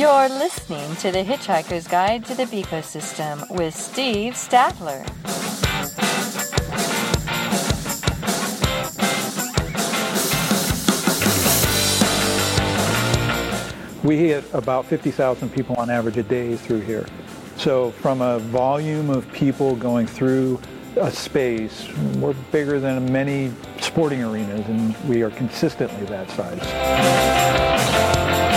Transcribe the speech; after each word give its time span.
You're 0.00 0.30
listening 0.30 0.96
to 0.96 1.12
The 1.12 1.22
Hitchhiker's 1.22 1.86
Guide 1.86 2.24
to 2.24 2.34
the 2.34 2.44
Ecosystem 2.44 3.46
with 3.50 3.76
Steve 3.76 4.32
Statler. 4.32 5.04
We 14.02 14.16
hit 14.16 14.42
about 14.54 14.86
50,000 14.86 15.52
people 15.52 15.76
on 15.76 15.90
average 15.90 16.16
a 16.16 16.22
day 16.22 16.56
through 16.56 16.80
here. 16.80 17.04
So 17.58 17.90
from 17.90 18.22
a 18.22 18.38
volume 18.38 19.10
of 19.10 19.30
people 19.34 19.76
going 19.76 20.06
through 20.06 20.62
a 20.96 21.10
space, 21.10 21.86
we're 22.16 22.32
bigger 22.52 22.80
than 22.80 23.12
many 23.12 23.52
sporting 23.82 24.24
arenas 24.24 24.66
and 24.66 24.96
we 25.06 25.20
are 25.20 25.30
consistently 25.30 26.06
that 26.06 26.30
size. 26.30 28.49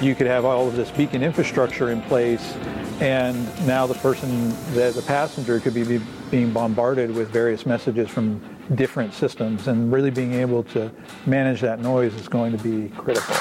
You 0.00 0.14
could 0.14 0.26
have 0.26 0.44
all 0.44 0.68
of 0.68 0.76
this 0.76 0.90
beacon 0.90 1.22
infrastructure 1.22 1.90
in 1.90 2.02
place 2.02 2.54
and 3.00 3.46
now 3.66 3.86
the 3.86 3.94
person, 3.94 4.50
the, 4.74 4.92
the 4.94 5.04
passenger 5.06 5.60
could 5.60 5.74
be, 5.74 5.84
be 5.84 6.04
being 6.30 6.52
bombarded 6.52 7.14
with 7.14 7.30
various 7.30 7.66
messages 7.66 8.08
from 8.08 8.40
different 8.74 9.14
systems 9.14 9.68
and 9.68 9.92
really 9.92 10.10
being 10.10 10.32
able 10.34 10.62
to 10.64 10.90
manage 11.26 11.60
that 11.60 11.80
noise 11.80 12.14
is 12.14 12.28
going 12.28 12.56
to 12.56 12.62
be 12.62 12.88
critical. 12.96 13.34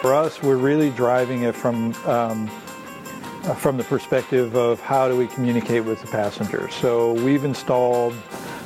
For 0.00 0.14
us, 0.14 0.40
we're 0.42 0.56
really 0.56 0.90
driving 0.90 1.42
it 1.42 1.54
from 1.54 1.92
um, 2.04 2.48
from 3.54 3.76
the 3.76 3.84
perspective 3.84 4.56
of 4.56 4.80
how 4.80 5.08
do 5.08 5.16
we 5.16 5.28
communicate 5.28 5.84
with 5.84 6.00
the 6.00 6.08
passengers. 6.08 6.74
So 6.74 7.12
we've 7.12 7.44
installed 7.44 8.12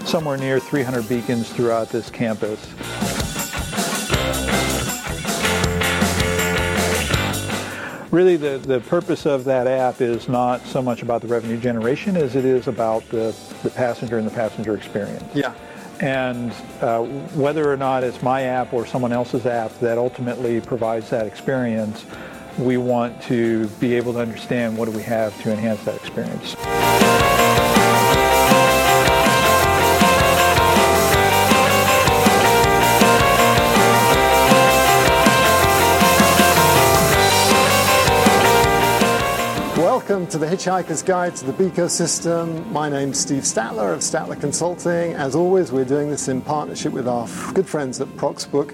somewhere 0.05 0.37
near 0.37 0.59
300 0.59 1.09
beacons 1.09 1.50
throughout 1.50 1.88
this 1.91 2.11
campus. 2.11 2.61
Really, 8.11 8.37
the, 8.37 8.59
the 8.59 8.81
purpose 8.81 9.25
of 9.25 9.44
that 9.44 9.69
app 9.69 10.00
is 10.00 10.28
not 10.28 10.66
so 10.66 10.83
much 10.83 11.03
about 11.03 11.21
the 11.21 11.28
revenue 11.28 11.56
generation 11.56 12.16
as 12.16 12.34
it 12.34 12.44
is 12.44 12.66
about 12.66 13.09
the, 13.09 13.37
the 13.62 13.71
passenger 13.71 14.19
and 14.19 14.27
the 14.27 14.33
passenger 14.33 14.75
experience. 14.75 15.25
Yeah. 15.33 15.55
And 16.00 16.50
uh, 16.81 17.05
whether 17.34 17.71
or 17.71 17.77
not 17.77 18.03
it's 18.03 18.21
my 18.21 18.43
app 18.43 18.72
or 18.72 18.84
someone 18.84 19.12
else's 19.12 19.47
app 19.47 19.78
that 19.78 19.97
ultimately 19.97 20.61
provides 20.61 21.09
that 21.11 21.27
experience, 21.27 22.05
we 22.59 22.78
want 22.78 23.22
to 23.22 23.69
be 23.78 23.94
able 23.94 24.12
to 24.15 24.19
understand 24.19 24.77
what 24.77 24.87
do 24.87 24.97
we 24.97 25.03
have 25.05 25.41
to 25.43 25.53
enhance 25.53 25.84
that 25.84 25.94
experience. 25.94 26.56
Welcome 40.10 40.26
to 40.31 40.38
the 40.38 40.47
Hitchhiker's 40.47 41.04
Guide 41.04 41.37
to 41.37 41.44
the 41.44 41.53
Ecosystem. 41.53 42.66
My 42.72 42.88
name's 42.88 43.16
Steve 43.16 43.44
Statler 43.44 43.94
of 43.94 44.00
Statler 44.00 44.41
Consulting. 44.41 45.12
As 45.12 45.37
always, 45.37 45.71
we're 45.71 45.84
doing 45.84 46.10
this 46.10 46.26
in 46.26 46.43
partnership 46.43 46.93
with 46.93 47.06
our 47.06 47.28
good 47.54 47.69
friends 47.69 48.00
at 48.00 48.09
Proxbook, 48.16 48.72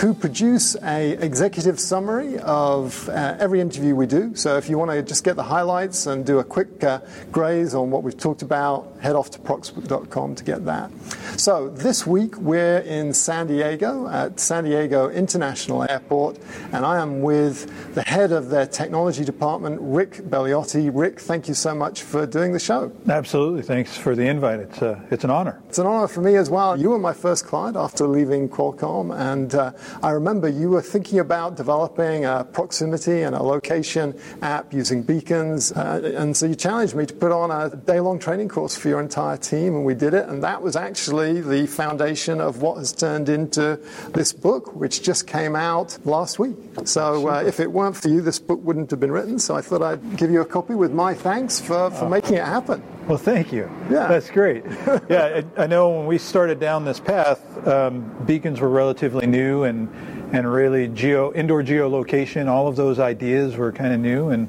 who 0.00 0.12
produce 0.12 0.74
a 0.82 1.12
executive 1.24 1.78
summary 1.78 2.36
of 2.40 3.08
uh, 3.10 3.36
every 3.38 3.60
interview 3.60 3.94
we 3.94 4.06
do. 4.06 4.34
So 4.34 4.56
if 4.56 4.68
you 4.68 4.76
want 4.76 4.90
to 4.90 5.04
just 5.04 5.22
get 5.22 5.36
the 5.36 5.44
highlights 5.44 6.06
and 6.08 6.26
do 6.26 6.40
a 6.40 6.44
quick 6.44 6.82
uh, 6.82 6.98
graze 7.30 7.76
on 7.76 7.92
what 7.92 8.02
we've 8.02 8.18
talked 8.18 8.42
about, 8.42 8.92
head 9.00 9.14
off 9.14 9.30
to 9.30 9.38
proxbook.com 9.38 10.34
to 10.34 10.42
get 10.42 10.64
that. 10.64 10.90
So 11.36 11.68
this 11.68 12.08
week 12.08 12.36
we're 12.38 12.78
in 12.78 13.14
San 13.14 13.46
Diego 13.46 14.08
at 14.08 14.40
San 14.40 14.64
Diego 14.64 15.10
International 15.10 15.88
Airport, 15.88 16.40
and 16.72 16.84
I 16.84 17.00
am 17.00 17.22
with 17.22 17.94
the 17.94 18.02
head 18.02 18.32
of 18.32 18.50
their 18.50 18.66
technology 18.66 19.24
department, 19.24 19.78
Rick 19.80 20.14
Belliotti. 20.28 20.71
Rick, 20.74 21.20
thank 21.20 21.48
you 21.48 21.54
so 21.54 21.74
much 21.74 22.02
for 22.02 22.26
doing 22.26 22.52
the 22.52 22.58
show. 22.58 22.92
Absolutely. 23.08 23.62
Thanks 23.62 23.96
for 23.96 24.16
the 24.16 24.26
invite. 24.26 24.60
It's, 24.60 24.80
uh, 24.80 25.00
it's 25.10 25.24
an 25.24 25.30
honor. 25.30 25.60
It's 25.68 25.78
an 25.78 25.86
honor 25.86 26.08
for 26.08 26.20
me 26.22 26.36
as 26.36 26.48
well. 26.48 26.78
You 26.78 26.90
were 26.90 26.98
my 26.98 27.12
first 27.12 27.46
client 27.46 27.76
after 27.76 28.06
leaving 28.06 28.48
Qualcomm, 28.48 29.14
and 29.14 29.54
uh, 29.54 29.72
I 30.02 30.10
remember 30.10 30.48
you 30.48 30.70
were 30.70 30.80
thinking 30.80 31.18
about 31.18 31.56
developing 31.56 32.24
a 32.24 32.44
proximity 32.44 33.22
and 33.22 33.34
a 33.34 33.42
location 33.42 34.18
app 34.40 34.72
using 34.72 35.02
beacons, 35.02 35.72
uh, 35.72 36.14
and 36.16 36.36
so 36.36 36.46
you 36.46 36.54
challenged 36.54 36.94
me 36.94 37.04
to 37.04 37.14
put 37.14 37.32
on 37.32 37.50
a 37.50 37.76
day-long 37.76 38.18
training 38.18 38.48
course 38.48 38.76
for 38.76 38.88
your 38.88 39.00
entire 39.00 39.36
team, 39.36 39.74
and 39.74 39.84
we 39.84 39.94
did 39.94 40.14
it, 40.14 40.28
and 40.28 40.42
that 40.42 40.62
was 40.62 40.76
actually 40.76 41.40
the 41.40 41.66
foundation 41.66 42.40
of 42.40 42.62
what 42.62 42.78
has 42.78 42.92
turned 42.92 43.28
into 43.28 43.78
this 44.14 44.32
book, 44.32 44.74
which 44.74 45.02
just 45.02 45.26
came 45.26 45.54
out 45.54 45.98
last 46.06 46.38
week. 46.38 46.56
So 46.84 47.28
uh, 47.28 47.42
if 47.44 47.60
it 47.60 47.70
weren't 47.70 47.96
for 47.96 48.08
you, 48.08 48.22
this 48.22 48.38
book 48.38 48.60
wouldn't 48.62 48.90
have 48.90 49.00
been 49.00 49.12
written, 49.12 49.38
so 49.38 49.54
I 49.54 49.60
thought 49.60 49.82
I'd 49.82 50.16
give 50.16 50.30
you 50.30 50.40
a 50.40 50.46
copy 50.46 50.61
with 50.68 50.92
my 50.92 51.14
thanks 51.14 51.60
for, 51.60 51.90
for 51.90 52.08
making 52.08 52.34
it 52.34 52.44
happen. 52.44 52.82
Well, 53.06 53.18
thank 53.18 53.52
you. 53.52 53.70
Yeah. 53.90 54.06
That's 54.06 54.30
great. 54.30 54.64
yeah, 55.08 55.42
I, 55.56 55.62
I 55.62 55.66
know 55.66 55.90
when 55.90 56.06
we 56.06 56.18
started 56.18 56.60
down 56.60 56.84
this 56.84 57.00
path, 57.00 57.66
um, 57.66 58.14
beacons 58.26 58.60
were 58.60 58.68
relatively 58.68 59.26
new 59.26 59.64
and, 59.64 59.88
and 60.32 60.50
really 60.50 60.88
geo, 60.88 61.32
indoor 61.32 61.62
geolocation, 61.62 62.48
all 62.48 62.68
of 62.68 62.76
those 62.76 62.98
ideas 62.98 63.56
were 63.56 63.72
kind 63.72 63.92
of 63.92 64.00
new 64.00 64.30
and, 64.30 64.48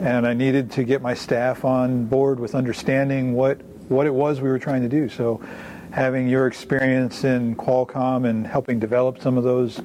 and 0.00 0.26
I 0.26 0.34
needed 0.34 0.70
to 0.72 0.84
get 0.84 1.00
my 1.00 1.14
staff 1.14 1.64
on 1.64 2.04
board 2.04 2.38
with 2.38 2.54
understanding 2.54 3.32
what, 3.32 3.62
what 3.88 4.06
it 4.06 4.14
was 4.14 4.40
we 4.40 4.48
were 4.48 4.58
trying 4.58 4.82
to 4.82 4.88
do. 4.88 5.08
So 5.08 5.42
having 5.90 6.28
your 6.28 6.46
experience 6.46 7.24
in 7.24 7.56
Qualcomm 7.56 8.28
and 8.28 8.46
helping 8.46 8.78
develop 8.78 9.20
some 9.20 9.38
of 9.38 9.44
those 9.44 9.80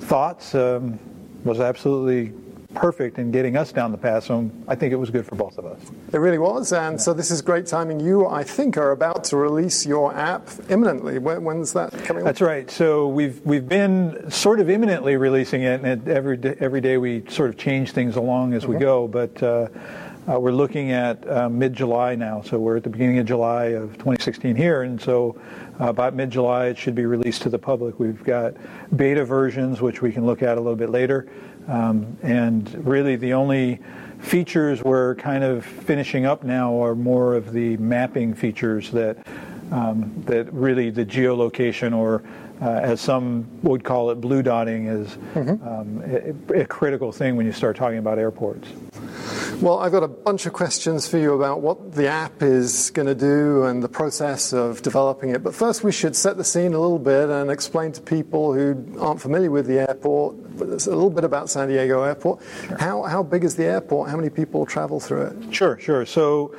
thoughts 0.00 0.54
um, 0.54 0.98
was 1.44 1.60
absolutely 1.60 2.32
perfect 2.74 3.18
in 3.18 3.30
getting 3.30 3.56
us 3.56 3.72
down 3.72 3.92
the 3.92 3.98
path. 3.98 4.24
So 4.24 4.50
I 4.66 4.74
think 4.74 4.92
it 4.92 4.96
was 4.96 5.10
good 5.10 5.26
for 5.26 5.34
both 5.34 5.58
of 5.58 5.66
us. 5.66 5.80
It 6.12 6.18
really 6.18 6.38
was, 6.38 6.72
and 6.72 7.00
so 7.00 7.12
this 7.12 7.30
is 7.30 7.42
great 7.42 7.66
timing. 7.66 8.00
You, 8.00 8.26
I 8.26 8.44
think, 8.44 8.76
are 8.76 8.92
about 8.92 9.24
to 9.24 9.36
release 9.36 9.86
your 9.86 10.14
app 10.14 10.48
imminently. 10.68 11.18
When, 11.18 11.44
when's 11.44 11.72
that 11.72 11.92
coming? 12.04 12.24
That's 12.24 12.40
right. 12.40 12.70
So 12.70 13.08
we've 13.08 13.40
we've 13.44 13.68
been 13.68 14.30
sort 14.30 14.60
of 14.60 14.70
imminently 14.70 15.16
releasing 15.16 15.62
it, 15.62 15.80
and 15.82 16.08
every 16.08 16.36
day, 16.36 16.56
every 16.60 16.80
day 16.80 16.98
we 16.98 17.24
sort 17.28 17.50
of 17.50 17.56
change 17.56 17.92
things 17.92 18.16
along 18.16 18.54
as 18.54 18.66
we 18.66 18.76
go. 18.76 19.08
But 19.08 19.42
uh, 19.42 19.68
uh, 20.28 20.38
we're 20.38 20.52
looking 20.52 20.92
at 20.92 21.26
uh, 21.26 21.48
mid-July 21.48 22.14
now, 22.14 22.42
so 22.42 22.58
we're 22.58 22.76
at 22.76 22.82
the 22.82 22.90
beginning 22.90 23.18
of 23.18 23.24
July 23.24 23.66
of 23.66 23.92
2016 23.92 24.54
here, 24.54 24.82
and 24.82 25.00
so 25.00 25.40
uh, 25.80 25.88
about 25.88 26.14
mid-July 26.14 26.66
it 26.66 26.76
should 26.76 26.94
be 26.94 27.06
released 27.06 27.40
to 27.42 27.48
the 27.48 27.58
public. 27.58 27.98
We've 27.98 28.22
got 28.24 28.54
beta 28.94 29.24
versions, 29.24 29.80
which 29.80 30.02
we 30.02 30.12
can 30.12 30.26
look 30.26 30.42
at 30.42 30.58
a 30.58 30.60
little 30.60 30.76
bit 30.76 30.90
later, 30.90 31.28
um, 31.68 32.16
and 32.22 32.86
really 32.86 33.16
the 33.16 33.34
only 33.34 33.80
features 34.20 34.82
we're 34.82 35.14
kind 35.16 35.44
of 35.44 35.64
finishing 35.64 36.26
up 36.26 36.42
now 36.42 36.82
are 36.82 36.94
more 36.94 37.34
of 37.34 37.52
the 37.52 37.76
mapping 37.76 38.34
features 38.34 38.90
that 38.90 39.16
um, 39.70 40.22
that 40.26 40.52
really 40.52 40.90
the 40.90 41.04
geolocation 41.04 41.94
or 41.96 42.22
uh, 42.60 42.70
as 42.70 43.00
some 43.00 43.46
would 43.62 43.84
call 43.84 44.10
it, 44.10 44.16
blue 44.20 44.42
dotting 44.42 44.86
is 44.86 45.16
um, 45.36 46.02
a, 46.50 46.62
a 46.62 46.64
critical 46.66 47.12
thing 47.12 47.36
when 47.36 47.46
you 47.46 47.52
start 47.52 47.76
talking 47.76 47.98
about 47.98 48.18
airports. 48.18 48.68
Well, 49.60 49.78
I've 49.78 49.92
got 49.92 50.02
a 50.02 50.08
bunch 50.08 50.46
of 50.46 50.52
questions 50.52 51.06
for 51.06 51.18
you 51.18 51.34
about 51.34 51.60
what 51.60 51.92
the 51.92 52.08
app 52.08 52.42
is 52.42 52.90
going 52.90 53.06
to 53.06 53.14
do 53.14 53.64
and 53.64 53.82
the 53.82 53.88
process 53.88 54.52
of 54.52 54.82
developing 54.82 55.30
it. 55.30 55.42
But 55.42 55.54
first, 55.54 55.84
we 55.84 55.92
should 55.92 56.16
set 56.16 56.36
the 56.36 56.44
scene 56.44 56.74
a 56.74 56.80
little 56.80 56.98
bit 56.98 57.28
and 57.28 57.50
explain 57.50 57.92
to 57.92 58.00
people 58.00 58.52
who 58.52 58.98
aren't 59.00 59.20
familiar 59.20 59.50
with 59.50 59.66
the 59.66 59.80
airport 59.80 60.36
a 60.60 60.64
little 60.64 61.10
bit 61.10 61.24
about 61.24 61.50
San 61.50 61.68
Diego 61.68 62.02
Airport. 62.02 62.42
How, 62.78 63.02
how 63.02 63.22
big 63.22 63.44
is 63.44 63.54
the 63.54 63.64
airport? 63.64 64.10
How 64.10 64.16
many 64.16 64.30
people 64.30 64.66
travel 64.66 65.00
through 65.00 65.22
it? 65.22 65.54
Sure, 65.54 65.78
sure. 65.78 66.06
So, 66.06 66.54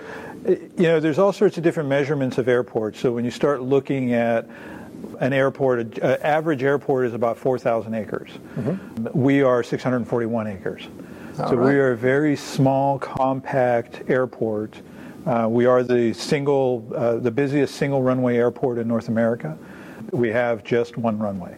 you 0.47 0.69
know, 0.77 0.99
there's 0.99 1.19
all 1.19 1.33
sorts 1.33 1.57
of 1.57 1.63
different 1.63 1.89
measurements 1.89 2.37
of 2.37 2.47
airports. 2.47 2.99
So 2.99 3.11
when 3.11 3.25
you 3.25 3.31
start 3.31 3.61
looking 3.61 4.13
at 4.13 4.47
an 5.19 5.33
airport, 5.33 5.97
an 5.99 6.21
average 6.21 6.63
airport 6.63 7.07
is 7.07 7.13
about 7.13 7.37
4,000 7.37 7.93
acres. 7.93 8.31
Mm-hmm. 8.55 9.07
We 9.19 9.41
are 9.41 9.63
641 9.63 10.47
acres. 10.47 10.87
All 11.39 11.49
so 11.49 11.55
right. 11.55 11.73
we 11.73 11.79
are 11.79 11.91
a 11.91 11.97
very 11.97 12.35
small, 12.35 12.99
compact 12.99 14.09
airport. 14.09 14.81
Uh, 15.25 15.47
we 15.49 15.65
are 15.65 15.83
the 15.83 16.13
single, 16.13 16.85
uh, 16.95 17.15
the 17.15 17.31
busiest 17.31 17.75
single 17.75 18.01
runway 18.01 18.37
airport 18.37 18.77
in 18.77 18.87
North 18.87 19.09
America. 19.09 19.57
We 20.11 20.29
have 20.29 20.63
just 20.63 20.97
one 20.97 21.19
runway. 21.19 21.55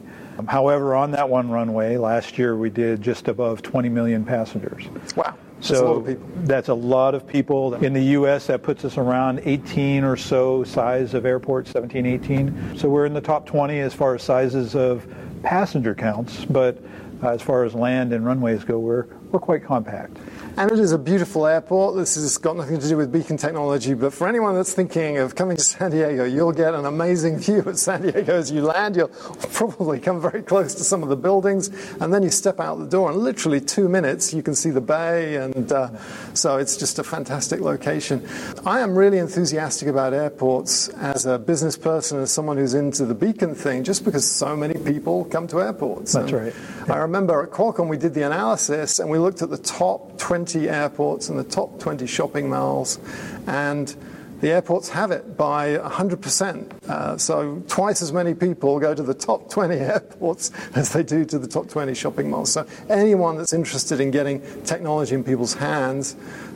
However, 0.47 0.95
on 0.95 1.11
that 1.11 1.27
one 1.29 1.49
runway, 1.49 1.97
last 1.97 2.37
year 2.37 2.55
we 2.55 2.69
did 2.69 3.01
just 3.01 3.27
above 3.27 3.61
20 3.61 3.89
million 3.89 4.25
passengers. 4.25 4.85
Wow. 5.15 5.35
So 5.61 6.01
that's 6.01 6.17
a, 6.17 6.47
that's 6.47 6.69
a 6.69 6.73
lot 6.73 7.13
of 7.13 7.27
people. 7.27 7.75
In 7.75 7.93
the 7.93 8.03
U.S., 8.03 8.47
that 8.47 8.63
puts 8.63 8.83
us 8.83 8.97
around 8.97 9.41
18 9.43 10.03
or 10.03 10.17
so 10.17 10.63
size 10.63 11.13
of 11.13 11.25
airports, 11.25 11.71
17, 11.71 12.05
18. 12.05 12.77
So 12.77 12.89
we're 12.89 13.05
in 13.05 13.13
the 13.13 13.21
top 13.21 13.45
20 13.45 13.79
as 13.79 13.93
far 13.93 14.15
as 14.15 14.23
sizes 14.23 14.75
of 14.75 15.05
passenger 15.43 15.93
counts, 15.93 16.45
but 16.45 16.77
as 17.21 17.41
far 17.41 17.63
as 17.63 17.75
land 17.75 18.13
and 18.13 18.25
runways 18.25 18.63
go, 18.63 18.79
we're, 18.79 19.05
we're 19.31 19.39
quite 19.39 19.63
compact. 19.63 20.17
And 20.57 20.69
it 20.69 20.80
is 20.80 20.92
a 20.92 20.98
beautiful 20.98 21.48
airport. 21.48 21.95
This 21.95 22.15
has 22.15 22.38
got 22.38 22.57
nothing 22.57 22.80
to 22.80 22.88
do 22.88 22.98
with 22.98 23.12
beacon 23.12 23.38
technology, 23.38 23.94
but 23.94 24.13
for 24.13 24.27
anyone 24.27 24.53
that's 24.53 24.74
thinking 24.74 25.18
of 25.18 25.33
coming 25.33 25.56
to 25.56 25.63
San 25.63 25.92
Diego, 25.92 26.25
you'll 26.25 26.51
get 26.51 26.74
an 26.74 26.86
amazing 26.86 27.39
view 27.39 27.59
of 27.59 27.80
San 27.80 28.01
Diego 28.01 28.36
as 28.36 28.51
you 28.51 28.62
land. 28.62 28.98
You'll 28.98 29.07
probably 29.07 30.00
come 30.00 30.19
very 30.19 30.42
close 30.42 30.75
to 30.75 30.83
some 30.83 31.03
of 31.03 31.09
the 31.09 31.15
buildings, 31.15 31.69
and 32.01 32.13
then 32.13 32.21
you 32.21 32.30
step 32.30 32.59
out 32.59 32.75
the 32.75 32.86
door, 32.86 33.09
and 33.09 33.19
literally 33.19 33.62
two 33.62 33.88
minutes 33.88 34.33
you 34.33 34.44
can 34.44 34.53
see 34.53 34.71
the 34.71 34.81
bay, 34.81 35.38
and 35.38 35.71
uh, 35.71 35.89
so 36.33 36.57
it's 36.57 36.75
just 36.75 37.00
a 37.00 37.03
fantastic 37.03 37.62
location. 37.62 38.27
I 38.65 38.81
am 38.81 38.94
really 38.94 39.19
enthusiastic 39.19 39.88
about 39.88 40.13
airports 40.13 40.89
as 40.89 41.25
a 41.25 41.39
business 41.39 41.77
person, 41.77 42.19
as 42.19 42.31
someone 42.31 42.57
who's 42.57 42.74
into 42.74 43.06
the 43.06 43.15
beacon 43.15 43.56
thing, 43.56 43.86
just 43.86 44.03
because 44.03 44.30
so 44.30 44.56
many 44.57 44.74
people 44.74 45.25
come 45.25 45.48
to 45.48 45.62
airports. 45.62 46.12
That's 46.13 46.31
and 46.31 46.44
right. 46.44 46.53
Yeah. 46.88 46.94
I 46.94 46.98
remember 46.98 47.42
at 47.42 47.51
Qualcomm 47.51 47.88
we 47.88 47.98
did 47.98 48.13
the 48.13 48.24
analysis, 48.25 49.00
and 49.00 49.09
we 49.09 49.18
looked 49.18 49.42
at 49.42 49.50
the 49.50 49.57
top 49.57 50.10
20 50.21 50.51
20 50.51 50.69
airports 50.69 51.29
and 51.29 51.39
the 51.39 51.44
top 51.44 51.79
20 51.79 52.06
shopping 52.06 52.47
malls, 52.47 53.00
and 53.47 53.95
the 54.39 54.50
airports 54.51 54.89
have 54.89 55.09
it 55.09 55.35
by 55.35 55.77
100%. 55.77 56.71
Uh, 56.88 57.18
so 57.18 57.62
twice 57.68 58.03
as 58.03 58.13
many 58.13 58.35
people 58.35 58.79
go 58.79 58.94
to 58.94 59.01
the 59.01 59.15
top 59.15 59.50
20 59.50 59.75
airports 59.79 60.51
as 60.75 60.94
they 60.94 61.01
do 61.01 61.25
to 61.25 61.39
the 61.39 61.47
top 61.47 61.68
20 61.68 61.95
shopping 61.95 62.29
malls. 62.29 62.51
So 62.51 62.68
anyone 62.88 63.38
that's 63.38 63.51
interested 63.51 64.00
in 64.00 64.12
getting 64.12 64.41
technology 64.63 65.15
in 65.15 65.23
people's 65.23 65.56
hands, 65.56 66.15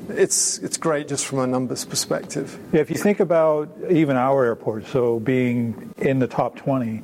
it's 0.10 0.60
it's 0.60 0.78
great 0.78 1.08
just 1.08 1.26
from 1.26 1.40
a 1.40 1.48
numbers 1.48 1.86
perspective. 1.86 2.60
Yeah, 2.72 2.82
if 2.82 2.92
you 2.92 2.98
think 2.98 3.20
about 3.20 3.68
even 3.90 4.16
our 4.16 4.46
airport, 4.46 4.86
so 4.88 5.20
being 5.20 5.92
in 5.98 6.20
the 6.20 6.28
top 6.28 6.56
20, 6.56 7.02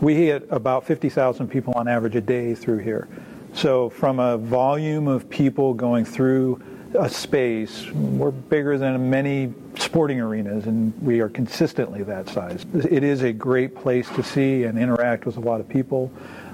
we 0.00 0.14
hit 0.14 0.46
about 0.50 0.86
50,000 0.86 1.48
people 1.48 1.74
on 1.74 1.86
average 1.86 2.16
a 2.16 2.22
day 2.22 2.54
through 2.54 2.78
here. 2.78 3.08
So, 3.54 3.90
from 3.90 4.20
a 4.20 4.38
volume 4.38 5.08
of 5.08 5.28
people 5.28 5.74
going 5.74 6.04
through 6.04 6.62
a 6.94 7.08
space, 7.08 7.90
we're 7.90 8.30
bigger 8.30 8.78
than 8.78 9.10
many 9.10 9.52
sporting 9.76 10.20
arenas, 10.20 10.66
and 10.66 10.92
we 11.02 11.20
are 11.20 11.28
consistently 11.28 12.02
that 12.04 12.28
size. 12.28 12.64
It 12.72 13.02
is 13.02 13.22
a 13.22 13.32
great 13.32 13.74
place 13.74 14.08
to 14.10 14.22
see 14.22 14.64
and 14.64 14.78
interact 14.78 15.26
with 15.26 15.36
a 15.36 15.40
lot 15.40 15.60
of 15.60 15.68
people. 15.68 16.10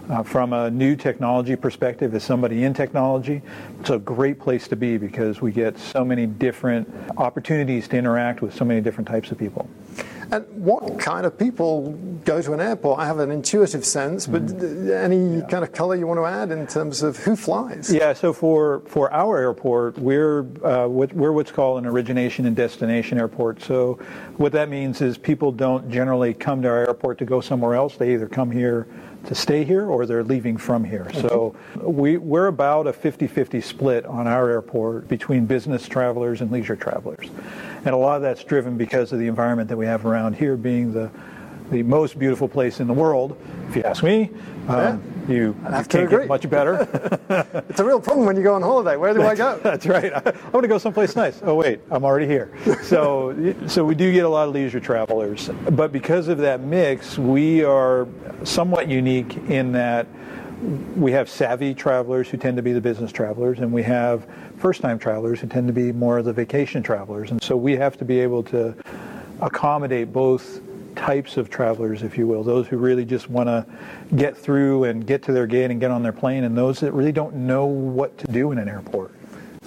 Uh, 0.09 0.23
from 0.23 0.53
a 0.53 0.71
new 0.71 0.95
technology 0.97 1.57
perspective, 1.57 2.15
as 2.15 2.23
somebody 2.23 2.65
in 2.65 2.75
technology, 2.75 3.41
it's 3.81 3.89
a 3.89 3.99
great 3.99 4.39
place 4.39 4.69
to 4.69 4.77
be 4.77 4.99
because 4.99 5.41
we 5.41 5.51
get 5.51 5.79
so 5.79 6.05
many 6.05 6.27
different 6.27 6.87
opportunities 7.17 7.89
to 7.89 7.97
interact 7.97 8.43
with 8.43 8.55
so 8.55 8.67
many 8.67 8.83
different 8.83 9.09
types 9.09 9.31
of 9.31 9.39
people. 9.39 9.67
And 10.31 10.47
what 10.65 10.99
kind 10.99 11.27
of 11.27 11.39
people 11.39 11.93
go 12.25 12.41
to 12.41 12.53
an 12.53 12.61
airport? 12.61 12.99
I 12.99 13.07
have 13.07 13.19
an 13.19 13.31
intuitive 13.31 13.85
sense, 13.85 14.27
but 14.27 14.47
mm. 14.47 14.91
any 14.91 15.39
yeah. 15.39 15.47
kind 15.47 15.65
of 15.65 15.73
color 15.73 15.97
you 15.97 16.07
want 16.07 16.19
to 16.19 16.27
add 16.27 16.51
in 16.51 16.67
terms 16.67 17.03
of 17.03 17.17
who 17.19 17.37
flies? 17.37 17.93
Yeah, 17.93 18.13
so 18.13 18.33
for, 18.33 18.81
for 18.87 19.13
our 19.13 19.39
airport, 19.39 19.99
we're, 19.99 20.41
uh, 20.65 20.89
we're 20.89 21.33
what's 21.33 21.53
called 21.53 21.79
an 21.79 21.87
origination 21.87 22.47
and 22.47 22.57
destination 22.57 23.19
airport. 23.19 23.63
So 23.63 23.99
what 24.37 24.53
that 24.53 24.69
means 24.69 25.01
is 25.01 25.19
people 25.19 25.53
don't 25.53 25.91
generally 25.91 26.35
come 26.35 26.63
to 26.63 26.69
our 26.69 26.79
airport 26.79 27.19
to 27.19 27.25
go 27.25 27.41
somewhere 27.41 27.75
else. 27.75 27.97
They 27.97 28.15
either 28.15 28.29
come 28.29 28.51
here 28.51 28.87
to 29.27 29.35
stay 29.35 29.65
here 29.65 29.87
or 29.87 30.07
they're 30.07 30.25
leaving 30.25 30.57
from 30.57 30.85
here. 30.85 31.05
Mm-hmm. 31.05 31.29
So 31.29 31.57
we, 31.81 32.17
we're 32.17 32.47
about 32.47 32.87
a 32.87 32.93
50-50 32.93 33.63
split 33.63 34.05
on 34.07 34.27
our 34.27 34.51
airport 34.51 35.09
between 35.09 35.47
business 35.47 35.89
travelers 35.89 36.41
and 36.41 36.51
leisure 36.51 36.77
travelers. 36.77 37.29
And 37.85 37.95
a 37.95 37.97
lot 37.97 38.17
of 38.17 38.23
that's 38.23 38.45
driven 38.45 38.77
because 38.77 39.13
of 39.13 39.19
the 39.19 39.27
environment 39.27 39.69
that 39.69 39.77
we 39.77 39.87
have 39.87 40.07
around 40.07 40.37
here 40.37 40.57
being 40.57 40.93
the 40.93 41.11
the 41.71 41.83
most 41.83 42.19
beautiful 42.19 42.49
place 42.49 42.81
in 42.81 42.87
the 42.87 42.93
world, 42.93 43.37
if 43.69 43.77
you 43.77 43.83
ask 43.83 44.03
me. 44.03 44.31
Um, 44.69 44.77
yeah. 44.77 44.99
You, 45.29 45.37
you 45.37 45.85
can't 45.89 46.11
get 46.11 46.29
much 46.29 46.49
better. 46.49 46.87
it's 47.69 47.81
a 47.81 47.85
real 47.85 48.01
problem 48.01 48.27
when 48.27 48.37
you 48.37 48.43
go 48.43 48.55
on 48.55 48.63
holiday. 48.63 48.97
Where 48.97 49.15
do 49.15 49.23
I 49.23 49.35
go? 49.35 49.59
That's 49.63 49.87
right. 49.87 50.13
I, 50.13 50.19
I 50.19 50.49
want 50.51 50.63
to 50.63 50.69
go 50.69 50.77
someplace 50.77 51.17
nice. 51.17 51.41
Oh 51.43 51.55
wait, 51.55 51.81
I'm 51.91 52.05
already 52.05 52.27
here. 52.27 52.53
So, 52.85 53.55
so 53.67 53.83
we 53.83 53.95
do 53.95 54.13
get 54.13 54.25
a 54.27 54.29
lot 54.29 54.47
of 54.47 54.55
leisure 54.55 54.79
travelers, 54.79 55.49
but 55.71 55.91
because 55.91 56.29
of 56.29 56.39
that 56.39 56.61
mix, 56.61 57.17
we 57.17 57.65
are 57.65 58.07
somewhat 58.43 58.89
unique 58.89 59.37
in 59.49 59.73
that 59.73 60.07
we 60.97 61.13
have 61.13 61.29
savvy 61.29 61.75
travelers 61.75 62.29
who 62.29 62.37
tend 62.37 62.57
to 62.57 62.63
be 62.63 62.73
the 62.73 62.81
business 62.81 63.13
travelers, 63.13 63.59
and 63.59 63.73
we 63.73 63.83
have 63.83 64.27
first-time 64.59 64.99
travelers 64.99 65.41
who 65.41 65.47
tend 65.47 65.67
to 65.67 65.73
be 65.73 65.93
more 65.93 66.19
of 66.19 66.25
the 66.25 66.33
vacation 66.33 66.83
travelers. 66.83 67.31
And 67.31 67.43
so 67.43 67.57
we 67.57 67.77
have 67.77 67.97
to 67.99 68.05
be 68.05 68.21
able 68.21 68.43
to 68.45 68.75
accommodate 69.41 70.13
both 70.13 70.61
types 70.95 71.37
of 71.37 71.51
travelers, 71.51 72.03
if 72.03 72.17
you 72.17 72.27
will, 72.27 72.45
those 72.45 72.69
who 72.69 72.77
really 72.77 73.05
just 73.05 73.29
want 73.29 73.49
to 73.49 73.67
get 74.15 74.37
through 74.37 74.85
and 74.85 75.07
get 75.07 75.25
to 75.25 75.33
their 75.33 75.47
gate 75.47 75.71
and 75.71 75.81
get 75.81 75.91
on 75.91 76.03
their 76.03 76.13
plane, 76.13 76.45
and 76.45 76.57
those 76.57 76.81
that 76.81 76.93
really 76.93 77.13
don't 77.13 77.35
know 77.35 77.67
what 77.67 78.17
to 78.19 78.27
do 78.29 78.53
in 78.53 78.59
an 78.59 78.69
airport. 78.69 79.13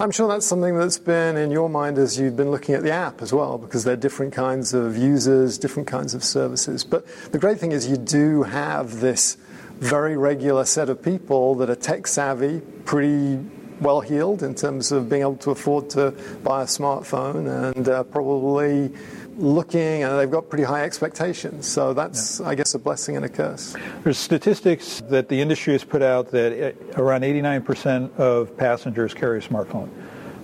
I'm 0.00 0.10
sure 0.12 0.28
that's 0.28 0.46
something 0.46 0.78
that's 0.78 0.98
been 0.98 1.36
in 1.36 1.50
your 1.50 1.68
mind 1.68 1.98
as 1.98 2.18
you've 2.18 2.36
been 2.36 2.52
looking 2.52 2.76
at 2.76 2.82
the 2.82 2.92
app 2.92 3.20
as 3.20 3.32
well, 3.32 3.58
because 3.58 3.84
there 3.84 3.94
are 3.94 3.96
different 3.96 4.32
kinds 4.32 4.72
of 4.72 4.96
users, 4.96 5.58
different 5.58 5.88
kinds 5.88 6.14
of 6.14 6.22
services. 6.22 6.84
But 6.84 7.04
the 7.32 7.38
great 7.38 7.58
thing 7.58 7.72
is 7.72 7.88
you 7.88 7.96
do 7.96 8.44
have 8.44 9.00
this 9.00 9.36
very 9.80 10.16
regular 10.16 10.64
set 10.64 10.88
of 10.88 11.02
people 11.02 11.54
that 11.56 11.70
are 11.70 11.76
tech 11.76 12.06
savvy, 12.06 12.60
pretty 12.84 13.38
well 13.80 14.00
heeled 14.00 14.42
in 14.42 14.54
terms 14.54 14.90
of 14.92 15.08
being 15.08 15.22
able 15.22 15.36
to 15.36 15.50
afford 15.50 15.88
to 15.90 16.10
buy 16.42 16.62
a 16.62 16.66
smartphone 16.66 17.72
and 17.74 17.88
uh, 17.88 18.02
probably 18.04 18.92
looking 19.36 20.02
and 20.02 20.18
they've 20.18 20.30
got 20.30 20.48
pretty 20.48 20.64
high 20.64 20.82
expectations. 20.82 21.66
So 21.66 21.94
that's, 21.94 22.40
yeah. 22.40 22.48
I 22.48 22.54
guess, 22.56 22.74
a 22.74 22.78
blessing 22.78 23.16
and 23.16 23.24
a 23.24 23.28
curse. 23.28 23.76
There's 24.02 24.18
statistics 24.18 25.00
that 25.08 25.28
the 25.28 25.40
industry 25.40 25.74
has 25.74 25.84
put 25.84 26.02
out 26.02 26.30
that 26.32 26.74
uh, 26.74 27.00
around 27.00 27.22
89% 27.22 28.16
of 28.18 28.56
passengers 28.56 29.14
carry 29.14 29.38
a 29.38 29.42
smartphone. 29.42 29.88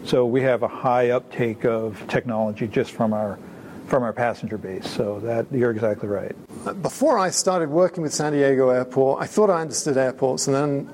So 0.04 0.26
we 0.26 0.42
have 0.42 0.62
a 0.62 0.68
high 0.68 1.10
uptake 1.10 1.64
of 1.64 2.02
technology 2.08 2.68
just 2.68 2.92
from 2.92 3.12
our 3.12 3.38
from 3.86 4.02
our 4.02 4.12
passenger 4.12 4.58
base. 4.58 4.88
So 4.90 5.20
that 5.20 5.46
you're 5.50 5.70
exactly 5.70 6.08
right. 6.08 6.34
Before 6.82 7.18
I 7.18 7.30
started 7.30 7.70
working 7.70 8.02
with 8.02 8.14
San 8.14 8.32
Diego 8.32 8.70
Airport, 8.70 9.22
I 9.22 9.26
thought 9.26 9.50
I 9.50 9.60
understood 9.60 9.96
airports, 9.96 10.46
and 10.46 10.56
then 10.56 10.90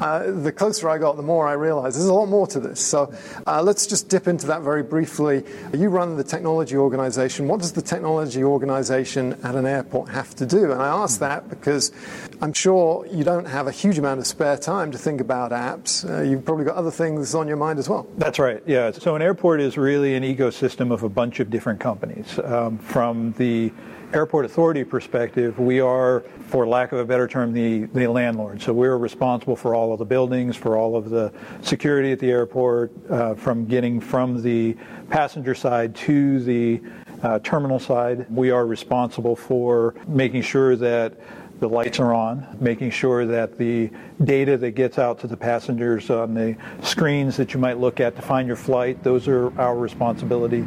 uh, 0.00 0.30
the 0.30 0.52
closer 0.52 0.88
I 0.88 0.98
got, 0.98 1.16
the 1.16 1.22
more 1.22 1.46
I 1.46 1.52
realized 1.52 1.96
there's 1.96 2.06
a 2.06 2.14
lot 2.14 2.26
more 2.26 2.46
to 2.48 2.60
this. 2.60 2.80
So 2.80 3.12
uh, 3.46 3.62
let's 3.62 3.86
just 3.86 4.08
dip 4.08 4.26
into 4.26 4.46
that 4.48 4.62
very 4.62 4.82
briefly. 4.82 5.44
You 5.72 5.88
run 5.88 6.16
the 6.16 6.24
technology 6.24 6.76
organization. 6.76 7.48
What 7.48 7.60
does 7.60 7.72
the 7.72 7.82
technology 7.82 8.42
organization 8.44 9.38
at 9.42 9.54
an 9.54 9.66
airport 9.66 10.08
have 10.10 10.34
to 10.36 10.46
do? 10.46 10.72
And 10.72 10.82
I 10.82 10.88
ask 10.88 11.20
that 11.20 11.48
because 11.48 11.92
I'm 12.40 12.52
sure 12.52 13.06
you 13.06 13.24
don't 13.24 13.46
have 13.46 13.66
a 13.66 13.72
huge 13.72 13.98
amount 13.98 14.20
of 14.20 14.26
spare 14.26 14.56
time 14.56 14.90
to 14.92 14.98
think 14.98 15.20
about 15.20 15.52
apps. 15.52 16.08
Uh, 16.08 16.22
you've 16.22 16.44
probably 16.44 16.64
got 16.64 16.76
other 16.76 16.90
things 16.90 17.34
on 17.34 17.48
your 17.48 17.56
mind 17.56 17.78
as 17.78 17.88
well. 17.88 18.06
That's 18.18 18.38
right, 18.38 18.62
yeah. 18.66 18.90
So 18.90 19.14
an 19.14 19.22
airport 19.22 19.60
is 19.60 19.76
really 19.76 20.14
an 20.14 20.22
ecosystem 20.22 20.92
of 20.92 21.02
a 21.02 21.08
bunch 21.08 21.40
of 21.40 21.50
different 21.50 21.80
companies. 21.80 22.38
Um, 22.42 22.78
from 22.78 23.32
the 23.38 23.72
airport 24.12 24.44
authority 24.44 24.84
perspective, 24.84 25.58
we 25.58 25.80
are, 25.80 26.20
for 26.48 26.66
lack 26.66 26.92
of 26.92 26.98
a 26.98 27.04
better 27.04 27.26
term, 27.26 27.52
the, 27.52 27.84
the 27.94 28.06
landlord. 28.06 28.60
So 28.60 28.72
we're 28.72 28.98
responsible 28.98 29.56
for 29.56 29.74
all 29.74 29.92
of 29.92 29.98
the 29.98 30.04
buildings, 30.04 30.56
for 30.56 30.76
all 30.76 30.96
of 30.96 31.10
the 31.10 31.32
security 31.62 32.12
at 32.12 32.18
the 32.18 32.30
airport, 32.30 32.92
uh, 33.10 33.34
from 33.34 33.64
getting 33.64 34.00
from 34.00 34.42
the 34.42 34.76
passenger 35.08 35.54
side 35.54 35.94
to 35.96 36.40
the 36.40 36.82
uh, 37.22 37.38
terminal 37.38 37.78
side. 37.78 38.26
We 38.30 38.50
are 38.50 38.66
responsible 38.66 39.36
for 39.36 39.94
making 40.06 40.42
sure 40.42 40.76
that 40.76 41.18
the 41.62 41.68
lights 41.68 42.00
are 42.00 42.12
on, 42.12 42.44
making 42.60 42.90
sure 42.90 43.24
that 43.24 43.56
the 43.56 43.88
data 44.24 44.56
that 44.56 44.72
gets 44.72 44.98
out 44.98 45.20
to 45.20 45.28
the 45.28 45.36
passengers 45.36 46.10
on 46.10 46.34
the 46.34 46.56
screens 46.82 47.36
that 47.36 47.54
you 47.54 47.60
might 47.60 47.78
look 47.78 48.00
at 48.00 48.16
to 48.16 48.20
find 48.20 48.48
your 48.48 48.56
flight, 48.56 49.00
those 49.04 49.28
are 49.28 49.56
our 49.60 49.76
responsibility. 49.76 50.62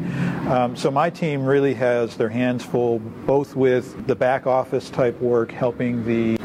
Um, 0.48 0.74
so 0.74 0.90
my 0.90 1.10
team 1.10 1.46
really 1.46 1.74
has 1.74 2.16
their 2.16 2.30
hands 2.30 2.64
full 2.64 3.00
both 3.00 3.58
with 3.58 4.08
the 4.08 4.16
back 4.16 4.48
office 4.48 4.90
type 4.90 5.20
work, 5.20 5.52
helping 5.52 6.06
the 6.06 6.38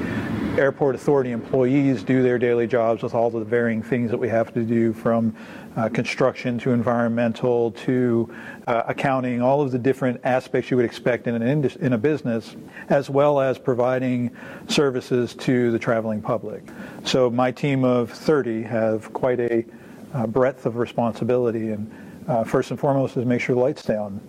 airport 0.61 0.95
authority 0.95 1.33
employees 1.33 2.03
do 2.03 2.23
their 2.23 2.39
daily 2.39 2.67
jobs 2.67 3.03
with 3.03 3.15
all 3.15 3.31
the 3.31 3.43
varying 3.43 3.83
things 3.83 4.11
that 4.11 4.19
we 4.19 4.29
have 4.29 4.53
to 4.55 4.63
do 4.63 4.93
from 4.93 5.35
uh, 5.77 5.89
construction 5.89 6.59
to 6.59 6.73
environmental 6.73 7.71
to 7.73 8.33
uh, 8.67 8.83
accounting, 8.87 9.41
all 9.41 9.63
of 9.63 9.71
the 9.71 9.79
different 9.79 10.21
aspects 10.25 10.71
you 10.71 10.77
would 10.77 10.85
expect 10.85 11.27
in, 11.27 11.41
an 11.41 11.65
in 11.81 11.93
a 11.93 11.99
business, 11.99 12.57
as 12.89 13.09
well 13.09 13.41
as 13.41 13.59
providing 13.59 14.31
services 14.69 15.35
to 15.35 15.71
the 15.71 15.79
traveling 15.79 16.21
public. 16.21 16.63
So 17.05 17.31
my 17.31 17.51
team 17.51 17.85
of 17.85 18.11
30 18.11 18.63
have 18.63 19.13
quite 19.13 19.41
a 19.41 19.65
uh, 20.13 20.27
breadth 20.27 20.67
of 20.67 20.77
responsibility, 20.77 21.71
and 21.71 21.91
uh, 22.29 22.45
first 22.45 22.71
and 22.71 22.79
foremost 22.79 23.17
is 23.17 23.25
make 23.25 23.41
sure 23.41 23.55
the 23.55 23.61
lights 23.61 23.83
stay 23.83 23.97
on. 23.97 24.21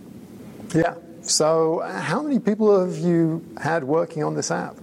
Yeah. 0.74 0.96
So 1.22 1.82
how 1.86 2.22
many 2.22 2.40
people 2.40 2.86
have 2.86 2.98
you 2.98 3.46
had 3.62 3.84
working 3.84 4.24
on 4.24 4.36
this 4.36 4.50
app? 4.50 4.76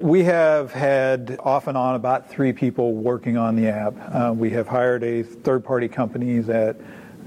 We 0.00 0.24
have 0.24 0.72
had 0.72 1.38
off 1.40 1.66
and 1.66 1.76
on 1.76 1.94
about 1.94 2.28
three 2.30 2.52
people 2.52 2.94
working 2.94 3.36
on 3.36 3.56
the 3.56 3.68
app. 3.68 3.94
Uh, 4.12 4.32
we 4.32 4.50
have 4.50 4.68
hired 4.68 5.02
a 5.02 5.22
third 5.22 5.64
party 5.64 5.88
company 5.88 6.40
that 6.40 6.76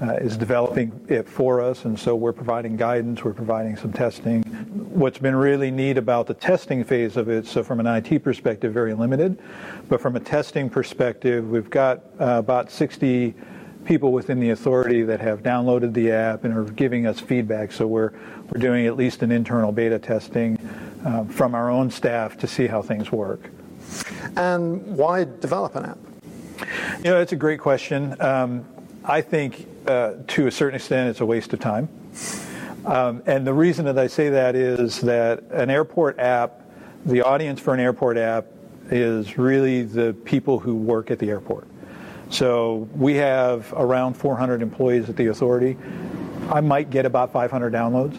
uh, 0.00 0.12
is 0.14 0.36
developing 0.36 1.04
it 1.08 1.28
for 1.28 1.60
us, 1.60 1.84
and 1.84 1.98
so 1.98 2.14
we're 2.14 2.32
providing 2.32 2.76
guidance, 2.76 3.24
we're 3.24 3.32
providing 3.32 3.76
some 3.76 3.92
testing. 3.92 4.42
What's 4.42 5.18
been 5.18 5.34
really 5.34 5.70
neat 5.70 5.98
about 5.98 6.26
the 6.26 6.34
testing 6.34 6.84
phase 6.84 7.16
of 7.16 7.28
it, 7.28 7.46
so 7.46 7.64
from 7.64 7.80
an 7.80 7.86
IT 7.86 8.22
perspective, 8.22 8.72
very 8.72 8.94
limited, 8.94 9.38
but 9.88 10.00
from 10.00 10.14
a 10.16 10.20
testing 10.20 10.70
perspective, 10.70 11.48
we've 11.50 11.70
got 11.70 11.98
uh, 12.20 12.38
about 12.38 12.70
60 12.70 13.34
people 13.88 14.12
within 14.12 14.38
the 14.38 14.50
authority 14.50 15.02
that 15.02 15.18
have 15.18 15.42
downloaded 15.42 15.94
the 15.94 16.12
app 16.12 16.44
and 16.44 16.54
are 16.54 16.64
giving 16.64 17.06
us 17.06 17.18
feedback. 17.18 17.72
So 17.72 17.86
we're 17.86 18.12
we're 18.50 18.60
doing 18.60 18.86
at 18.86 18.96
least 18.96 19.22
an 19.22 19.32
internal 19.32 19.72
beta 19.72 19.98
testing 19.98 20.58
uh, 21.06 21.24
from 21.24 21.54
our 21.54 21.70
own 21.70 21.90
staff 21.90 22.36
to 22.38 22.46
see 22.46 22.66
how 22.66 22.82
things 22.82 23.10
work. 23.10 23.50
And 24.36 24.86
why 24.96 25.24
develop 25.24 25.74
an 25.74 25.86
app? 25.86 25.98
You 26.98 27.04
know, 27.04 27.20
it's 27.20 27.32
a 27.32 27.36
great 27.36 27.60
question. 27.60 28.20
Um, 28.20 28.66
I 29.04 29.22
think 29.22 29.66
uh, 29.86 30.14
to 30.28 30.46
a 30.46 30.50
certain 30.50 30.76
extent 30.76 31.08
it's 31.08 31.20
a 31.20 31.26
waste 31.26 31.54
of 31.54 31.60
time. 31.60 31.88
Um, 32.84 33.22
and 33.26 33.46
the 33.46 33.54
reason 33.54 33.86
that 33.86 33.98
I 33.98 34.06
say 34.06 34.28
that 34.28 34.54
is 34.54 35.00
that 35.00 35.44
an 35.50 35.70
airport 35.70 36.18
app, 36.18 36.60
the 37.06 37.22
audience 37.22 37.58
for 37.58 37.72
an 37.72 37.80
airport 37.80 38.18
app 38.18 38.46
is 38.90 39.38
really 39.38 39.82
the 39.82 40.12
people 40.24 40.58
who 40.58 40.74
work 40.74 41.10
at 41.10 41.18
the 41.18 41.30
airport. 41.30 41.66
So 42.30 42.88
we 42.94 43.14
have 43.14 43.72
around 43.76 44.14
400 44.14 44.62
employees 44.62 45.08
at 45.08 45.16
the 45.16 45.26
authority. 45.26 45.76
I 46.50 46.60
might 46.60 46.90
get 46.90 47.06
about 47.06 47.32
500 47.32 47.72
downloads. 47.72 48.18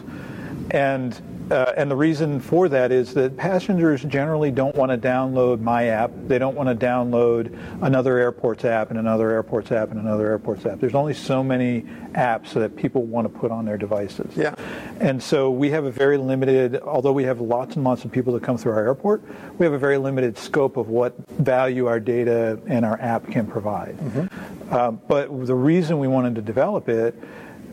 And 0.72 1.20
uh, 1.50 1.72
and 1.76 1.90
the 1.90 1.96
reason 1.96 2.40
for 2.40 2.68
that 2.68 2.92
is 2.92 3.14
that 3.14 3.36
passengers 3.36 4.02
generally 4.04 4.50
don't 4.50 4.74
want 4.76 4.90
to 4.90 4.98
download 4.98 5.60
my 5.60 5.86
app. 5.86 6.10
They 6.26 6.38
don't 6.38 6.56
want 6.56 6.68
to 6.68 6.86
download 6.86 7.56
another 7.82 8.18
airport's 8.18 8.64
app 8.64 8.90
and 8.90 8.98
another 8.98 9.30
airport's 9.30 9.72
app 9.72 9.90
and 9.90 10.00
another 10.00 10.28
airport's 10.28 10.64
app. 10.66 10.80
There's 10.80 10.94
only 10.94 11.14
so 11.14 11.42
many 11.42 11.82
apps 12.12 12.52
that 12.52 12.76
people 12.76 13.02
want 13.02 13.32
to 13.32 13.38
put 13.38 13.50
on 13.50 13.64
their 13.64 13.78
devices. 13.78 14.36
Yeah. 14.36 14.54
And 15.00 15.22
so 15.22 15.50
we 15.50 15.70
have 15.70 15.84
a 15.84 15.90
very 15.90 16.18
limited, 16.18 16.80
although 16.82 17.12
we 17.12 17.24
have 17.24 17.40
lots 17.40 17.76
and 17.76 17.84
lots 17.84 18.04
of 18.04 18.12
people 18.12 18.32
that 18.34 18.42
come 18.42 18.56
through 18.56 18.72
our 18.72 18.84
airport, 18.84 19.22
we 19.58 19.66
have 19.66 19.72
a 19.72 19.78
very 19.78 19.98
limited 19.98 20.38
scope 20.38 20.76
of 20.76 20.88
what 20.88 21.14
value 21.30 21.86
our 21.86 22.00
data 22.00 22.60
and 22.66 22.84
our 22.84 23.00
app 23.00 23.26
can 23.26 23.46
provide. 23.46 23.96
Mm-hmm. 23.98 24.74
Um, 24.74 25.00
but 25.08 25.46
the 25.46 25.54
reason 25.54 25.98
we 25.98 26.08
wanted 26.08 26.36
to 26.36 26.42
develop 26.42 26.88
it 26.88 27.14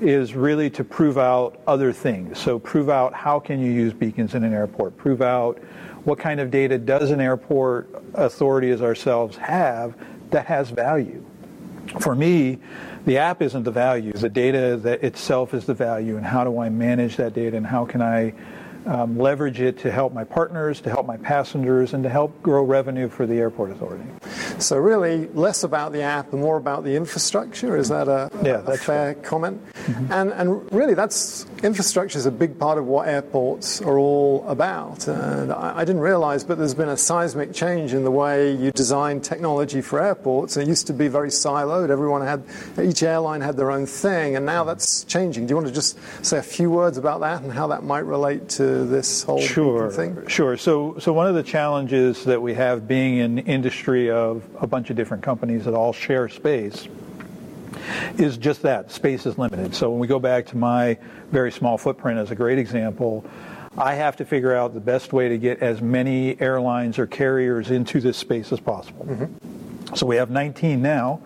is 0.01 0.35
really 0.35 0.69
to 0.71 0.83
prove 0.83 1.17
out 1.17 1.59
other 1.67 1.91
things. 1.91 2.39
So 2.39 2.59
prove 2.59 2.89
out 2.89 3.13
how 3.13 3.39
can 3.39 3.59
you 3.59 3.71
use 3.71 3.93
beacons 3.93 4.35
in 4.35 4.43
an 4.43 4.53
airport. 4.53 4.97
Prove 4.97 5.21
out 5.21 5.59
what 6.03 6.19
kind 6.19 6.39
of 6.39 6.51
data 6.51 6.77
does 6.77 7.11
an 7.11 7.19
airport 7.19 7.89
authority 8.13 8.69
as 8.71 8.81
ourselves 8.81 9.37
have 9.37 9.95
that 10.29 10.45
has 10.45 10.69
value. 10.69 11.23
For 11.99 12.15
me, 12.15 12.59
the 13.05 13.17
app 13.17 13.41
isn't 13.41 13.63
the 13.63 13.71
value. 13.71 14.13
The 14.13 14.29
data 14.29 14.77
that 14.83 15.03
itself 15.03 15.53
is 15.53 15.65
the 15.65 15.73
value, 15.73 16.17
and 16.17 16.25
how 16.25 16.43
do 16.43 16.59
I 16.59 16.69
manage 16.69 17.15
that 17.17 17.33
data, 17.33 17.55
and 17.55 17.65
how 17.65 17.85
can 17.85 18.01
I 18.01 18.33
um, 18.87 19.17
leverage 19.17 19.59
it 19.59 19.79
to 19.79 19.91
help 19.91 20.13
my 20.13 20.23
partners, 20.23 20.81
to 20.81 20.89
help 20.89 21.05
my 21.05 21.17
passengers, 21.17 21.93
and 21.93 22.03
to 22.03 22.09
help 22.09 22.41
grow 22.41 22.63
revenue 22.63 23.09
for 23.09 23.25
the 23.25 23.35
airport 23.35 23.71
authority. 23.71 24.05
So 24.59 24.77
really, 24.77 25.27
less 25.29 25.63
about 25.63 25.91
the 25.91 26.01
app 26.01 26.31
and 26.31 26.41
more 26.41 26.57
about 26.57 26.83
the 26.83 26.95
infrastructure. 26.95 27.77
Is 27.77 27.89
that 27.89 28.07
a, 28.07 28.31
yeah, 28.43 28.63
a 28.65 28.77
fair 28.77 29.07
right. 29.07 29.23
comment? 29.23 29.61
Mm-hmm. 29.73 30.13
And 30.13 30.31
and 30.31 30.71
really, 30.73 30.93
that's 30.93 31.45
infrastructure 31.63 32.17
is 32.17 32.25
a 32.25 32.31
big 32.31 32.59
part 32.59 32.77
of 32.77 32.85
what 32.85 33.07
airports 33.07 33.81
are 33.81 33.97
all 33.97 34.45
about. 34.47 35.07
And 35.07 35.51
I, 35.51 35.79
I, 35.79 35.85
didn't 35.85 36.01
realize, 36.01 36.43
but 36.43 36.57
there's 36.57 36.73
been 36.73 36.89
a 36.89 36.97
seismic 36.97 37.53
change 37.53 37.93
in 37.93 38.03
the 38.03 38.11
way 38.11 38.51
you 38.51 38.71
design 38.71 39.21
technology 39.21 39.81
for 39.81 40.01
airports. 40.01 40.57
It 40.57 40.67
used 40.67 40.87
to 40.87 40.93
be 40.93 41.07
very 41.07 41.29
siloed. 41.29 41.89
Everyone 41.89 42.21
had 42.21 42.43
each 42.81 43.03
airline 43.03 43.41
had 43.41 43.57
their 43.57 43.71
own 43.71 43.85
thing, 43.85 44.35
and 44.35 44.45
now 44.45 44.63
that's 44.63 45.03
changing. 45.03 45.47
Do 45.47 45.51
you 45.51 45.55
want 45.55 45.67
to 45.67 45.73
just 45.73 45.97
say 46.25 46.37
a 46.37 46.43
few 46.43 46.69
words 46.69 46.97
about 46.97 47.21
that 47.21 47.41
and 47.41 47.51
how 47.51 47.67
that 47.67 47.83
might 47.83 48.05
relate 48.05 48.49
to 48.49 48.85
this 48.85 49.23
whole 49.23 49.41
sure, 49.41 49.89
thing? 49.89 50.27
Sure. 50.27 50.57
So 50.57 50.97
so 50.99 51.13
one 51.13 51.27
of 51.27 51.35
the 51.35 51.43
challenges 51.43 52.23
that 52.25 52.41
we 52.41 52.53
have 52.53 52.87
being 52.87 53.17
in 53.17 53.39
industry 53.39 54.09
of 54.09 54.43
a 54.59 54.67
bunch 54.67 54.89
of 54.89 54.95
different 54.95 55.23
companies 55.23 55.65
that 55.65 55.73
all 55.73 55.93
share 55.93 56.29
space 56.29 56.87
is 58.17 58.37
just 58.37 58.61
that 58.63 58.91
space 58.91 59.25
is 59.25 59.37
limited. 59.37 59.75
So 59.75 59.89
when 59.89 59.99
we 59.99 60.07
go 60.07 60.19
back 60.19 60.45
to 60.47 60.57
my 60.57 60.97
very 61.31 61.51
small 61.51 61.77
footprint 61.77 62.19
as 62.19 62.31
a 62.31 62.35
great 62.35 62.59
example, 62.59 63.25
I 63.77 63.93
have 63.93 64.15
to 64.17 64.25
figure 64.25 64.55
out 64.55 64.73
the 64.73 64.79
best 64.79 65.13
way 65.13 65.29
to 65.29 65.37
get 65.37 65.61
as 65.61 65.81
many 65.81 66.39
airlines 66.41 66.97
or 66.97 67.05
carriers 67.05 67.69
into 67.69 68.01
this 68.01 68.17
space 68.17 68.51
as 68.51 68.59
possible. 68.59 69.05
Mm-hmm. 69.05 69.95
So 69.95 70.05
we 70.05 70.15
have 70.15 70.29
19 70.29 70.81
now. 70.81 71.21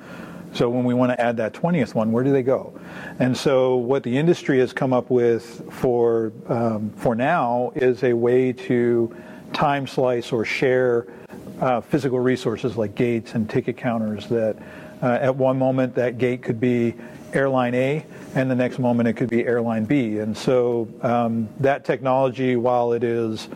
So 0.53 0.69
when 0.69 0.83
we 0.83 0.93
want 0.93 1.13
to 1.13 1.21
add 1.21 1.37
that 1.37 1.53
20th 1.53 1.95
one, 1.95 2.11
where 2.11 2.25
do 2.25 2.31
they 2.33 2.43
go? 2.43 2.77
And 3.19 3.37
so 3.37 3.77
what 3.77 4.03
the 4.03 4.17
industry 4.17 4.59
has 4.59 4.73
come 4.73 4.91
up 4.91 5.09
with 5.09 5.63
for 5.71 6.33
um, 6.49 6.89
for 6.97 7.15
now 7.15 7.71
is 7.75 8.03
a 8.03 8.11
way 8.11 8.51
to 8.53 9.15
time 9.53 9.87
slice 9.87 10.33
or 10.33 10.43
share 10.43 11.07
uh, 11.61 11.79
physical 11.79 12.19
resources 12.19 12.75
like 12.75 12.95
gates 12.95 13.33
and 13.33 13.49
ticket 13.49 13.77
counters 13.77 14.27
that 14.27 14.57
uh, 15.01 15.19
at 15.21 15.35
one 15.35 15.57
moment 15.57 15.95
that 15.95 16.17
gate 16.17 16.41
could 16.41 16.59
be 16.59 16.93
airline 17.33 17.73
A 17.73 18.05
and 18.35 18.49
the 18.49 18.55
next 18.55 18.79
moment 18.79 19.09
it 19.09 19.13
could 19.13 19.29
be 19.29 19.45
airline 19.45 19.85
B. 19.85 20.19
And 20.19 20.35
so 20.35 20.87
um, 21.01 21.49
that 21.59 21.83
technology, 21.85 22.55
while 22.55 22.93
it 22.93 23.03
is 23.03 23.49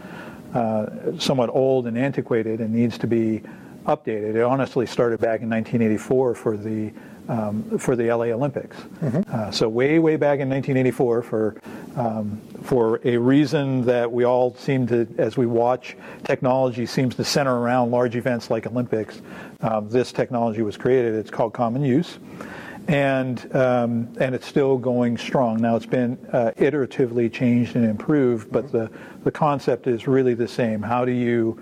uh, 0.53 1.17
somewhat 1.19 1.49
old 1.49 1.87
and 1.87 1.97
antiquated 1.97 2.59
and 2.59 2.73
needs 2.73 2.97
to 2.99 3.07
be 3.07 3.41
updated, 3.85 4.35
it 4.35 4.41
honestly 4.41 4.85
started 4.85 5.19
back 5.19 5.41
in 5.41 5.49
1984 5.49 6.35
for 6.35 6.57
the 6.57 6.91
um, 7.27 7.77
for 7.79 7.95
the 7.95 8.05
LA 8.05 8.25
Olympics. 8.25 8.77
Mm-hmm. 8.77 9.21
Uh, 9.31 9.51
so 9.51 9.67
way, 9.67 9.99
way 9.99 10.15
back 10.15 10.39
in 10.39 10.49
1984, 10.49 11.21
for 11.23 11.55
um, 11.95 12.41
for 12.63 12.99
a 13.05 13.15
reason 13.17 13.85
that 13.85 14.11
we 14.11 14.25
all 14.25 14.53
seem 14.55 14.87
to, 14.87 15.07
as 15.17 15.37
we 15.37 15.45
watch, 15.45 15.95
technology 16.23 16.85
seems 16.85 17.15
to 17.15 17.23
center 17.23 17.57
around 17.57 17.91
large 17.91 18.15
events 18.15 18.49
like 18.49 18.67
Olympics. 18.67 19.21
Um, 19.61 19.89
this 19.89 20.11
technology 20.11 20.61
was 20.61 20.75
created. 20.75 21.13
It's 21.15 21.31
called 21.31 21.53
Common 21.53 21.83
Use. 21.83 22.17
And 22.87 23.55
um, 23.55 24.13
and 24.19 24.35
it's 24.35 24.45
still 24.45 24.77
going 24.77 25.17
strong. 25.17 25.59
Now 25.59 25.75
it's 25.75 25.87
been 25.87 26.19
uh, 26.31 26.51
iteratively 26.57 27.33
changed 27.33 27.75
and 27.75 27.83
improved, 27.83 28.51
but 28.51 28.71
the, 28.71 28.91
the 29.23 29.31
concept 29.31 29.87
is 29.87 30.07
really 30.07 30.35
the 30.35 30.47
same. 30.47 30.83
How 30.83 31.03
do 31.03 31.11
you 31.11 31.59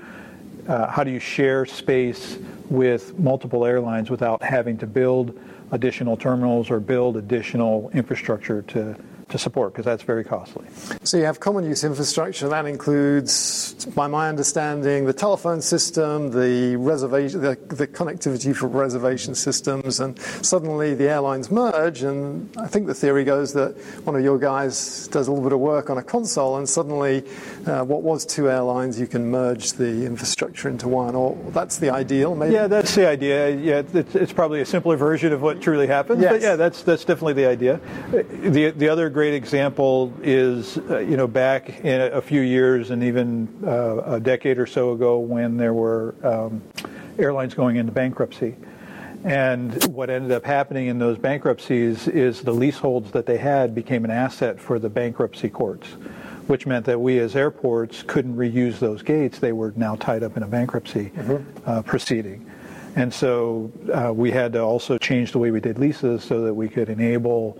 uh, 0.67 0.87
how 0.87 1.03
do 1.03 1.11
you 1.11 1.19
share 1.19 1.65
space 1.65 2.37
with 2.69 3.17
multiple 3.19 3.65
airlines 3.65 4.09
without 4.09 4.41
having 4.41 4.77
to 4.79 4.87
build 4.87 5.39
additional 5.73 6.15
terminals 6.15 6.69
or 6.69 6.79
build 6.79 7.17
additional 7.17 7.89
infrastructure 7.93 8.61
to 8.61 8.95
to 9.33 9.39
support 9.39 9.73
because 9.73 9.83
that's 9.83 10.03
very 10.03 10.23
costly. 10.23 10.63
So 11.03 11.17
you 11.17 11.25
have 11.25 11.39
common 11.39 11.65
use 11.65 11.83
infrastructure 11.83 12.47
that 12.49 12.67
includes, 12.67 13.85
by 13.95 14.05
my 14.05 14.29
understanding, 14.29 15.05
the 15.05 15.13
telephone 15.13 15.59
system, 15.59 16.29
the 16.29 16.75
reservation, 16.75 17.41
the, 17.41 17.55
the, 17.69 17.87
connectivity 17.87 18.55
for 18.55 18.67
reservation 18.67 19.33
systems, 19.33 19.99
and 19.99 20.19
suddenly 20.19 20.93
the 20.93 21.09
airlines 21.09 21.49
merge. 21.49 22.03
And 22.03 22.55
I 22.57 22.67
think 22.67 22.85
the 22.85 22.93
theory 22.93 23.23
goes 23.23 23.53
that 23.53 23.75
one 24.03 24.15
of 24.15 24.23
your 24.23 24.37
guys 24.37 25.07
does 25.07 25.27
a 25.27 25.31
little 25.31 25.43
bit 25.43 25.53
of 25.53 25.59
work 25.59 25.89
on 25.89 25.97
a 25.97 26.03
console, 26.03 26.57
and 26.57 26.69
suddenly 26.69 27.23
uh, 27.65 27.83
what 27.83 28.03
was 28.03 28.27
two 28.27 28.51
airlines, 28.51 28.99
you 28.99 29.07
can 29.07 29.31
merge 29.31 29.73
the 29.73 30.05
infrastructure 30.05 30.69
into 30.69 30.87
one. 30.87 31.15
Or 31.15 31.35
that's 31.49 31.79
the 31.79 31.89
ideal, 31.89 32.35
maybe. 32.35 32.53
Yeah, 32.53 32.67
that's 32.67 32.93
the 32.93 33.07
idea. 33.07 33.49
Yeah, 33.49 33.81
it's, 33.93 34.13
it's 34.13 34.33
probably 34.33 34.61
a 34.61 34.65
simpler 34.65 34.95
version 34.95 35.33
of 35.33 35.41
what 35.41 35.59
truly 35.59 35.87
happens. 35.87 36.21
Yes. 36.21 36.33
But 36.33 36.41
yeah, 36.41 36.55
that's 36.55 36.83
that's 36.83 37.03
definitely 37.03 37.33
the 37.33 37.47
idea. 37.47 37.79
The 38.11 38.69
the 38.69 38.89
other 38.89 39.09
great 39.09 39.22
great 39.23 39.35
example 39.35 40.11
is, 40.21 40.77
uh, 40.89 40.97
you 40.99 41.15
know, 41.15 41.27
back 41.27 41.79
in 41.85 42.01
a 42.11 42.21
few 42.21 42.41
years 42.41 42.91
and 42.91 43.01
even 43.01 43.47
uh, 43.65 44.15
a 44.15 44.19
decade 44.19 44.57
or 44.57 44.65
so 44.65 44.91
ago 44.91 45.17
when 45.17 45.55
there 45.55 45.73
were 45.73 46.13
um, 46.23 46.61
airlines 47.17 47.53
going 47.53 47.77
into 47.77 47.89
bankruptcy. 47.89 48.53
And 49.23 49.81
what 49.85 50.09
ended 50.09 50.33
up 50.33 50.43
happening 50.43 50.87
in 50.87 50.99
those 50.99 51.17
bankruptcies 51.17 52.09
is 52.09 52.41
the 52.41 52.51
leaseholds 52.51 53.11
that 53.11 53.25
they 53.25 53.37
had 53.37 53.73
became 53.73 54.03
an 54.03 54.11
asset 54.11 54.59
for 54.59 54.77
the 54.77 54.89
bankruptcy 54.89 55.47
courts, 55.47 55.87
which 56.47 56.65
meant 56.65 56.85
that 56.87 56.99
we 56.99 57.17
as 57.19 57.37
airports 57.37 58.03
couldn't 58.03 58.35
reuse 58.35 58.77
those 58.79 59.01
gates. 59.03 59.39
They 59.39 59.53
were 59.53 59.71
now 59.77 59.95
tied 59.95 60.23
up 60.23 60.35
in 60.35 60.43
a 60.43 60.47
bankruptcy 60.47 61.13
mm-hmm. 61.15 61.69
uh, 61.69 61.81
proceeding. 61.83 62.45
And 62.97 63.13
so 63.13 63.71
uh, 63.93 64.11
we 64.13 64.31
had 64.31 64.51
to 64.51 64.59
also 64.59 64.97
change 64.97 65.31
the 65.31 65.39
way 65.39 65.49
we 65.49 65.61
did 65.61 65.79
leases 65.79 66.25
so 66.25 66.41
that 66.41 66.53
we 66.53 66.67
could 66.67 66.89
enable 66.89 67.57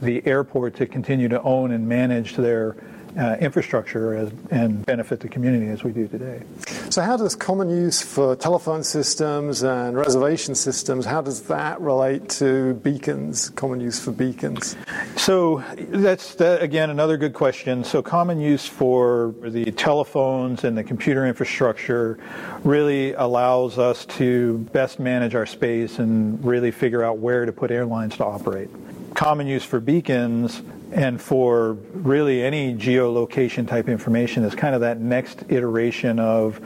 the 0.00 0.26
airport 0.26 0.76
to 0.76 0.86
continue 0.86 1.28
to 1.28 1.40
own 1.42 1.72
and 1.72 1.88
manage 1.88 2.36
their 2.36 2.76
uh, 3.18 3.36
infrastructure 3.40 4.14
as, 4.14 4.30
and 4.50 4.84
benefit 4.84 5.20
the 5.20 5.28
community 5.28 5.68
as 5.68 5.82
we 5.82 5.90
do 5.90 6.06
today. 6.06 6.42
So, 6.90 7.02
how 7.02 7.16
does 7.16 7.34
common 7.34 7.70
use 7.70 8.02
for 8.02 8.36
telephone 8.36 8.84
systems 8.84 9.62
and 9.62 9.96
reservation 9.96 10.54
systems? 10.54 11.06
How 11.06 11.22
does 11.22 11.42
that 11.42 11.80
relate 11.80 12.28
to 12.30 12.74
beacons? 12.74 13.50
Common 13.50 13.80
use 13.80 13.98
for 13.98 14.12
beacons. 14.12 14.76
So 15.16 15.64
that's 15.78 16.34
that, 16.36 16.62
again 16.62 16.90
another 16.90 17.16
good 17.16 17.32
question. 17.32 17.84
So, 17.84 18.02
common 18.02 18.38
use 18.38 18.66
for 18.66 19.34
the 19.42 19.70
telephones 19.72 20.64
and 20.64 20.76
the 20.76 20.84
computer 20.84 21.26
infrastructure 21.26 22.18
really 22.64 23.14
allows 23.14 23.78
us 23.78 24.04
to 24.06 24.58
best 24.72 25.00
manage 25.00 25.34
our 25.34 25.46
space 25.46 25.98
and 25.98 26.44
really 26.44 26.70
figure 26.70 27.02
out 27.02 27.18
where 27.18 27.46
to 27.46 27.52
put 27.52 27.70
airlines 27.70 28.16
to 28.18 28.24
operate 28.24 28.68
common 29.16 29.46
use 29.46 29.64
for 29.64 29.80
beacons 29.80 30.60
and 30.92 31.20
for 31.20 31.72
really 31.94 32.44
any 32.44 32.74
geolocation 32.74 33.66
type 33.66 33.88
information 33.88 34.44
is 34.44 34.54
kind 34.54 34.74
of 34.74 34.82
that 34.82 35.00
next 35.00 35.42
iteration 35.48 36.20
of 36.20 36.60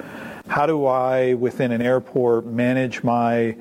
how 0.49 0.67
do 0.67 0.85
I, 0.85 1.35
within 1.35 1.71
an 1.71 1.81
airport, 1.81 2.47
manage 2.47 3.05
my 3.05 3.57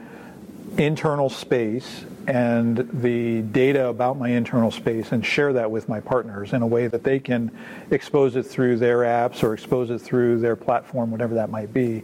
internal 0.78 1.30
space 1.30 2.04
and 2.28 2.78
the 3.02 3.44
data 3.44 3.88
about 3.88 4.18
my 4.18 4.30
internal 4.30 4.72
space 4.72 5.12
and 5.12 5.24
share 5.24 5.54
that 5.54 5.70
with 5.70 5.88
my 5.88 6.00
partners 6.00 6.54
in 6.54 6.64
a 6.64 6.68
way 6.68 6.88
that 6.88 7.04
they 7.04 7.20
can 7.20 7.52
expose 7.92 8.36
it 8.36 8.44
through 8.44 8.78
their 8.78 9.00
apps 9.00 9.44
or 9.44 9.54
expose 9.54 9.92
it 9.92 10.00
through 10.00 10.40
their 10.40 10.56
platform, 10.56 11.12
whatever 11.12 11.36
that 11.36 11.52
might 11.52 11.72
be. 11.72 12.02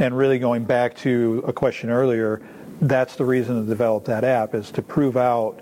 And 0.00 0.16
really 0.18 0.40
going 0.40 0.64
back 0.64 0.96
to 0.98 1.44
a 1.46 1.52
question 1.52 1.90
earlier, 1.90 2.42
that's 2.80 3.14
the 3.14 3.24
reason 3.24 3.60
to 3.60 3.68
develop 3.68 4.04
that 4.06 4.24
app 4.24 4.54
is 4.54 4.72
to 4.72 4.82
prove 4.82 5.16
out 5.16 5.60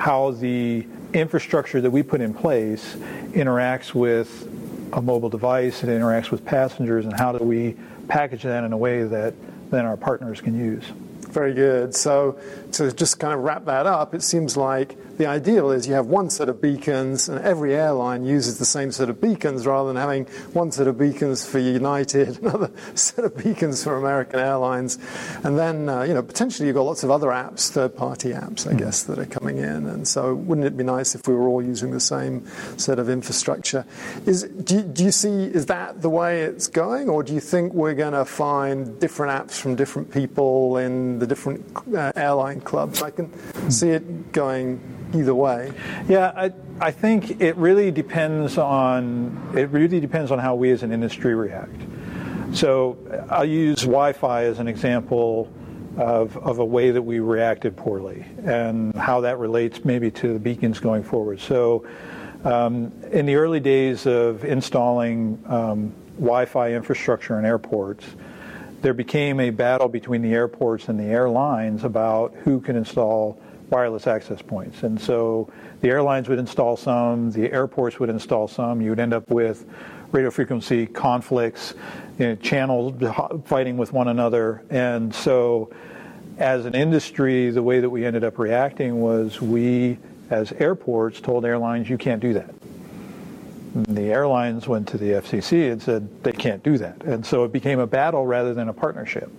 how 0.00 0.30
the 0.30 0.86
infrastructure 1.12 1.78
that 1.78 1.90
we 1.90 2.02
put 2.02 2.22
in 2.22 2.32
place 2.32 2.94
interacts 3.32 3.92
with 3.92 4.48
a 4.94 5.02
mobile 5.02 5.28
device, 5.28 5.84
it 5.84 5.88
interacts 5.88 6.30
with 6.30 6.42
passengers, 6.42 7.04
and 7.04 7.12
how 7.12 7.32
do 7.32 7.44
we 7.44 7.76
package 8.08 8.44
that 8.44 8.64
in 8.64 8.72
a 8.72 8.78
way 8.78 9.02
that 9.02 9.34
then 9.70 9.84
our 9.84 9.98
partners 9.98 10.40
can 10.40 10.58
use. 10.58 10.84
Very 11.28 11.52
good. 11.52 11.94
So, 11.94 12.38
to 12.72 12.90
just 12.90 13.20
kind 13.20 13.34
of 13.34 13.40
wrap 13.40 13.66
that 13.66 13.86
up, 13.86 14.14
it 14.14 14.22
seems 14.22 14.56
like 14.56 14.96
the 15.20 15.26
ideal 15.26 15.70
is 15.70 15.86
you 15.86 15.92
have 15.92 16.06
one 16.06 16.30
set 16.30 16.48
of 16.48 16.62
beacons, 16.62 17.28
and 17.28 17.38
every 17.44 17.74
airline 17.74 18.24
uses 18.24 18.58
the 18.58 18.64
same 18.64 18.90
set 18.90 19.10
of 19.10 19.20
beacons 19.20 19.66
rather 19.66 19.92
than 19.92 19.96
having 20.00 20.24
one 20.54 20.72
set 20.72 20.86
of 20.86 20.96
beacons 20.96 21.44
for 21.46 21.58
United, 21.58 22.38
another 22.42 22.70
set 22.94 23.26
of 23.26 23.36
beacons 23.36 23.84
for 23.84 23.96
American 23.96 24.40
Airlines. 24.40 24.98
And 25.44 25.58
then, 25.58 25.90
uh, 25.90 26.04
you 26.04 26.14
know, 26.14 26.22
potentially 26.22 26.68
you've 26.68 26.76
got 26.76 26.84
lots 26.84 27.04
of 27.04 27.10
other 27.10 27.26
apps, 27.28 27.68
third 27.68 27.94
party 27.94 28.30
apps, 28.30 28.66
I 28.66 28.72
guess, 28.72 29.02
that 29.02 29.18
are 29.18 29.26
coming 29.26 29.58
in. 29.58 29.88
And 29.88 30.08
so, 30.08 30.34
wouldn't 30.34 30.66
it 30.66 30.74
be 30.74 30.84
nice 30.84 31.14
if 31.14 31.28
we 31.28 31.34
were 31.34 31.48
all 31.48 31.62
using 31.62 31.90
the 31.90 32.00
same 32.00 32.46
set 32.78 32.98
of 32.98 33.10
infrastructure? 33.10 33.84
Is, 34.24 34.44
do, 34.44 34.76
you, 34.76 34.82
do 34.82 35.04
you 35.04 35.12
see, 35.12 35.44
is 35.44 35.66
that 35.66 36.00
the 36.00 36.08
way 36.08 36.44
it's 36.44 36.66
going, 36.66 37.10
or 37.10 37.22
do 37.22 37.34
you 37.34 37.40
think 37.40 37.74
we're 37.74 37.92
going 37.92 38.14
to 38.14 38.24
find 38.24 38.98
different 38.98 39.32
apps 39.32 39.60
from 39.60 39.76
different 39.76 40.10
people 40.10 40.78
in 40.78 41.18
the 41.18 41.26
different 41.26 41.62
uh, 41.94 42.10
airline 42.16 42.62
clubs. 42.62 43.02
I 43.02 43.10
can 43.10 43.30
see 43.70 43.90
it 43.90 44.32
going 44.32 44.80
either 45.14 45.34
way. 45.34 45.72
Yeah, 46.08 46.32
I, 46.34 46.52
I 46.80 46.90
think 46.90 47.40
it 47.40 47.56
really 47.56 47.90
depends 47.90 48.58
on 48.58 49.52
it 49.56 49.68
really 49.70 50.00
depends 50.00 50.30
on 50.30 50.38
how 50.38 50.54
we 50.54 50.70
as 50.70 50.82
an 50.82 50.92
industry 50.92 51.34
react. 51.34 51.82
So 52.52 52.96
I'll 53.30 53.44
use 53.44 53.82
Wi-Fi 53.82 54.44
as 54.44 54.58
an 54.58 54.66
example 54.66 55.52
of, 55.96 56.36
of 56.38 56.58
a 56.58 56.64
way 56.64 56.90
that 56.90 57.02
we 57.02 57.20
reacted 57.20 57.76
poorly 57.76 58.24
and 58.44 58.94
how 58.94 59.20
that 59.20 59.38
relates 59.38 59.84
maybe 59.84 60.10
to 60.12 60.32
the 60.32 60.38
beacons 60.38 60.80
going 60.80 61.02
forward. 61.02 61.40
So 61.40 61.86
um, 62.44 62.92
in 63.12 63.26
the 63.26 63.34
early 63.36 63.60
days 63.60 64.06
of 64.06 64.44
installing 64.44 65.42
um, 65.46 65.92
Wi-Fi 66.16 66.72
infrastructure 66.72 67.38
in 67.38 67.44
airports, 67.44 68.06
there 68.82 68.94
became 68.94 69.40
a 69.40 69.50
battle 69.50 69.88
between 69.88 70.22
the 70.22 70.32
airports 70.32 70.88
and 70.88 70.98
the 70.98 71.04
airlines 71.04 71.84
about 71.84 72.34
who 72.44 72.60
can 72.60 72.76
install 72.76 73.40
wireless 73.70 74.06
access 74.06 74.42
points. 74.42 74.82
And 74.82 75.00
so 75.00 75.50
the 75.80 75.88
airlines 75.88 76.28
would 76.28 76.38
install 76.38 76.76
some, 76.76 77.30
the 77.30 77.50
airports 77.52 77.98
would 78.00 78.10
install 78.10 78.48
some. 78.48 78.80
You 78.80 78.90
would 78.90 79.00
end 79.00 79.14
up 79.14 79.30
with 79.30 79.64
radio 80.12 80.30
frequency 80.30 80.86
conflicts, 80.86 81.74
you 82.18 82.28
know, 82.28 82.34
channels 82.36 82.94
fighting 83.44 83.76
with 83.76 83.92
one 83.92 84.08
another. 84.08 84.62
And 84.70 85.14
so 85.14 85.70
as 86.38 86.66
an 86.66 86.74
industry, 86.74 87.50
the 87.50 87.62
way 87.62 87.80
that 87.80 87.90
we 87.90 88.04
ended 88.04 88.24
up 88.24 88.38
reacting 88.38 89.00
was 89.00 89.40
we, 89.40 89.98
as 90.30 90.52
airports, 90.52 91.20
told 91.20 91.44
airlines, 91.44 91.88
you 91.88 91.98
can't 91.98 92.20
do 92.20 92.34
that 92.34 92.54
the 93.74 94.10
airlines 94.10 94.66
went 94.66 94.88
to 94.88 94.98
the 94.98 95.10
FCC 95.10 95.70
and 95.70 95.80
said 95.80 96.22
they 96.22 96.32
can't 96.32 96.62
do 96.62 96.78
that. 96.78 97.02
And 97.04 97.24
so 97.24 97.44
it 97.44 97.52
became 97.52 97.78
a 97.78 97.86
battle 97.86 98.26
rather 98.26 98.52
than 98.52 98.68
a 98.68 98.72
partnership. 98.72 99.30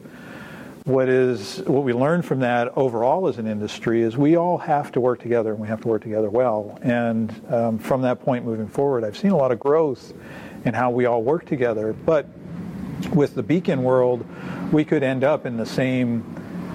What 0.92 1.08
is 1.08 1.60
what 1.68 1.86
we 1.86 1.94
learned 1.94 2.26
from 2.26 2.42
that 2.42 2.78
overall 2.78 3.30
as 3.30 3.38
an 3.38 3.48
industry 3.48 4.02
is 4.02 4.18
we 4.18 4.36
all 4.36 4.58
have 4.58 4.92
to 4.92 5.00
work 5.00 5.22
together 5.22 5.52
and 5.52 5.60
we 5.62 5.70
have 5.70 5.80
to 5.84 5.88
work 5.88 6.02
together 6.02 6.30
well. 6.30 6.78
And 6.82 7.34
um, 7.50 7.80
from 7.80 8.02
that 8.02 8.20
point 8.20 8.44
moving 8.44 8.68
forward, 8.68 9.06
I've 9.06 9.16
seen 9.16 9.32
a 9.32 9.38
lot 9.38 9.54
of 9.54 9.60
growth 9.60 10.12
in 10.66 10.74
how 10.74 10.90
we 10.92 11.06
all 11.06 11.24
work 11.24 11.46
together. 11.46 11.94
But 11.94 12.28
with 13.14 13.36
the 13.36 13.42
beacon 13.42 13.84
world, 13.84 14.26
we 14.74 14.84
could 14.84 15.02
end 15.02 15.24
up 15.24 15.46
in 15.46 15.56
the 15.56 15.66
same 15.66 16.26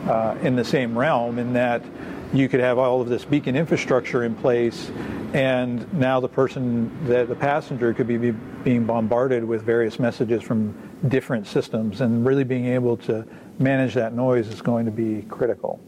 uh, 0.08 0.38
in 0.40 0.56
the 0.56 0.64
same 0.64 0.96
realm 0.98 1.38
in 1.38 1.52
that 1.52 1.84
you 2.32 2.48
could 2.48 2.60
have 2.60 2.78
all 2.78 3.02
of 3.02 3.10
this 3.10 3.26
beacon 3.26 3.54
infrastructure 3.54 4.24
in 4.24 4.34
place 4.34 4.90
and 5.34 5.92
now 5.92 6.20
the 6.20 6.28
person 6.28 6.90
that 7.06 7.28
the 7.28 7.34
passenger 7.34 7.92
could 7.92 8.06
be, 8.06 8.16
be 8.16 8.30
being 8.30 8.86
bombarded 8.86 9.44
with 9.44 9.62
various 9.62 9.98
messages 9.98 10.42
from 10.42 10.74
different 11.08 11.46
systems 11.46 12.00
and 12.00 12.26
really 12.26 12.44
being 12.44 12.66
able 12.66 12.96
to 12.96 13.26
manage 13.58 13.94
that 13.94 14.12
noise 14.12 14.48
is 14.48 14.60
going 14.62 14.84
to 14.84 14.90
be 14.90 15.22
critical 15.28 15.80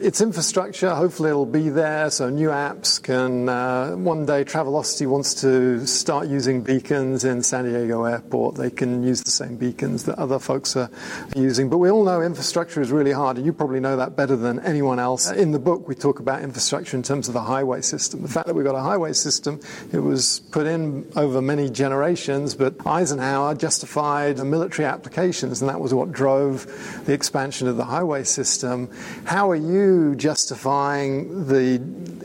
its 0.00 0.20
infrastructure, 0.20 0.94
hopefully 0.94 1.30
it'll 1.30 1.46
be 1.46 1.68
there 1.68 2.10
so 2.10 2.28
new 2.28 2.48
apps 2.48 3.02
can. 3.02 3.48
Uh, 3.48 3.92
one 3.92 4.26
day 4.26 4.44
Travelocity 4.44 5.06
wants 5.06 5.34
to 5.40 5.86
start 5.86 6.28
using 6.28 6.62
beacons 6.62 7.24
in 7.24 7.42
San 7.42 7.64
Diego 7.64 8.04
Airport. 8.04 8.56
They 8.56 8.70
can 8.70 9.02
use 9.02 9.22
the 9.22 9.30
same 9.30 9.56
beacons 9.56 10.04
that 10.04 10.18
other 10.18 10.38
folks 10.38 10.76
are 10.76 10.90
using. 11.34 11.68
But 11.68 11.78
we 11.78 11.90
all 11.90 12.04
know 12.04 12.22
infrastructure 12.22 12.80
is 12.80 12.90
really 12.90 13.12
hard, 13.12 13.36
and 13.36 13.46
you 13.46 13.52
probably 13.52 13.80
know 13.80 13.96
that 13.96 14.16
better 14.16 14.36
than 14.36 14.60
anyone 14.60 14.98
else. 14.98 15.30
In 15.30 15.52
the 15.52 15.58
book, 15.58 15.88
we 15.88 15.94
talk 15.94 16.20
about 16.20 16.42
infrastructure 16.42 16.96
in 16.96 17.02
terms 17.02 17.28
of 17.28 17.34
the 17.34 17.42
highway 17.42 17.80
system. 17.80 18.22
The 18.22 18.28
fact 18.28 18.46
that 18.46 18.54
we've 18.54 18.66
got 18.66 18.76
a 18.76 18.82
highway 18.82 19.12
system, 19.12 19.60
it 19.92 20.00
was 20.00 20.40
put 20.50 20.66
in 20.66 21.10
over 21.16 21.42
many 21.42 21.68
generations, 21.70 22.54
but 22.54 22.74
Eisenhower 22.86 23.54
justified 23.54 24.36
the 24.36 24.44
military 24.44 24.86
applications, 24.86 25.60
and 25.60 25.68
that 25.68 25.80
was 25.80 25.92
what 25.92 26.12
drove 26.12 26.66
the 27.06 27.12
expansion 27.12 27.68
of 27.68 27.76
the 27.76 27.84
highway 27.84 28.24
system. 28.24 28.90
How 29.24 29.50
are 29.50 29.56
you? 29.56 29.87
Justifying 30.16 31.46
the 31.46 31.76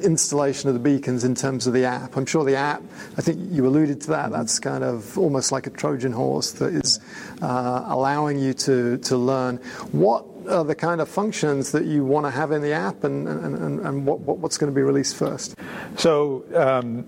installation 0.01 0.69
of 0.69 0.73
the 0.73 0.79
beacons 0.79 1.23
in 1.23 1.35
terms 1.35 1.67
of 1.67 1.73
the 1.73 1.85
app? 1.85 2.17
I'm 2.17 2.25
sure 2.25 2.43
the 2.43 2.55
app, 2.55 2.81
I 3.17 3.21
think 3.21 3.39
you 3.51 3.67
alluded 3.67 4.01
to 4.01 4.07
that, 4.11 4.31
that's 4.31 4.59
kind 4.59 4.83
of 4.83 5.17
almost 5.17 5.51
like 5.51 5.67
a 5.67 5.69
Trojan 5.69 6.11
horse 6.11 6.51
that 6.53 6.73
is 6.73 6.99
uh, 7.41 7.83
allowing 7.87 8.39
you 8.39 8.53
to, 8.53 8.97
to 8.97 9.17
learn. 9.17 9.57
What 9.91 10.25
are 10.49 10.63
the 10.63 10.75
kind 10.75 11.01
of 11.01 11.09
functions 11.09 11.71
that 11.71 11.85
you 11.85 12.03
want 12.05 12.25
to 12.25 12.31
have 12.31 12.51
in 12.51 12.61
the 12.61 12.73
app 12.73 13.03
and, 13.03 13.27
and, 13.27 13.55
and, 13.55 13.79
and 13.79 14.05
what, 14.05 14.19
what's 14.19 14.57
going 14.57 14.71
to 14.71 14.75
be 14.75 14.83
released 14.83 15.15
first? 15.15 15.55
So, 15.97 16.43
um, 16.55 17.05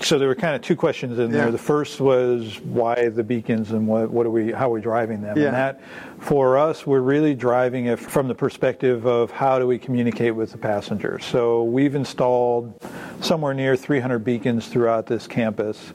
so 0.00 0.18
there 0.18 0.28
were 0.28 0.34
kind 0.34 0.54
of 0.54 0.62
two 0.62 0.76
questions 0.76 1.18
in 1.18 1.30
yeah. 1.30 1.38
there. 1.38 1.50
The 1.50 1.58
first 1.58 2.00
was 2.00 2.60
why 2.60 3.08
the 3.08 3.22
beacons 3.22 3.70
and 3.70 3.86
what, 3.86 4.10
what 4.10 4.26
are 4.26 4.30
we, 4.30 4.52
how 4.52 4.68
are 4.68 4.74
we 4.74 4.80
driving 4.80 5.22
them? 5.22 5.38
Yeah. 5.38 5.46
And 5.46 5.54
that, 5.54 5.80
for 6.18 6.58
us, 6.58 6.86
we're 6.86 7.00
really 7.00 7.34
driving 7.34 7.86
it 7.86 7.98
from 7.98 8.28
the 8.28 8.34
perspective 8.34 9.06
of 9.06 9.30
how 9.30 9.58
do 9.58 9.66
we 9.66 9.78
communicate 9.78 10.34
with 10.34 10.52
the 10.52 10.58
passengers. 10.58 11.24
So 11.24 11.64
we've 11.64 11.94
installed 11.94 12.74
somewhere 13.20 13.54
near 13.54 13.74
300 13.74 14.18
beacons 14.18 14.68
throughout 14.68 15.06
this 15.06 15.26
campus. 15.26 15.92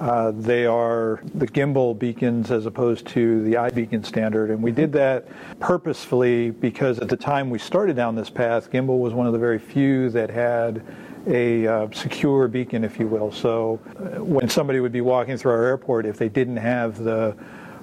Uh, 0.00 0.32
they 0.32 0.64
are 0.64 1.20
the 1.34 1.46
gimbal 1.46 1.96
beacons 1.98 2.50
as 2.50 2.66
opposed 2.66 3.06
to 3.08 3.42
the 3.42 3.54
iBeacon 3.54 4.04
standard. 4.04 4.50
And 4.50 4.62
we 4.62 4.70
did 4.70 4.92
that 4.92 5.26
purposefully 5.58 6.50
because 6.50 7.00
at 7.00 7.08
the 7.08 7.16
time 7.16 7.50
we 7.50 7.58
started 7.58 7.96
down 7.96 8.14
this 8.14 8.30
path, 8.30 8.70
gimbal 8.70 8.98
was 8.98 9.12
one 9.12 9.26
of 9.26 9.32
the 9.32 9.38
very 9.38 9.58
few 9.58 10.08
that 10.10 10.30
had 10.30 10.84
a 11.26 11.66
uh, 11.66 11.88
secure 11.92 12.48
beacon, 12.48 12.84
if 12.84 12.98
you 12.98 13.06
will. 13.06 13.32
So 13.32 13.80
uh, 13.88 14.22
when 14.22 14.48
somebody 14.48 14.80
would 14.80 14.92
be 14.92 15.00
walking 15.00 15.36
through 15.36 15.52
our 15.52 15.64
airport, 15.64 16.06
if 16.06 16.16
they 16.16 16.28
didn't 16.28 16.56
have 16.56 16.98
the 17.02 17.36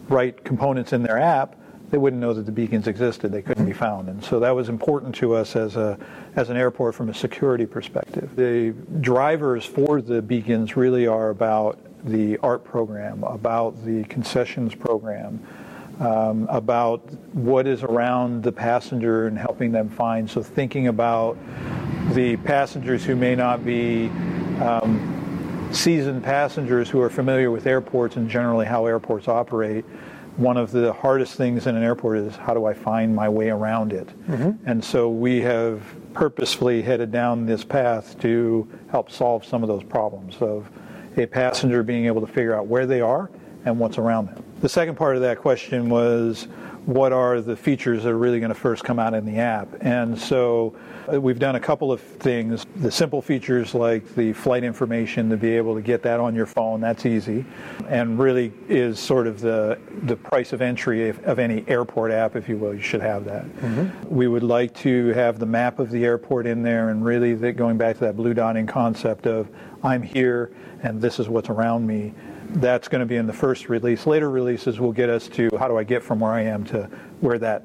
right 0.09 0.41
components 0.43 0.93
in 0.93 1.03
their 1.03 1.17
app, 1.17 1.55
they 1.91 1.97
wouldn't 1.97 2.21
know 2.21 2.33
that 2.33 2.45
the 2.45 2.51
beacons 2.51 2.87
existed. 2.87 3.31
They 3.31 3.41
couldn't 3.41 3.65
be 3.65 3.73
found. 3.73 4.09
And 4.09 4.23
so 4.23 4.39
that 4.39 4.51
was 4.51 4.69
important 4.69 5.15
to 5.15 5.35
us 5.35 5.55
as, 5.55 5.75
a, 5.75 5.97
as 6.35 6.49
an 6.49 6.57
airport 6.57 6.95
from 6.95 7.09
a 7.09 7.13
security 7.13 7.65
perspective. 7.65 8.35
The 8.35 8.71
drivers 9.01 9.65
for 9.65 10.01
the 10.01 10.21
beacons 10.21 10.75
really 10.75 11.07
are 11.07 11.29
about 11.29 11.79
the 12.05 12.37
ART 12.37 12.63
program, 12.63 13.23
about 13.23 13.83
the 13.85 14.03
concessions 14.05 14.73
program, 14.75 15.45
um, 15.99 16.47
about 16.49 17.01
what 17.33 17.67
is 17.67 17.83
around 17.83 18.43
the 18.43 18.51
passenger 18.51 19.27
and 19.27 19.37
helping 19.37 19.71
them 19.71 19.89
find. 19.89 20.29
So 20.29 20.43
thinking 20.43 20.87
about 20.87 21.37
the 22.13 22.37
passengers 22.37 23.03
who 23.03 23.15
may 23.15 23.35
not 23.35 23.65
be 23.65 24.07
um, 24.61 25.69
seasoned 25.71 26.23
passengers 26.23 26.89
who 26.89 27.01
are 27.01 27.09
familiar 27.09 27.51
with 27.51 27.67
airports 27.67 28.15
and 28.15 28.29
generally 28.29 28.65
how 28.65 28.85
airports 28.85 29.27
operate. 29.27 29.85
One 30.37 30.57
of 30.57 30.71
the 30.71 30.91
hardest 30.91 31.35
things 31.35 31.65
in 31.65 31.75
an 31.75 31.83
airport 31.83 32.17
is 32.17 32.35
how 32.35 32.53
do 32.53 32.65
I 32.65 32.73
find 32.73 33.15
my 33.15 33.29
way 33.29 33.49
around 33.49 33.93
it? 33.93 34.07
Mm-hmm. 34.27 34.67
And 34.69 34.83
so 34.83 35.09
we 35.09 35.41
have 35.41 35.81
purposefully 36.13 36.81
headed 36.81 37.11
down 37.11 37.45
this 37.45 37.63
path 37.63 38.19
to 38.21 38.67
help 38.89 39.09
solve 39.09 39.45
some 39.45 39.63
of 39.63 39.69
those 39.69 39.83
problems 39.83 40.35
of 40.41 40.69
a 41.17 41.25
passenger 41.25 41.83
being 41.83 42.05
able 42.05 42.21
to 42.21 42.27
figure 42.27 42.53
out 42.53 42.67
where 42.67 42.85
they 42.85 43.01
are 43.01 43.29
and 43.63 43.79
what's 43.79 43.97
around 43.97 44.27
them. 44.27 44.43
The 44.61 44.69
second 44.69 44.95
part 44.95 45.15
of 45.15 45.21
that 45.21 45.39
question 45.39 45.89
was 45.89 46.47
what 46.85 47.11
are 47.11 47.41
the 47.41 47.55
features 47.55 48.03
that 48.03 48.09
are 48.09 48.17
really 48.17 48.39
going 48.39 48.49
to 48.49 48.55
first 48.55 48.83
come 48.83 48.99
out 48.99 49.13
in 49.13 49.25
the 49.25 49.37
app? 49.37 49.67
And 49.81 50.17
so 50.17 50.75
uh, 51.11 51.19
we've 51.19 51.39
done 51.39 51.55
a 51.55 51.59
couple 51.59 51.91
of 51.91 51.99
things. 51.99 52.65
The 52.75 52.91
simple 52.91 53.21
features 53.21 53.73
like 53.73 54.13
the 54.15 54.33
flight 54.33 54.63
information 54.63 55.29
to 55.31 55.37
be 55.37 55.49
able 55.57 55.73
to 55.75 55.81
get 55.81 56.03
that 56.03 56.19
on 56.19 56.35
your 56.35 56.45
phone, 56.45 56.81
that's 56.81 57.05
easy. 57.05 57.43
And 57.87 58.19
really 58.19 58.53
is 58.69 58.99
sort 58.99 59.25
of 59.25 59.41
the, 59.41 59.79
the 60.03 60.15
price 60.15 60.53
of 60.53 60.61
entry 60.61 61.09
of, 61.09 61.23
of 61.25 61.39
any 61.39 61.65
airport 61.67 62.11
app, 62.11 62.35
if 62.35 62.47
you 62.47 62.57
will. 62.57 62.73
You 62.73 62.81
should 62.81 63.01
have 63.01 63.25
that. 63.25 63.45
Mm-hmm. 63.45 64.07
We 64.07 64.27
would 64.27 64.43
like 64.43 64.73
to 64.75 65.07
have 65.13 65.39
the 65.39 65.45
map 65.45 65.79
of 65.79 65.89
the 65.89 66.05
airport 66.05 66.45
in 66.45 66.61
there 66.61 66.89
and 66.89 67.03
really 67.03 67.35
going 67.53 67.77
back 67.77 67.95
to 67.95 68.01
that 68.05 68.15
blue 68.15 68.35
dotting 68.35 68.67
concept 68.67 69.25
of 69.25 69.49
I'm 69.83 70.03
here 70.03 70.51
and 70.83 71.01
this 71.01 71.19
is 71.19 71.29
what's 71.29 71.49
around 71.49 71.85
me 71.87 72.13
that's 72.49 72.87
going 72.87 72.99
to 72.99 73.05
be 73.05 73.15
in 73.15 73.27
the 73.27 73.33
first 73.33 73.69
release. 73.69 74.05
Later 74.05 74.29
releases 74.29 74.79
will 74.79 74.93
get 74.93 75.09
us 75.09 75.27
to 75.29 75.49
how 75.57 75.67
do 75.67 75.77
I 75.77 75.83
get 75.83 76.03
from 76.03 76.19
where 76.19 76.31
I 76.31 76.43
am 76.43 76.63
to 76.65 76.89
where 77.21 77.39
that 77.39 77.63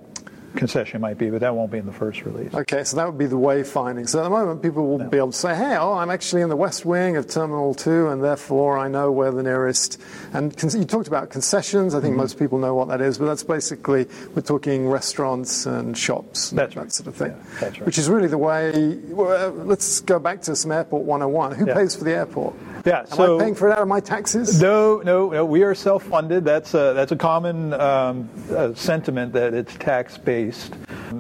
concession 0.57 1.01
might 1.01 1.19
be, 1.19 1.31
but 1.31 1.41
that 1.41 1.55
won't 1.55 1.71
be 1.71 1.79
in 1.79 1.87
the 1.87 1.93
first 1.93 2.25
release. 2.25 2.53
Okay, 2.55 2.85
so 2.85 2.97
that 2.97 3.07
would 3.07 3.19
be 3.19 3.27
the 3.27 3.39
wayfinding. 3.39 4.09
So 4.09 4.21
at 4.21 4.25
the 4.25 4.31
moment, 4.31 4.63
people 4.63 4.87
will 4.87 4.99
no. 4.99 5.09
be 5.09 5.17
able 5.17 5.33
to 5.33 5.37
say, 5.37 5.55
hey, 5.55 5.77
oh, 5.77 5.95
I'm 5.95 6.11
actually 6.11 6.43
in 6.43 6.49
the 6.49 6.57
west 6.57 6.85
wing 6.85 7.17
of 7.17 7.29
Terminal 7.29 7.75
2, 7.75 8.09
and 8.09 8.23
therefore 8.23 8.79
I 8.79 8.89
know 8.89 9.13
where 9.13 9.31
the 9.31 9.43
nearest. 9.43 10.01
And 10.33 10.57
con- 10.57 10.71
you 10.71 10.85
talked 10.85 11.09
about 11.09 11.31
concessions. 11.31 11.95
I 11.95 12.01
think 12.01 12.13
mm-hmm. 12.13 12.21
most 12.21 12.39
people 12.39 12.59
know 12.59 12.75
what 12.75 12.89
that 12.89 13.01
is, 13.01 13.19
but 13.19 13.27
that's 13.27 13.45
basically, 13.45 14.07
we're 14.35 14.43
talking 14.43 14.89
restaurants 14.89 15.67
and 15.67 15.97
shops, 15.97 16.51
that's 16.51 16.75
that 16.75 16.81
right. 16.81 16.93
sort 16.93 17.07
of 17.09 17.17
thing. 17.17 17.31
Yeah, 17.31 17.61
that's 17.61 17.79
right. 17.79 17.87
Which 17.87 17.99
is 17.99 18.09
really 18.09 18.29
the 18.29 18.39
way. 18.39 18.99
Well, 19.09 19.51
let's 19.51 20.01
go 20.01 20.19
back 20.19 20.43
to 20.43 20.57
some 20.57 20.73
Airport 20.73 21.05
101. 21.05 21.53
Who 21.53 21.67
yeah. 21.67 21.75
pays 21.75 21.95
for 21.95 22.05
the 22.05 22.13
airport? 22.13 22.55
Yeah, 22.85 23.01
Am 23.01 23.07
so 23.07 23.39
I 23.39 23.43
paying 23.43 23.55
for 23.55 23.69
it 23.69 23.73
out 23.73 23.83
of 23.83 23.89
my 23.89 24.01
taxes? 24.01 24.61
No, 24.61 25.03
no, 25.05 25.31
no. 25.31 25.45
We 25.45 25.63
are 25.63 25.75
self-funded. 25.75 26.45
That's 26.45 26.73
a, 26.75 26.93
that's 26.95 27.13
a 27.13 27.17
common 27.17 27.75
um, 27.75 28.29
uh, 28.51 28.75
sentiment 28.75 29.33
that 29.35 29.53
it's 29.53 29.75
tax-based. 29.77 30.75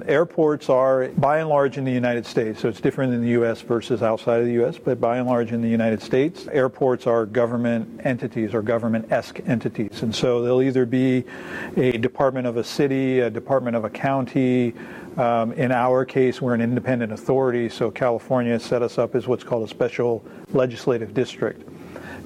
Airports 0.06 0.68
are, 0.68 1.08
by 1.08 1.38
and 1.38 1.48
large, 1.48 1.76
in 1.76 1.84
the 1.84 1.92
United 1.92 2.24
States, 2.24 2.60
so 2.60 2.68
it's 2.68 2.80
different 2.80 3.12
in 3.12 3.20
the 3.20 3.30
U.S. 3.30 3.60
versus 3.60 4.02
outside 4.02 4.40
of 4.40 4.46
the 4.46 4.52
U.S. 4.54 4.78
But 4.78 5.00
by 5.00 5.18
and 5.18 5.26
large, 5.26 5.52
in 5.52 5.60
the 5.60 5.68
United 5.68 6.00
States, 6.00 6.46
airports 6.48 7.06
are 7.06 7.26
government 7.26 8.00
entities 8.04 8.54
or 8.54 8.62
government-esque 8.62 9.40
entities, 9.46 10.02
and 10.02 10.14
so 10.14 10.42
they'll 10.42 10.62
either 10.62 10.86
be 10.86 11.24
a 11.76 11.98
department 11.98 12.46
of 12.46 12.56
a 12.56 12.64
city, 12.64 13.20
a 13.20 13.30
department 13.30 13.76
of 13.76 13.84
a 13.84 13.90
county. 13.90 14.74
Um, 15.16 15.52
in 15.52 15.72
our 15.72 16.04
case, 16.04 16.40
we're 16.40 16.54
an 16.54 16.60
independent 16.60 17.12
authority, 17.12 17.68
so 17.68 17.90
California 17.90 18.58
set 18.60 18.82
us 18.82 18.96
up 18.96 19.14
as 19.14 19.26
what's 19.26 19.42
called 19.42 19.64
a 19.64 19.68
special 19.68 20.24
legislative 20.52 21.14
district. 21.14 21.68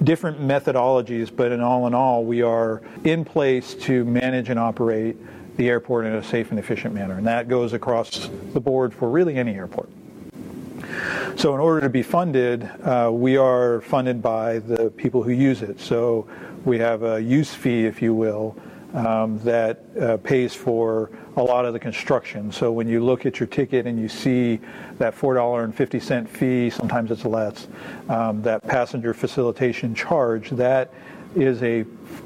Different 0.03 0.39
methodologies, 0.39 1.35
but 1.35 1.51
in 1.51 1.61
all 1.61 1.87
in 1.87 1.95
all, 1.95 2.23
we 2.23 2.41
are 2.41 2.81
in 3.03 3.25
place 3.25 3.73
to 3.75 4.05
manage 4.05 4.49
and 4.49 4.59
operate 4.59 5.17
the 5.57 5.69
airport 5.69 6.05
in 6.05 6.13
a 6.13 6.23
safe 6.23 6.51
and 6.51 6.59
efficient 6.59 6.93
manner. 6.93 7.17
And 7.17 7.25
that 7.27 7.47
goes 7.47 7.73
across 7.73 8.29
the 8.53 8.59
board 8.59 8.93
for 8.93 9.09
really 9.09 9.35
any 9.35 9.55
airport. 9.55 9.89
So, 11.37 11.53
in 11.53 11.59
order 11.59 11.81
to 11.81 11.89
be 11.89 12.03
funded, 12.03 12.69
uh, 12.83 13.09
we 13.11 13.35
are 13.37 13.81
funded 13.81 14.21
by 14.21 14.59
the 14.59 14.89
people 14.91 15.23
who 15.23 15.31
use 15.31 15.61
it. 15.61 15.79
So, 15.79 16.27
we 16.65 16.77
have 16.79 17.03
a 17.03 17.21
use 17.21 17.53
fee, 17.53 17.85
if 17.85 18.01
you 18.01 18.13
will, 18.13 18.55
um, 18.95 19.39
that 19.39 19.83
uh, 19.99 20.17
pays 20.17 20.55
for 20.55 21.11
a 21.35 21.43
lot 21.43 21.65
of 21.65 21.73
the 21.73 21.79
construction. 21.79 22.51
So 22.51 22.71
when 22.71 22.87
you 22.87 23.03
look 23.03 23.25
at 23.25 23.39
your 23.39 23.47
ticket 23.47 23.85
and 23.85 23.99
you 23.99 24.07
see 24.07 24.59
that 24.97 25.15
$4.50 25.15 26.27
fee, 26.27 26.69
sometimes 26.69 27.11
it's 27.11 27.25
less, 27.25 27.67
um, 28.07 28.41
that 28.43 28.63
passenger 28.63 29.13
facilitation 29.13 29.93
charge, 29.93 30.49
that 30.51 30.93
is 31.35 31.61
a, 31.63 31.83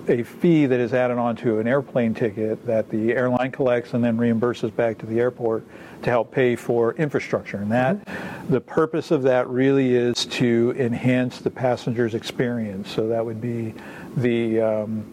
a 0.08 0.22
fee 0.22 0.68
that 0.68 0.80
is 0.80 0.94
added 0.94 1.18
onto 1.18 1.58
an 1.58 1.68
airplane 1.68 2.14
ticket 2.14 2.64
that 2.68 2.88
the 2.92 3.14
airline 3.14 3.50
collects 3.50 3.96
and 3.96 4.04
then 4.04 4.16
reimburses 4.16 4.76
back 4.76 5.00
to 5.00 5.08
the 5.08 5.20
airport 5.20 5.64
to 6.04 6.12
help 6.12 6.32
pay 6.32 6.56
for 6.56 6.94
infrastructure. 6.94 7.58
And 7.58 7.72
that, 7.72 8.06
mm-hmm. 8.06 8.54
the 8.54 8.62
purpose 8.62 9.10
of 9.10 9.24
that 9.24 9.50
really 9.50 9.96
is 9.96 10.28
to 10.28 10.76
enhance 10.78 11.40
the 11.40 11.50
passenger's 11.50 12.14
experience. 12.14 12.92
So 12.92 13.08
that 13.08 13.26
would 13.26 13.42
be 13.42 13.74
the 14.18 14.62
um, 14.62 15.12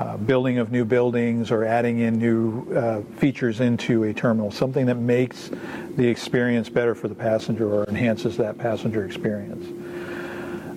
uh, 0.00 0.16
building 0.16 0.56
of 0.56 0.72
new 0.72 0.84
buildings 0.84 1.50
or 1.50 1.62
adding 1.62 1.98
in 1.98 2.18
new 2.18 2.66
uh, 2.74 3.02
features 3.18 3.60
into 3.60 4.04
a 4.04 4.14
terminal, 4.14 4.50
something 4.50 4.86
that 4.86 4.96
makes 4.96 5.50
the 5.96 6.08
experience 6.08 6.70
better 6.70 6.94
for 6.94 7.06
the 7.06 7.14
passenger 7.14 7.70
or 7.70 7.84
enhances 7.84 8.38
that 8.38 8.56
passenger 8.56 9.04
experience. 9.04 9.66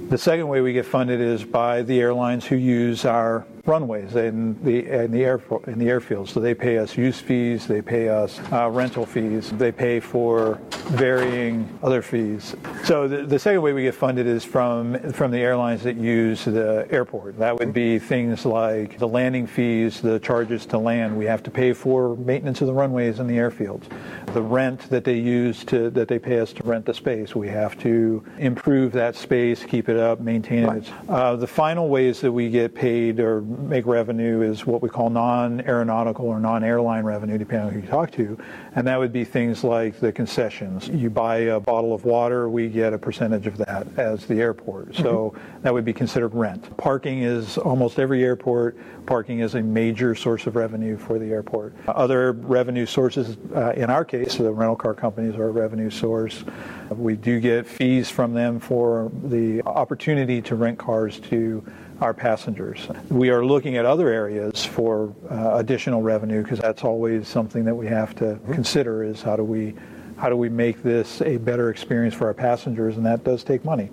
The 0.09 0.17
second 0.17 0.47
way 0.47 0.61
we 0.61 0.73
get 0.73 0.85
funded 0.85 1.19
is 1.19 1.43
by 1.43 1.81
the 1.81 1.99
airlines 1.99 2.45
who 2.45 2.55
use 2.55 3.05
our 3.05 3.45
runways 3.65 4.15
and 4.15 4.61
the 4.63 4.85
and 4.89 5.13
the 5.13 5.23
air 5.23 5.41
in 5.67 5.79
the 5.79 5.87
airfield. 5.87 6.27
So 6.27 6.39
they 6.39 6.53
pay 6.53 6.77
us 6.77 6.97
use 6.97 7.19
fees, 7.19 7.65
they 7.65 7.81
pay 7.81 8.09
us 8.09 8.39
uh, 8.51 8.69
rental 8.69 9.05
fees, 9.05 9.51
they 9.51 9.71
pay 9.71 10.01
for 10.01 10.59
varying 10.89 11.79
other 11.81 12.01
fees. 12.01 12.55
So 12.83 13.07
the, 13.07 13.25
the 13.25 13.39
second 13.39 13.61
way 13.61 13.71
we 13.71 13.83
get 13.83 13.95
funded 13.95 14.27
is 14.27 14.43
from 14.43 14.99
from 15.13 15.31
the 15.31 15.39
airlines 15.39 15.83
that 15.83 15.95
use 15.95 16.43
the 16.43 16.85
airport. 16.91 17.39
That 17.39 17.57
would 17.57 17.73
be 17.73 17.99
things 17.99 18.45
like 18.45 18.99
the 18.99 19.07
landing 19.07 19.47
fees, 19.47 20.01
the 20.01 20.19
charges 20.19 20.65
to 20.67 20.77
land. 20.77 21.17
We 21.17 21.25
have 21.25 21.41
to 21.43 21.51
pay 21.51 21.71
for 21.71 22.17
maintenance 22.17 22.59
of 22.59 22.67
the 22.67 22.73
runways 22.73 23.19
and 23.19 23.29
the 23.29 23.37
airfields. 23.37 23.85
The 24.33 24.41
rent 24.41 24.89
that 24.89 25.03
they 25.03 25.17
use 25.17 25.63
to 25.65 25.89
that 25.91 26.07
they 26.07 26.17
pay 26.17 26.39
us 26.39 26.53
to 26.53 26.63
rent 26.63 26.85
the 26.85 26.93
space. 26.93 27.35
We 27.35 27.47
have 27.49 27.77
to 27.79 28.23
improve 28.39 28.91
that 28.93 29.15
space, 29.15 29.63
keep 29.63 29.89
it 29.89 29.97
up, 29.97 30.19
maintain 30.19 30.63
it. 30.63 30.91
Uh, 31.07 31.35
the 31.35 31.47
final 31.47 31.87
ways 31.87 32.19
that 32.21 32.31
we 32.31 32.49
get 32.49 32.73
paid 32.73 33.19
or 33.19 33.41
make 33.41 33.85
revenue 33.85 34.41
is 34.41 34.65
what 34.65 34.81
we 34.81 34.89
call 34.89 35.09
non-aeronautical 35.11 36.25
or 36.25 36.39
non-airline 36.39 37.03
revenue, 37.03 37.37
depending 37.37 37.67
on 37.67 37.73
who 37.73 37.79
you 37.81 37.87
talk 37.87 38.11
to, 38.11 38.37
and 38.75 38.87
that 38.87 38.97
would 38.97 39.13
be 39.13 39.23
things 39.23 39.63
like 39.63 39.99
the 39.99 40.11
concessions. 40.11 40.87
You 40.87 41.09
buy 41.09 41.37
a 41.37 41.59
bottle 41.59 41.93
of 41.93 42.05
water, 42.05 42.49
we 42.49 42.67
get 42.69 42.93
a 42.93 42.97
percentage 42.97 43.47
of 43.47 43.57
that 43.57 43.87
as 43.97 44.25
the 44.25 44.41
airport. 44.41 44.95
So 44.95 45.33
mm-hmm. 45.35 45.61
that 45.61 45.73
would 45.73 45.85
be 45.85 45.93
considered 45.93 46.33
rent. 46.33 46.75
Parking 46.77 47.21
is 47.21 47.57
almost 47.57 47.99
every 47.99 48.23
airport. 48.23 48.77
Parking 49.05 49.39
is 49.39 49.55
a 49.55 49.61
major 49.61 50.15
source 50.15 50.47
of 50.47 50.55
revenue 50.55 50.97
for 50.97 51.19
the 51.19 51.31
airport. 51.31 51.73
Other 51.87 52.31
revenue 52.31 52.85
sources, 52.85 53.37
uh, 53.55 53.73
in 53.73 53.89
our 53.89 54.05
case, 54.05 54.35
the 54.35 54.51
rental 54.51 54.75
car 54.75 54.93
companies 54.93 55.35
are 55.35 55.49
a 55.49 55.51
revenue 55.51 55.89
source. 55.89 56.43
We 56.89 57.15
do 57.15 57.39
get 57.39 57.67
fees 57.67 58.09
from 58.09 58.33
them 58.33 58.59
for 58.59 59.11
the 59.23 59.61
opportunity 59.63 60.41
to 60.43 60.55
rent 60.55 60.79
cars 60.79 61.19
to 61.21 61.63
our 62.03 62.13
passengers. 62.13 62.87
We 63.09 63.29
are 63.29 63.45
looking 63.45 63.77
at 63.77 63.85
other 63.85 64.09
areas 64.09 64.65
for 64.65 65.13
uh, 65.31 65.55
additional 65.55 66.01
revenue 66.01 66.43
because 66.43 66.59
that's 66.59 66.83
always 66.83 67.29
something 67.29 67.63
that 67.63 67.75
we 67.75 67.87
have 67.87 68.13
to 68.15 68.25
mm-hmm. 68.25 68.53
consider 68.53 69.03
is 69.03 69.21
how 69.21 69.37
do 69.37 69.43
we 69.43 69.73
how 70.17 70.29
do 70.29 70.35
we 70.35 70.49
make 70.49 70.83
this 70.83 71.21
a 71.21 71.37
better 71.37 71.69
experience 71.69 72.13
for 72.13 72.27
our 72.27 72.33
passengers 72.33 72.97
and 72.97 73.05
that 73.05 73.23
does 73.23 73.43
take 73.43 73.65
money. 73.65 73.89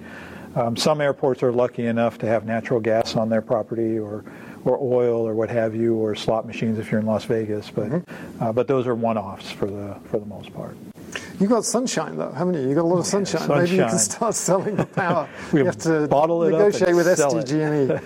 Um, 0.56 0.76
some 0.76 1.00
airports 1.00 1.42
are 1.44 1.52
lucky 1.52 1.86
enough 1.86 2.18
to 2.18 2.26
have 2.26 2.44
natural 2.44 2.80
gas 2.80 3.14
on 3.14 3.28
their 3.28 3.42
property 3.42 3.98
or 3.98 4.24
or 4.64 4.76
oil 4.82 5.26
or 5.26 5.34
what 5.34 5.48
have 5.48 5.74
you 5.74 5.94
or 5.94 6.14
slot 6.16 6.46
machines 6.46 6.78
if 6.78 6.90
you're 6.90 7.00
in 7.00 7.06
Las 7.06 7.24
Vegas 7.24 7.70
but 7.70 7.88
mm-hmm. 7.88 8.42
uh, 8.42 8.52
but 8.52 8.66
those 8.66 8.88
are 8.88 8.96
one-offs 8.96 9.52
for 9.52 9.66
the 9.66 9.96
for 10.06 10.18
the 10.18 10.26
most 10.26 10.52
part. 10.52 10.76
You've 11.40 11.48
got 11.48 11.64
sunshine, 11.64 12.18
though, 12.18 12.32
haven't 12.32 12.52
you? 12.52 12.60
You've 12.60 12.74
got 12.74 12.84
a 12.84 12.86
lot 12.86 12.98
of 12.98 13.06
sunshine. 13.06 13.40
sunshine. 13.40 13.64
Maybe 13.64 13.76
you 13.76 13.86
can 13.86 13.98
start 13.98 14.34
selling 14.34 14.76
the 14.76 14.84
power. 14.84 15.26
We 15.52 15.60
you 15.60 15.64
have 15.66 15.78
to 15.78 16.06
bottle 16.06 16.44
it 16.44 16.50
negotiate 16.50 16.94
with. 16.94 17.06
SDG&E. 17.06 17.98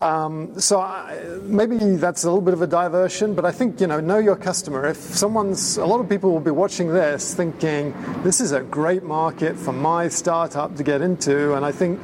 um, 0.02 0.58
so 0.60 0.80
I, 0.80 1.18
maybe 1.42 1.96
that's 1.96 2.22
a 2.22 2.28
little 2.28 2.40
bit 2.40 2.54
of 2.54 2.62
a 2.62 2.68
diversion, 2.68 3.34
but 3.34 3.44
I 3.44 3.50
think 3.50 3.80
you 3.80 3.88
know, 3.88 3.98
know 3.98 4.18
your 4.18 4.36
customer. 4.36 4.86
If 4.86 4.98
someone's, 4.98 5.78
a 5.78 5.84
lot 5.84 5.98
of 5.98 6.08
people 6.08 6.30
will 6.30 6.38
be 6.38 6.52
watching 6.52 6.92
this, 6.92 7.34
thinking 7.34 7.92
this 8.22 8.40
is 8.40 8.52
a 8.52 8.60
great 8.60 9.02
market 9.02 9.56
for 9.56 9.72
my 9.72 10.06
startup 10.06 10.76
to 10.76 10.84
get 10.84 11.02
into, 11.02 11.54
and 11.54 11.66
I 11.66 11.72
think 11.72 11.98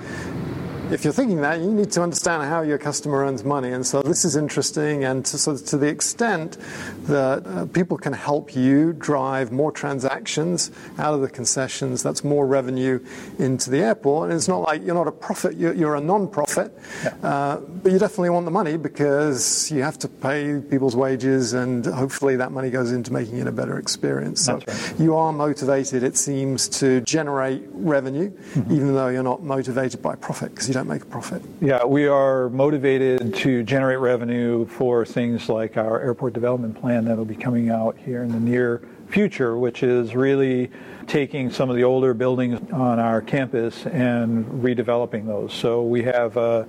if 0.93 1.05
you're 1.05 1.13
thinking 1.13 1.41
that, 1.43 1.61
you 1.61 1.73
need 1.73 1.91
to 1.93 2.03
understand 2.03 2.43
how 2.43 2.63
your 2.63 2.79
customer 2.79 3.25
earns 3.25 3.45
money. 3.45 3.71
And 3.73 3.87
so 3.87 4.03
this 4.03 4.25
is 4.25 4.37
interesting. 4.37 5.05
And 5.05 5.25
to, 5.27 5.39
so 5.39 5.57
to 5.57 5.77
the 5.77 5.87
extent 5.87 6.59
that 7.05 7.47
uh, 7.47 7.67
people 7.67 7.97
can 7.97 8.13
help 8.13 8.55
you 8.57 8.93
drive 8.95 9.53
more 9.53 9.73
transactions 9.73 10.71
out 10.99 11.15
of 11.15 11.21
the 11.21 11.29
concessions, 11.29 12.03
that's 12.03 12.25
more 12.25 12.47
revenue 12.47 13.05
into 13.39 13.71
the 13.71 13.79
airport. 13.79 14.31
And 14.31 14.37
it's 14.37 14.49
not 14.49 14.63
like 14.63 14.85
you're 14.85 14.95
not 14.95 15.09
a 15.09 15.13
profit, 15.13 15.57
you're, 15.57 15.75
you're 15.75 15.97
a 15.97 16.01
non-profit, 16.01 16.77
uh, 17.23 17.57
but 17.57 17.93
you 17.93 17.99
definitely 17.99 18.31
want 18.31 18.45
the 18.45 18.51
money 18.51 18.77
because 18.77 19.71
you 19.71 19.83
have 19.83 19.99
to 19.99 20.09
pay 20.09 20.61
people's 20.71 20.97
wages 20.97 21.53
and 21.53 21.87
hopefully 21.87 22.37
that 22.37 22.53
money 22.53 22.71
goes 22.71 22.93
into 22.93 23.13
making 23.13 23.39
it 23.39 23.47
a 23.47 23.53
better 23.53 23.79
experience. 23.79 24.45
So 24.45 24.55
right. 24.55 24.95
you 24.99 25.17
are 25.17 25.33
motivated, 25.33 26.03
it 26.03 26.17
seems, 26.17 26.69
to 26.81 27.01
generate 27.03 27.63
revenue, 27.73 28.33
even 28.57 28.95
though 28.95 29.09
you're 29.09 29.23
not 29.23 29.43
motivated 29.43 30.03
by 30.03 30.15
profit 30.17 30.51
because 30.51 30.69
you 30.69 30.75
don't 30.75 30.80
make 30.87 31.03
a 31.03 31.07
profit. 31.07 31.43
Yeah, 31.61 31.85
we 31.85 32.07
are 32.07 32.49
motivated 32.51 33.35
to 33.37 33.63
generate 33.63 33.99
revenue 33.99 34.67
for 34.67 35.05
things 35.05 35.49
like 35.49 35.77
our 35.77 36.01
airport 36.01 36.33
development 36.33 36.81
plan 36.81 37.05
that'll 37.05 37.25
be 37.25 37.37
coming 37.37 37.71
out 37.71 37.97
here 37.99 38.23
in 38.23 38.33
the 38.33 38.41
near 38.41 38.83
future, 39.09 39.59
which 39.59 39.83
is 39.83 40.15
really 40.15 40.71
taking 41.07 41.51
some 41.51 41.69
of 41.69 41.77
the 41.77 41.85
older 41.85 42.15
buildings 42.15 42.61
on 42.73 42.99
our 42.99 43.21
campus 43.21 43.87
and 43.87 44.47
redeveloping 44.63 45.27
those. 45.27 45.53
So 45.53 45.83
we 45.83 46.03
have 46.05 46.37
a, 46.37 46.67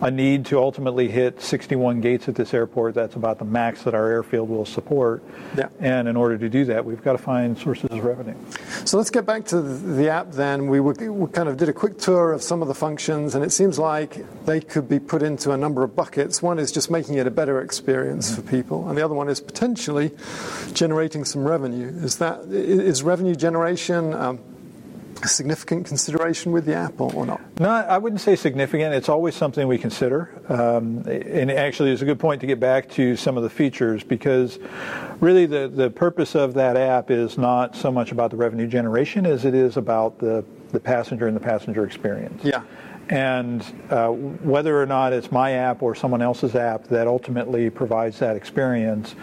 a 0.00 0.10
need 0.10 0.46
to 0.46 0.58
ultimately 0.58 1.08
hit 1.08 1.40
61 1.40 2.00
gates 2.00 2.28
at 2.28 2.34
this 2.34 2.52
airport. 2.52 2.94
That's 2.94 3.16
about 3.16 3.38
the 3.38 3.44
max 3.44 3.82
that 3.82 3.94
our 3.94 4.10
airfield 4.10 4.48
will 4.48 4.66
support. 4.66 5.22
Yeah. 5.56 5.68
And 5.80 6.08
in 6.08 6.16
order 6.16 6.36
to 6.38 6.48
do 6.48 6.64
that, 6.66 6.84
we've 6.84 7.02
got 7.02 7.12
to 7.12 7.18
find 7.18 7.56
sources 7.56 7.90
of 7.90 8.04
revenue. 8.04 8.34
So 8.84 8.98
let's 8.98 9.10
get 9.10 9.26
back 9.26 9.44
to 9.46 9.60
the 9.60 10.08
app 10.08 10.32
then. 10.32 10.68
We, 10.68 10.80
were, 10.80 10.92
we 10.92 11.30
kind 11.30 11.48
of 11.48 11.56
did 11.56 11.68
a 11.68 11.72
quick 11.72 11.98
tour 11.98 12.32
of 12.32 12.42
some 12.42 12.62
of 12.62 12.68
the 12.68 12.74
functions, 12.74 13.34
and 13.34 13.44
it 13.44 13.50
seems 13.50 13.78
like 13.78 14.24
they 14.44 14.60
could 14.60 14.88
be 14.88 14.98
put 14.98 15.22
into 15.22 15.52
a 15.52 15.56
number 15.56 15.82
of 15.82 15.96
buckets. 15.96 16.42
One 16.42 16.58
is 16.58 16.70
just 16.72 16.90
making 16.90 17.14
it 17.14 17.26
a 17.26 17.30
better 17.30 17.60
experience 17.60 18.34
for 18.34 18.42
people, 18.42 18.88
and 18.88 18.98
the 18.98 19.04
other 19.04 19.14
one 19.14 19.28
is 19.28 19.40
potentially 19.40 20.12
generating 20.72 21.24
some 21.24 21.46
revenue. 21.46 21.88
Is 21.88 22.16
that 22.18 22.40
is 22.50 23.02
revenue 23.02 23.34
generation 23.34 24.14
um, 24.14 24.38
significant 25.24 25.86
consideration 25.86 26.52
with 26.52 26.64
the 26.66 26.74
app 26.74 27.00
or, 27.00 27.12
or 27.14 27.26
not? 27.26 27.40
No, 27.58 27.70
I 27.70 27.98
wouldn't 27.98 28.20
say 28.20 28.36
significant. 28.36 28.94
It's 28.94 29.08
always 29.08 29.34
something 29.34 29.66
we 29.66 29.78
consider. 29.78 30.30
Um, 30.48 31.04
and 31.06 31.50
actually, 31.50 31.92
it's 31.92 32.02
a 32.02 32.04
good 32.04 32.20
point 32.20 32.40
to 32.42 32.46
get 32.46 32.60
back 32.60 32.88
to 32.90 33.16
some 33.16 33.36
of 33.36 33.42
the 33.42 33.50
features 33.50 34.04
because 34.04 34.58
really 35.20 35.46
the, 35.46 35.68
the 35.68 35.90
purpose 35.90 36.34
of 36.34 36.54
that 36.54 36.76
app 36.76 37.10
is 37.10 37.38
not 37.38 37.74
so 37.74 37.90
much 37.90 38.12
about 38.12 38.30
the 38.30 38.36
revenue 38.36 38.66
generation 38.66 39.26
as 39.26 39.44
it 39.44 39.54
is 39.54 39.76
about 39.76 40.18
the, 40.18 40.44
the 40.72 40.80
passenger 40.80 41.26
and 41.26 41.36
the 41.36 41.40
passenger 41.40 41.84
experience. 41.84 42.44
Yeah. 42.44 42.62
And 43.08 43.62
uh, 43.88 44.08
whether 44.08 44.80
or 44.80 44.86
not 44.86 45.12
it's 45.12 45.30
my 45.30 45.52
app 45.52 45.82
or 45.82 45.94
someone 45.94 46.22
else's 46.22 46.56
app 46.56 46.88
that 46.88 47.06
ultimately 47.06 47.70
provides 47.70 48.18
that 48.18 48.34
experience, 48.34 49.14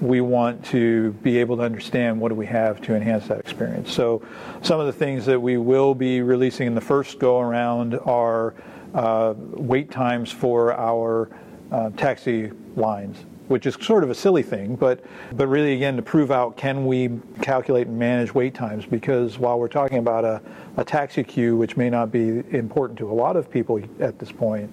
we 0.00 0.20
want 0.20 0.64
to 0.66 1.12
be 1.22 1.38
able 1.38 1.56
to 1.58 1.62
understand 1.62 2.20
what 2.20 2.30
do 2.30 2.34
we 2.34 2.46
have 2.46 2.80
to 2.82 2.94
enhance 2.94 3.28
that 3.28 3.38
experience. 3.38 3.92
So 3.92 4.22
some 4.62 4.80
of 4.80 4.86
the 4.86 4.92
things 4.92 5.26
that 5.26 5.40
we 5.40 5.56
will 5.56 5.94
be 5.94 6.22
releasing 6.22 6.66
in 6.66 6.74
the 6.74 6.80
first 6.80 7.18
go 7.18 7.40
around 7.40 7.98
are 8.04 8.54
uh, 8.94 9.34
wait 9.36 9.90
times 9.90 10.32
for 10.32 10.72
our 10.72 11.28
uh, 11.70 11.90
taxi 11.90 12.50
lines 12.76 13.24
which 13.50 13.66
is 13.66 13.76
sort 13.80 14.04
of 14.04 14.10
a 14.10 14.14
silly 14.14 14.44
thing, 14.44 14.76
but 14.76 15.04
but 15.32 15.48
really 15.48 15.74
again 15.74 15.96
to 15.96 16.02
prove 16.02 16.30
out 16.30 16.56
can 16.56 16.86
we 16.86 17.10
calculate 17.42 17.88
and 17.88 17.98
manage 17.98 18.32
wait 18.32 18.54
times 18.54 18.86
because 18.86 19.40
while 19.40 19.58
we're 19.58 19.66
talking 19.66 19.98
about 19.98 20.24
a, 20.24 20.40
a 20.76 20.84
taxi 20.84 21.24
queue, 21.24 21.56
which 21.56 21.76
may 21.76 21.90
not 21.90 22.12
be 22.12 22.44
important 22.52 22.96
to 22.96 23.10
a 23.10 23.12
lot 23.12 23.34
of 23.34 23.50
people 23.50 23.80
at 23.98 24.20
this 24.20 24.30
point, 24.30 24.72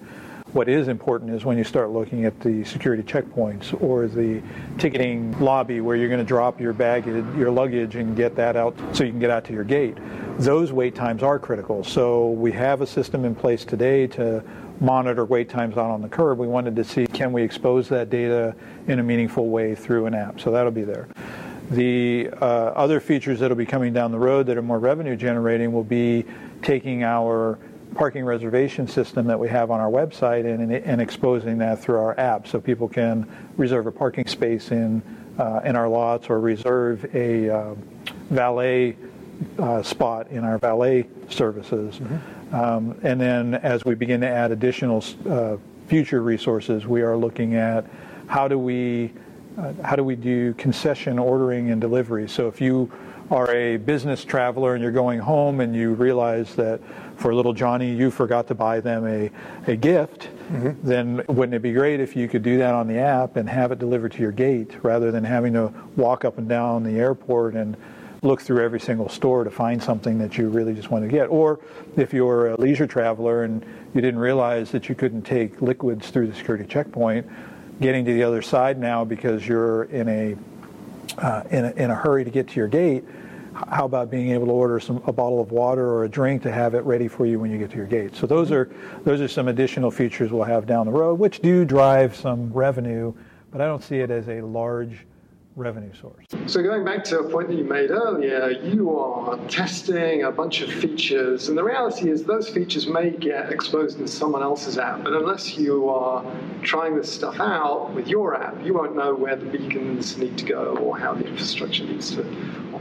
what 0.52 0.68
is 0.68 0.88
important 0.88 1.30
is 1.30 1.44
when 1.44 1.58
you 1.58 1.64
start 1.64 1.90
looking 1.90 2.24
at 2.24 2.38
the 2.40 2.64
security 2.64 3.02
checkpoints 3.02 3.80
or 3.82 4.06
the 4.06 4.42
ticketing 4.78 5.38
lobby 5.40 5.80
where 5.80 5.94
you're 5.94 6.08
going 6.08 6.18
to 6.18 6.24
drop 6.24 6.60
your 6.60 6.72
baggage, 6.72 7.24
your 7.36 7.50
luggage, 7.50 7.96
and 7.96 8.16
get 8.16 8.34
that 8.36 8.56
out 8.56 8.74
so 8.92 9.04
you 9.04 9.10
can 9.10 9.20
get 9.20 9.30
out 9.30 9.44
to 9.44 9.52
your 9.52 9.64
gate. 9.64 9.96
Those 10.38 10.72
wait 10.72 10.94
times 10.94 11.22
are 11.22 11.38
critical. 11.38 11.84
So 11.84 12.30
we 12.30 12.50
have 12.52 12.80
a 12.80 12.86
system 12.86 13.24
in 13.24 13.34
place 13.34 13.64
today 13.64 14.06
to 14.08 14.42
monitor 14.80 15.24
wait 15.24 15.50
times 15.50 15.76
out 15.76 15.90
on 15.90 16.00
the 16.00 16.08
curb. 16.08 16.38
We 16.38 16.46
wanted 16.46 16.76
to 16.76 16.84
see 16.84 17.06
can 17.06 17.32
we 17.32 17.42
expose 17.42 17.88
that 17.90 18.08
data 18.08 18.54
in 18.86 19.00
a 19.00 19.02
meaningful 19.02 19.48
way 19.48 19.74
through 19.74 20.06
an 20.06 20.14
app. 20.14 20.40
So 20.40 20.50
that'll 20.50 20.70
be 20.70 20.84
there. 20.84 21.08
The 21.70 22.30
uh, 22.40 22.72
other 22.74 23.00
features 23.00 23.40
that'll 23.40 23.56
be 23.56 23.66
coming 23.66 23.92
down 23.92 24.12
the 24.12 24.18
road 24.18 24.46
that 24.46 24.56
are 24.56 24.62
more 24.62 24.78
revenue 24.78 25.16
generating 25.16 25.72
will 25.72 25.84
be 25.84 26.24
taking 26.62 27.04
our 27.04 27.58
parking 27.98 28.24
reservation 28.24 28.86
system 28.86 29.26
that 29.26 29.38
we 29.38 29.48
have 29.48 29.72
on 29.72 29.80
our 29.80 29.90
website 29.90 30.46
and, 30.46 30.72
and 30.72 31.00
exposing 31.00 31.58
that 31.58 31.80
through 31.80 31.98
our 31.98 32.18
app 32.18 32.46
so 32.46 32.60
people 32.60 32.88
can 32.88 33.28
reserve 33.56 33.88
a 33.88 33.92
parking 33.92 34.24
space 34.24 34.70
in, 34.70 35.02
uh, 35.36 35.60
in 35.64 35.74
our 35.74 35.88
lots 35.88 36.30
or 36.30 36.38
reserve 36.38 37.04
a 37.12 37.50
uh, 37.50 37.74
valet 38.30 38.96
uh, 39.58 39.82
spot 39.82 40.28
in 40.30 40.44
our 40.44 40.58
valet 40.58 41.08
services. 41.28 42.00
Um, 42.52 42.96
and 43.02 43.20
then 43.20 43.54
as 43.56 43.84
we 43.84 43.96
begin 43.96 44.20
to 44.20 44.28
add 44.28 44.52
additional 44.52 45.04
uh, 45.28 45.56
future 45.88 46.22
resources, 46.22 46.86
we 46.86 47.02
are 47.02 47.16
looking 47.16 47.56
at 47.56 47.84
how 48.28 48.46
do 48.46 48.60
we 48.60 49.12
uh, 49.58 49.72
how 49.82 49.96
do 49.96 50.04
we 50.04 50.14
do 50.14 50.54
concession 50.54 51.18
ordering 51.18 51.70
and 51.72 51.80
delivery. 51.80 52.28
So 52.28 52.46
if 52.46 52.60
you 52.60 52.92
are 53.30 53.50
a 53.50 53.76
business 53.76 54.24
traveler 54.24 54.74
and 54.74 54.82
you're 54.82 54.92
going 54.92 55.18
home 55.18 55.60
and 55.60 55.74
you 55.74 55.94
realize 55.94 56.54
that 56.54 56.80
for 57.18 57.34
little 57.34 57.52
Johnny 57.52 57.92
you 57.92 58.10
forgot 58.10 58.46
to 58.46 58.54
buy 58.54 58.80
them 58.80 59.06
a, 59.06 59.30
a 59.66 59.76
gift, 59.76 60.28
then 60.82 61.24
wouldn't 61.28 61.54
it 61.54 61.62
be 61.62 61.72
great 61.72 62.00
if 62.00 62.14
you 62.14 62.28
could 62.28 62.42
do 62.42 62.58
that 62.58 62.74
on 62.74 62.86
the 62.86 62.98
app 62.98 63.36
and 63.36 63.48
have 63.48 63.72
it 63.72 63.78
delivered 63.78 64.12
to 64.12 64.20
your 64.20 64.32
gate 64.32 64.76
rather 64.82 65.10
than 65.10 65.24
having 65.24 65.52
to 65.52 65.72
walk 65.96 66.24
up 66.24 66.38
and 66.38 66.48
down 66.48 66.84
the 66.84 66.98
airport 66.98 67.54
and 67.54 67.76
look 68.22 68.40
through 68.40 68.64
every 68.64 68.80
single 68.80 69.08
store 69.08 69.44
to 69.44 69.50
find 69.50 69.82
something 69.82 70.18
that 70.18 70.38
you 70.38 70.48
really 70.48 70.74
just 70.74 70.90
want 70.90 71.04
to 71.04 71.08
get. 71.08 71.26
Or 71.26 71.60
if 71.96 72.12
you're 72.12 72.48
a 72.48 72.56
leisure 72.56 72.86
traveler 72.86 73.44
and 73.44 73.64
you 73.94 74.00
didn't 74.00 74.20
realize 74.20 74.70
that 74.70 74.88
you 74.88 74.94
couldn't 74.94 75.22
take 75.22 75.60
liquids 75.60 76.10
through 76.10 76.28
the 76.28 76.34
security 76.34 76.66
checkpoint, 76.66 77.26
getting 77.80 78.04
to 78.04 78.12
the 78.12 78.22
other 78.22 78.42
side 78.42 78.78
now 78.78 79.04
because 79.04 79.46
you're 79.46 79.84
in 79.84 80.08
a 80.08 80.36
uh, 81.18 81.42
in, 81.50 81.64
a, 81.64 81.70
in 81.72 81.90
a 81.90 81.94
hurry 81.94 82.22
to 82.22 82.30
get 82.30 82.48
to 82.48 82.54
your 82.54 82.68
gate, 82.68 83.04
how 83.68 83.84
about 83.84 84.10
being 84.10 84.30
able 84.30 84.46
to 84.46 84.52
order 84.52 84.80
some 84.80 85.02
a 85.06 85.12
bottle 85.12 85.40
of 85.40 85.50
water 85.50 85.86
or 85.86 86.04
a 86.04 86.08
drink 86.08 86.42
to 86.42 86.52
have 86.52 86.74
it 86.74 86.84
ready 86.84 87.08
for 87.08 87.26
you 87.26 87.38
when 87.40 87.50
you 87.50 87.58
get 87.58 87.70
to 87.70 87.76
your 87.76 87.86
gate? 87.86 88.14
So 88.14 88.26
those 88.26 88.50
are 88.52 88.70
those 89.04 89.20
are 89.20 89.28
some 89.28 89.48
additional 89.48 89.90
features 89.90 90.30
we'll 90.30 90.44
have 90.44 90.66
down 90.66 90.86
the 90.86 90.92
road, 90.92 91.18
which 91.18 91.40
do 91.40 91.64
drive 91.64 92.14
some 92.14 92.52
revenue, 92.52 93.12
but 93.50 93.60
I 93.60 93.66
don't 93.66 93.82
see 93.82 93.98
it 93.98 94.10
as 94.10 94.28
a 94.28 94.40
large 94.40 95.06
revenue 95.58 95.92
source. 95.92 96.24
So 96.46 96.62
going 96.62 96.84
back 96.84 97.02
to 97.04 97.18
a 97.18 97.28
point 97.28 97.48
that 97.48 97.56
you 97.56 97.64
made 97.64 97.90
earlier, 97.90 98.50
you 98.50 98.96
are 98.96 99.36
testing 99.48 100.22
a 100.22 100.30
bunch 100.30 100.60
of 100.60 100.72
features, 100.72 101.48
and 101.48 101.58
the 101.58 101.64
reality 101.64 102.10
is 102.10 102.22
those 102.22 102.48
features 102.48 102.86
may 102.86 103.10
get 103.10 103.50
exposed 103.50 103.98
in 103.98 104.06
someone 104.06 104.42
else's 104.42 104.78
app, 104.78 105.02
but 105.02 105.12
unless 105.12 105.58
you 105.58 105.88
are 105.88 106.24
trying 106.62 106.96
this 106.96 107.12
stuff 107.12 107.40
out 107.40 107.92
with 107.92 108.06
your 108.06 108.40
app, 108.40 108.64
you 108.64 108.72
won't 108.72 108.94
know 108.94 109.14
where 109.14 109.34
the 109.34 109.46
beacons 109.46 110.16
need 110.16 110.38
to 110.38 110.44
go 110.44 110.76
or 110.76 110.96
how 110.96 111.12
the 111.12 111.26
infrastructure 111.26 111.84
needs 111.84 112.14
to 112.14 112.22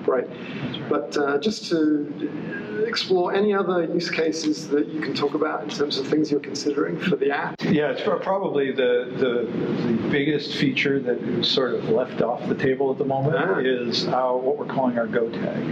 operate. 0.08 0.90
But 0.90 1.18
uh, 1.18 1.38
just 1.40 1.68
to 1.70 2.86
explore 2.88 3.34
any 3.34 3.54
other 3.54 3.84
use 3.86 4.10
cases 4.10 4.68
that 4.70 4.88
you 4.88 5.02
can 5.02 5.14
talk 5.14 5.34
about 5.34 5.64
in 5.64 5.70
terms 5.70 5.98
of 5.98 6.08
things 6.08 6.32
you're 6.32 6.40
considering 6.40 7.00
for 7.00 7.16
the 7.16 7.32
app. 7.32 7.56
Yeah, 7.64 7.92
it's 7.92 8.02
probably 8.02 8.72
the, 8.72 9.12
the 9.18 9.88
the 9.88 10.10
biggest 10.10 10.56
feature 10.56 11.00
that 11.00 11.18
is 11.18 11.48
sort 11.48 11.74
of 11.74 11.90
left 11.90 12.22
off 12.22 12.48
the 12.48 12.56
table 12.56 12.92
at 12.92 12.98
the 12.98 13.06
moment 13.06 13.36
Ah. 13.38 13.60
is 13.60 14.08
our, 14.08 14.38
what 14.38 14.58
we're 14.58 14.66
calling 14.66 14.98
our 14.98 15.08
Go 15.08 15.30
tag. 15.30 15.64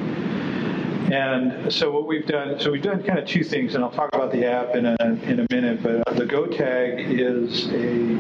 And 1.11 1.71
so 1.71 1.91
what 1.91 2.07
we've 2.07 2.25
done, 2.25 2.59
so 2.59 2.71
we've 2.71 2.81
done 2.81 3.03
kind 3.03 3.19
of 3.19 3.27
two 3.27 3.43
things, 3.43 3.75
and 3.75 3.83
I'll 3.83 3.91
talk 3.91 4.09
about 4.13 4.31
the 4.31 4.43
app 4.45 4.75
in 4.75 4.87
a, 4.87 4.95
in 4.99 5.39
a 5.39 5.45
minute. 5.51 5.83
But 5.83 6.15
the 6.15 6.25
Go 6.25 6.47
tag 6.47 6.99
is 7.11 7.67
a 7.67 8.15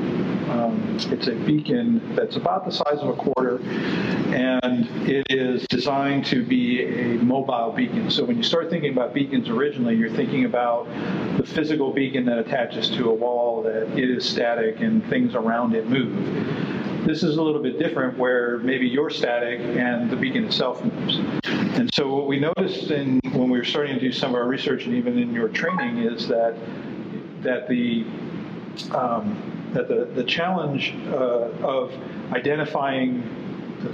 um, 0.65 0.97
it's 1.11 1.27
a 1.27 1.33
beacon 1.33 2.15
that's 2.15 2.35
about 2.35 2.65
the 2.65 2.71
size 2.71 2.99
of 2.99 3.09
a 3.09 3.13
quarter, 3.13 3.59
and 4.33 4.87
it 5.07 5.25
is 5.29 5.65
designed 5.67 6.25
to 6.25 6.43
be 6.43 6.83
a 6.83 7.17
mobile 7.19 7.71
beacon. 7.71 8.09
So 8.09 8.23
when 8.25 8.37
you 8.37 8.43
start 8.43 8.69
thinking 8.69 8.91
about 8.91 9.13
beacons 9.13 9.49
originally, 9.49 9.95
you're 9.95 10.09
thinking 10.09 10.45
about 10.45 10.87
the 11.37 11.43
physical 11.45 11.91
beacon 11.93 12.25
that 12.25 12.39
attaches 12.39 12.89
to 12.91 13.09
a 13.09 13.13
wall 13.13 13.63
that 13.63 13.97
it 13.97 14.09
is 14.09 14.27
static 14.27 14.79
and 14.81 15.05
things 15.09 15.35
around 15.35 15.75
it 15.75 15.87
move. 15.87 17.05
This 17.05 17.21
is 17.21 17.37
a 17.37 17.41
little 17.41 17.61
bit 17.61 17.77
different 17.77 18.17
where 18.17 18.57
maybe 18.59 18.87
you're 18.87 19.11
static 19.11 19.59
and 19.59 20.09
the 20.09 20.15
beacon 20.15 20.45
itself 20.45 20.83
moves. 20.83 21.19
And 21.77 21.93
so 21.93 22.15
what 22.15 22.27
we 22.27 22.39
noticed 22.39 22.89
in, 22.89 23.19
when 23.33 23.49
we 23.49 23.59
were 23.59 23.63
starting 23.63 23.93
to 23.93 23.99
do 23.99 24.11
some 24.11 24.31
of 24.31 24.35
our 24.35 24.47
research 24.47 24.85
and 24.85 24.95
even 24.95 25.19
in 25.19 25.31
your 25.31 25.49
training 25.49 25.99
is 25.99 26.27
that 26.27 26.55
that 27.43 27.67
the 27.67 28.03
um, 28.91 29.54
that 29.73 29.87
the, 29.87 30.05
the 30.13 30.23
challenge 30.23 30.95
uh, 31.07 31.49
of 31.61 31.93
identifying 32.31 33.21
the, 33.81 33.89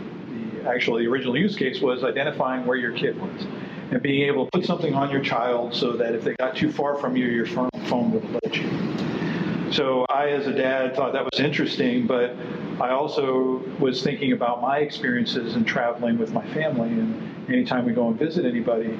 the 0.61 0.69
actual 0.69 0.97
the 0.97 1.07
original 1.07 1.37
use 1.37 1.55
case 1.55 1.81
was 1.81 2.03
identifying 2.03 2.65
where 2.65 2.77
your 2.77 2.91
kid 2.91 3.19
was 3.19 3.45
and 3.91 4.01
being 4.01 4.27
able 4.27 4.45
to 4.45 4.51
put 4.51 4.65
something 4.65 4.93
on 4.93 5.11
your 5.11 5.21
child 5.21 5.75
so 5.75 5.93
that 5.93 6.15
if 6.15 6.23
they 6.23 6.33
got 6.39 6.55
too 6.55 6.71
far 6.71 6.95
from 6.95 7.15
you, 7.17 7.25
your 7.25 7.45
phone 7.45 8.11
would 8.11 8.23
alert 8.23 8.55
you. 8.55 9.71
So 9.71 10.05
I, 10.09 10.29
as 10.29 10.47
a 10.47 10.53
dad, 10.53 10.95
thought 10.95 11.13
that 11.13 11.23
was 11.23 11.39
interesting, 11.39 12.07
but 12.07 12.35
I 12.79 12.91
also 12.91 13.57
was 13.79 14.01
thinking 14.03 14.31
about 14.31 14.61
my 14.61 14.79
experiences 14.79 15.55
in 15.55 15.65
traveling 15.65 16.17
with 16.17 16.33
my 16.33 16.45
family. 16.53 16.89
And 16.89 17.49
anytime 17.49 17.85
we 17.85 17.93
go 17.93 18.07
and 18.07 18.17
visit 18.17 18.45
anybody, 18.45 18.97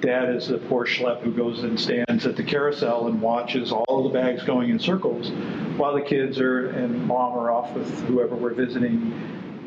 dad 0.00 0.34
is 0.34 0.48
the 0.48 0.58
poor 0.58 0.86
schlep 0.86 1.20
who 1.20 1.32
goes 1.32 1.62
and 1.62 1.78
stands 1.78 2.26
at 2.26 2.36
the 2.36 2.42
carousel 2.42 3.06
and 3.08 3.20
watches 3.20 3.72
all 3.72 4.06
of 4.06 4.12
the 4.12 4.18
bags 4.18 4.42
going 4.44 4.70
in 4.70 4.78
circles 4.78 5.30
while 5.76 5.94
the 5.94 6.00
kids 6.00 6.38
are 6.40 6.68
and 6.70 7.06
mom 7.06 7.32
are 7.38 7.50
off 7.50 7.72
with 7.72 7.88
whoever 8.04 8.34
we're 8.34 8.54
visiting 8.54 9.12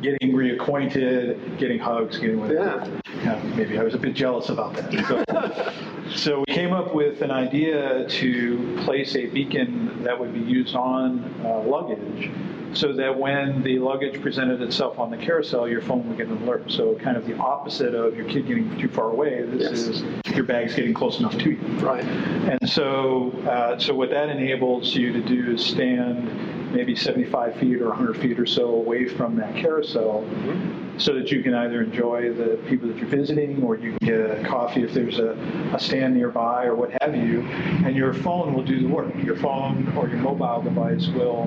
getting 0.04 0.34
reacquainted, 0.34 1.58
getting 1.58 1.80
hugs, 1.80 2.18
getting 2.18 2.40
whatever. 2.40 2.92
Yeah. 3.24 3.42
yeah 3.42 3.56
maybe 3.56 3.80
I 3.80 3.84
was 3.84 3.96
a 3.96 3.98
bit 3.98 4.14
jealous 4.14 4.50
about 4.50 4.76
that. 4.76 4.92
So, 5.08 6.16
so, 6.16 6.44
we 6.46 6.54
came 6.54 6.74
up 6.74 6.94
with 6.94 7.22
an 7.22 7.32
idea 7.32 8.06
to 8.08 8.82
place 8.84 9.16
a 9.16 9.28
beacon 9.28 10.04
that 10.04 10.20
would 10.20 10.34
be 10.34 10.42
used 10.42 10.76
on 10.76 11.24
uh, 11.46 11.62
luggage 11.62 12.30
so 12.74 12.94
that 12.94 13.18
when 13.18 13.64
the 13.64 13.80
luggage 13.80 14.22
presented 14.22 14.62
itself 14.62 15.00
on 15.00 15.12
the 15.12 15.18
carousel, 15.18 15.68
your 15.68 15.82
phone 15.82 16.08
would 16.08 16.18
get 16.18 16.28
an 16.28 16.42
alert. 16.44 16.72
So 16.72 16.96
kind 16.96 17.18
of 17.18 17.26
the 17.26 17.38
opposite 17.38 17.94
of 17.96 18.16
your 18.16 18.28
kid 18.28 18.48
getting 18.48 18.78
too 18.80 18.90
far 18.90 19.12
away. 19.12 19.44
This 19.44 19.62
yes. 19.62 19.72
is 19.72 20.04
your 20.36 20.46
bag's 20.46 20.76
getting 20.76 20.94
close 20.94 21.20
enough 21.20 21.38
to 21.38 21.52
you. 21.52 21.58
Right. 21.80 22.04
And 22.04 22.70
so, 22.70 23.32
uh, 23.48 23.78
so 23.78 23.94
what 23.94 24.10
that 24.10 24.30
enables 24.30 24.96
you 24.96 25.14
to 25.14 25.22
do 25.22 25.54
is 25.54 25.66
stand 25.66 26.63
maybe 26.74 26.96
75 26.96 27.56
feet 27.56 27.82
or 27.82 27.90
100 27.90 28.18
feet 28.18 28.40
or 28.40 28.46
so 28.46 28.70
away 28.70 29.08
from 29.08 29.36
that 29.36 29.56
carousel 29.56 30.24
mm-hmm. 30.24 30.98
so 30.98 31.14
that 31.14 31.32
you 31.32 31.44
can 31.44 31.54
either 31.54 31.82
enjoy 31.82 32.34
the 32.34 32.58
people 32.68 32.88
that 32.88 32.98
you're 32.98 33.08
visiting 33.08 33.62
or 33.64 33.78
you 33.78 33.96
can 33.98 34.08
get 34.08 34.20
a 34.20 34.44
coffee 34.44 34.84
if 34.84 34.94
there's 34.94 35.20
a, 35.20 35.32
a 35.74 35.80
stand 35.80 36.16
nearby 36.16 36.66
or 36.66 36.76
what 36.76 36.92
have 37.02 37.16
you. 37.16 37.42
And 37.42 37.96
your 37.96 38.14
phone 38.14 38.54
will 38.54 38.64
do 38.64 38.82
the 38.82 38.88
work. 38.88 39.14
Your 39.24 39.36
phone 39.38 39.96
or 39.96 40.08
your 40.08 40.20
mobile 40.20 40.62
device 40.62 41.08
will 41.08 41.44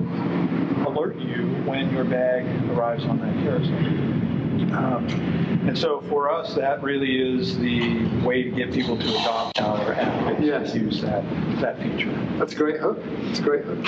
alert 0.87 1.17
you 1.19 1.47
when 1.65 1.93
your 1.93 2.05
bag 2.05 2.45
arrives 2.71 3.03
on 3.05 3.19
that 3.19 3.33
carousel. 3.43 4.26
Um, 4.73 5.07
and 5.67 5.77
so 5.77 6.01
for 6.09 6.31
us, 6.31 6.55
that 6.55 6.81
really 6.81 7.17
is 7.17 7.57
the 7.57 8.05
way 8.25 8.43
to 8.43 8.51
get 8.51 8.71
people 8.71 8.97
to 8.97 9.09
adopt 9.09 9.59
our 9.59 9.93
app. 9.93 10.39
Yes. 10.41 10.73
Use 10.73 11.01
that 11.01 11.23
that 11.59 11.81
feature. 11.81 12.11
That's 12.37 12.53
a 12.53 12.55
great 12.55 12.79
hook. 12.79 12.99
That's 13.23 13.39
a 13.39 13.41
great 13.41 13.65
hook. 13.65 13.85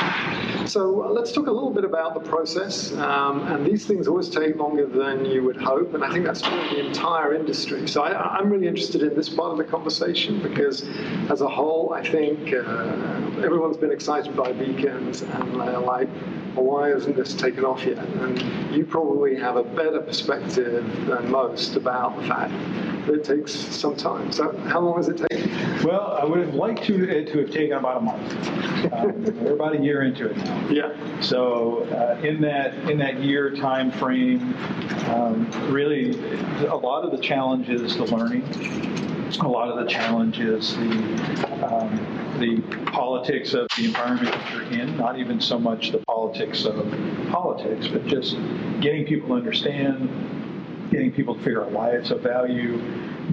So 0.67 1.03
uh, 1.03 1.09
let's 1.09 1.31
talk 1.31 1.47
a 1.47 1.51
little 1.51 1.73
bit 1.73 1.85
about 1.85 2.13
the 2.13 2.19
process. 2.19 2.91
Um, 2.93 3.47
and 3.47 3.65
these 3.65 3.85
things 3.85 4.07
always 4.07 4.29
take 4.29 4.55
longer 4.55 4.87
than 4.87 5.25
you 5.25 5.43
would 5.43 5.57
hope, 5.57 5.93
and 5.93 6.03
I 6.03 6.11
think 6.11 6.25
that's 6.25 6.41
true 6.41 6.59
in 6.59 6.67
the 6.75 6.87
entire 6.87 7.33
industry. 7.33 7.87
So 7.87 8.03
I, 8.03 8.39
am 8.39 8.49
really 8.49 8.67
interested 8.67 9.01
in 9.01 9.15
this 9.15 9.29
part 9.29 9.51
of 9.51 9.57
the 9.57 9.63
conversation 9.63 10.41
because, 10.41 10.87
as 11.29 11.41
a 11.41 11.47
whole, 11.47 11.93
I 11.93 12.03
think 12.03 12.53
uh, 12.53 13.41
everyone's 13.43 13.77
been 13.77 13.91
excited 13.91 14.35
by 14.35 14.51
beacons 14.51 15.21
and 15.21 15.61
they're 15.61 15.79
like 15.79 16.09
why 16.61 16.89
hasn't 16.89 17.15
this 17.15 17.33
taken 17.33 17.65
off 17.65 17.83
yet? 17.83 17.97
And 17.97 18.75
you 18.75 18.85
probably 18.85 19.35
have 19.35 19.55
a 19.55 19.63
better 19.63 19.99
perspective 19.99 20.85
than 21.07 21.31
most 21.31 21.75
about 21.75 22.19
the 22.19 22.27
fact 22.27 22.53
that 23.05 23.15
it 23.15 23.23
takes 23.23 23.53
some 23.53 23.95
time. 23.95 24.31
So 24.31 24.55
how 24.67 24.79
long 24.79 24.97
has 24.97 25.09
it 25.09 25.17
taken? 25.29 25.49
Well, 25.83 26.17
I 26.19 26.25
would 26.25 26.39
have 26.39 26.55
liked 26.55 26.83
to, 26.83 27.25
to 27.25 27.37
have 27.39 27.51
taken 27.51 27.77
about 27.77 27.97
a 27.97 28.01
month. 28.01 28.93
Um, 28.93 29.23
we're 29.43 29.53
about 29.53 29.75
a 29.75 29.81
year 29.81 30.03
into 30.03 30.29
it 30.29 30.37
now. 30.37 30.69
Yeah. 30.69 31.21
So 31.21 31.83
uh, 31.85 32.19
in 32.25 32.41
that 32.41 32.73
in 32.89 32.97
that 32.99 33.21
year 33.21 33.55
time 33.55 33.91
frame, 33.91 34.53
um, 35.09 35.49
really, 35.71 36.11
a 36.65 36.75
lot 36.75 37.03
of 37.03 37.11
the 37.11 37.17
challenge 37.17 37.69
is 37.69 37.97
the 37.97 38.05
learning. 38.05 38.43
A 39.41 39.47
lot 39.47 39.69
of 39.69 39.83
the 39.83 39.89
challenge 39.89 40.39
is 40.39 40.75
the 40.75 41.65
um, 41.65 42.08
the 42.39 42.61
politics 42.91 43.53
of 43.53 43.67
the 43.77 43.85
environment 43.85 44.31
that 44.31 44.51
you're 44.51 44.63
in, 44.63 44.97
not 44.97 45.19
even 45.19 45.39
so 45.41 45.59
much 45.59 45.91
the 45.91 45.99
politics 46.07 46.65
of 46.65 46.75
politics, 47.29 47.87
but 47.87 48.05
just 48.07 48.35
getting 48.81 49.05
people 49.05 49.29
to 49.29 49.35
understand, 49.35 50.09
getting 50.91 51.11
people 51.11 51.35
to 51.35 51.41
figure 51.41 51.63
out 51.63 51.71
why 51.71 51.89
it's 51.91 52.11
of 52.11 52.21
value, 52.21 52.81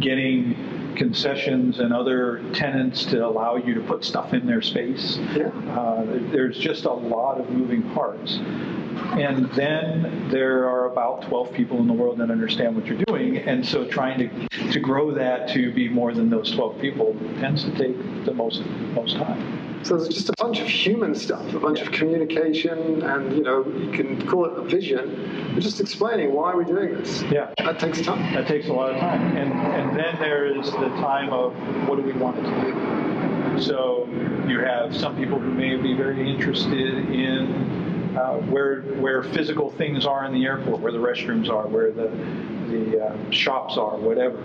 getting 0.01 0.76
concessions 0.97 1.79
and 1.79 1.93
other 1.93 2.43
tenants 2.53 3.05
to 3.07 3.27
allow 3.27 3.57
you 3.57 3.75
to 3.75 3.81
put 3.81 4.05
stuff 4.05 4.33
in 4.33 4.47
their 4.47 4.63
space. 4.63 5.19
Yeah. 5.35 5.49
Uh, 5.79 6.05
there's 6.33 6.59
just 6.59 6.85
a 6.85 6.93
lot 6.93 7.41
of 7.41 7.51
moving 7.51 7.83
parts. 7.95 8.39
And 8.97 9.51
then 9.53 10.29
there 10.31 10.69
are 10.69 10.91
about 10.91 11.23
12 11.23 11.53
people 11.53 11.79
in 11.79 11.87
the 11.87 11.93
world 11.93 12.19
that 12.19 12.31
understand 12.31 12.75
what 12.75 12.87
you're 12.87 13.03
doing. 13.07 13.37
And 13.39 13.65
so 13.65 13.87
trying 13.87 14.19
to, 14.19 14.49
to 14.73 14.81
grow 14.81 15.13
that 15.13 15.49
to 15.51 15.73
be 15.73 15.89
more 15.89 16.13
than 16.13 16.29
those 16.31 16.51
12 16.53 16.81
people 16.81 17.15
tends 17.39 17.65
to 17.65 17.71
take 17.73 18.25
the 18.25 18.35
most, 18.35 18.65
most 18.95 19.17
time. 19.17 19.76
So 19.87 19.97
there's 19.97 20.09
just 20.09 20.29
a 20.31 20.35
bunch 20.37 20.59
of 20.59 20.67
human 20.67 21.15
stuff, 21.15 21.55
a 21.55 21.61
bunch 21.61 21.81
of 21.81 21.93
communication, 21.93 23.03
and 23.03 23.37
you 23.37 23.45
know, 23.45 23.65
you 23.65 23.93
can 23.93 24.27
call 24.27 24.47
it 24.47 24.59
a 24.59 24.63
vision, 24.63 25.53
but 25.55 25.63
just 25.63 25.81
explaining 25.81 26.33
why 26.33 26.53
we're 26.57 26.65
doing 26.65 26.93
this. 26.95 27.23
Yeah. 27.31 27.55
That 27.59 27.79
takes 27.79 28.01
time. 28.01 28.35
That 28.35 28.49
takes 28.49 28.67
a 28.67 28.73
lot 28.73 28.91
of 28.91 28.99
time. 28.99 29.37
And 29.37 29.53
and 29.53 29.97
then 29.97 30.19
there 30.19 30.45
is 30.59 30.73
the 30.73 30.89
time 30.99 31.33
of 31.33 31.55
what 31.89 31.95
do 31.95 32.03
we 32.03 32.15
want 32.15 32.37
it 32.39 32.43
to 32.43 33.55
do? 33.55 33.63
So 33.63 34.09
you 34.49 34.59
have 34.59 34.93
some 34.93 35.17
people 35.17 35.39
who 35.39 35.53
may 35.53 35.77
be 35.77 35.95
very 35.95 36.29
interested 36.29 37.09
in 37.09 38.17
uh, 38.17 38.39
where 38.39 38.83
where 38.99 39.23
physical 39.23 39.71
things 39.71 40.05
are 40.05 40.25
in 40.25 40.33
the 40.33 40.47
airport, 40.47 40.81
where 40.81 40.91
the 40.91 40.99
restrooms 40.99 41.49
are, 41.49 41.69
where 41.69 41.93
the 41.93 42.09
the 42.71 43.07
uh, 43.07 43.31
shops 43.31 43.77
are, 43.77 43.97
whatever. 43.97 44.37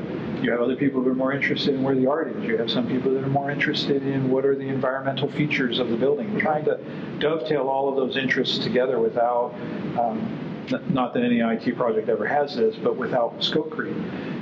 You 0.42 0.52
have 0.52 0.62
other 0.62 0.76
people 0.76 1.02
who 1.02 1.10
are 1.10 1.16
more 1.16 1.34
interested 1.34 1.76
in 1.76 1.84
where 1.84 1.96
the 1.96 2.08
art 2.08 2.36
is. 2.36 2.44
You 2.44 2.58
have 2.58 2.70
some 2.70 2.88
people 2.88 3.14
that 3.14 3.24
are 3.24 3.30
more 3.30 3.52
interested 3.52 4.06
in 4.06 4.30
what 4.30 4.46
are 4.46 4.56
the 4.56 4.68
environmental 4.68 5.30
features 5.32 5.80
of 5.80 5.90
the 5.90 5.98
building. 5.98 6.40
Trying 6.40 6.66
to 6.66 6.80
dovetail 7.20 7.68
all 7.68 7.90
of 7.90 7.96
those 7.96 8.18
interests 8.18 8.60
together 8.60 9.00
without, 9.00 9.54
um, 10.00 10.68
not 10.90 11.14
that 11.14 11.24
any 11.24 11.40
IT 11.40 11.76
project 11.76 12.10
ever 12.10 12.26
has 12.26 12.56
this, 12.56 12.76
but 12.78 12.96
without 12.96 13.44
scope 13.44 13.72
creep 13.72 13.96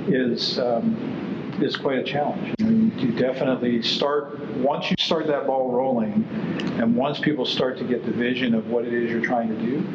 is. 0.08 0.58
Um, 0.58 1.38
is 1.62 1.76
quite 1.76 1.98
a 1.98 2.04
challenge. 2.04 2.54
Know, 2.58 2.68
you, 2.96 3.12
definitely 3.12 3.82
start 3.82 4.38
once 4.56 4.90
you 4.90 4.96
start 4.98 5.26
that 5.26 5.46
ball 5.46 5.70
rolling, 5.70 6.26
and 6.80 6.96
once 6.96 7.18
people 7.18 7.44
start 7.44 7.76
to 7.78 7.84
get 7.84 8.04
the 8.04 8.12
vision 8.12 8.54
of 8.54 8.68
what 8.68 8.84
it 8.84 8.94
is 8.94 9.10
you're 9.10 9.20
trying 9.20 9.48
to 9.48 9.56
do, 9.56 9.86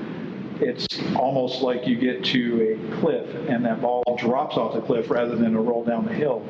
it's 0.62 0.88
almost 1.16 1.62
like 1.62 1.88
you 1.88 1.96
get 1.96 2.24
to 2.26 2.62
a 2.62 3.00
cliff 3.00 3.28
and 3.50 3.66
that 3.66 3.82
ball 3.82 4.04
drops 4.18 4.58
off 4.58 4.74
the 4.74 4.82
cliff 4.82 5.10
rather 5.10 5.36
than 5.36 5.54
to 5.54 5.60
roll 5.60 5.84
down 5.84 6.06
the 6.06 6.14
hill, 6.14 6.44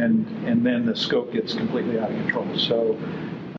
and 0.00 0.26
and 0.46 0.64
then 0.64 0.86
the 0.86 0.96
scope 0.96 1.32
gets 1.32 1.54
completely 1.54 1.98
out 1.98 2.10
of 2.10 2.16
control. 2.16 2.58
So. 2.58 2.98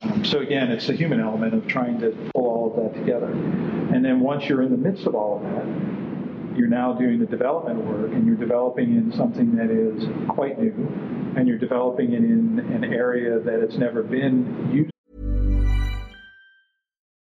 Um, 0.02 0.26
so 0.26 0.40
again, 0.40 0.70
it's 0.70 0.88
the 0.88 0.94
human 0.94 1.22
element 1.22 1.54
of 1.54 1.66
trying 1.66 1.98
to 2.02 2.10
pull 2.36 2.46
all 2.46 2.72
of 2.72 2.84
that 2.84 3.00
together. 3.00 3.32
And 3.32 4.04
then 4.04 4.20
once 4.20 4.50
you're 4.50 4.62
in 4.62 4.70
the 4.70 4.78
midst 4.78 5.08
of 5.08 5.16
all 5.16 5.38
of 5.38 5.44
that, 5.44 6.58
you're 6.58 6.68
now 6.68 6.94
doing 6.94 7.20
the 7.20 7.26
development 7.26 7.84
work 7.86 8.12
and 8.12 8.28
you're 8.28 8.36
developing 8.36 8.96
in 8.96 9.12
something 9.14 9.56
that 9.56 9.72
is 9.72 10.08
quite 10.28 10.60
new 10.60 10.74
and 11.36 11.48
you're 11.48 11.58
developing 11.58 12.14
it 12.14 12.24
in 12.24 12.60
an 12.74 12.94
area 12.94 13.40
that 13.40 13.60
it's 13.62 13.78
never 13.78 14.04
been 14.04 14.70
used. 14.72 14.93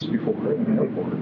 Before 0.00 0.52
in 0.52 0.78
airport, 0.78 1.14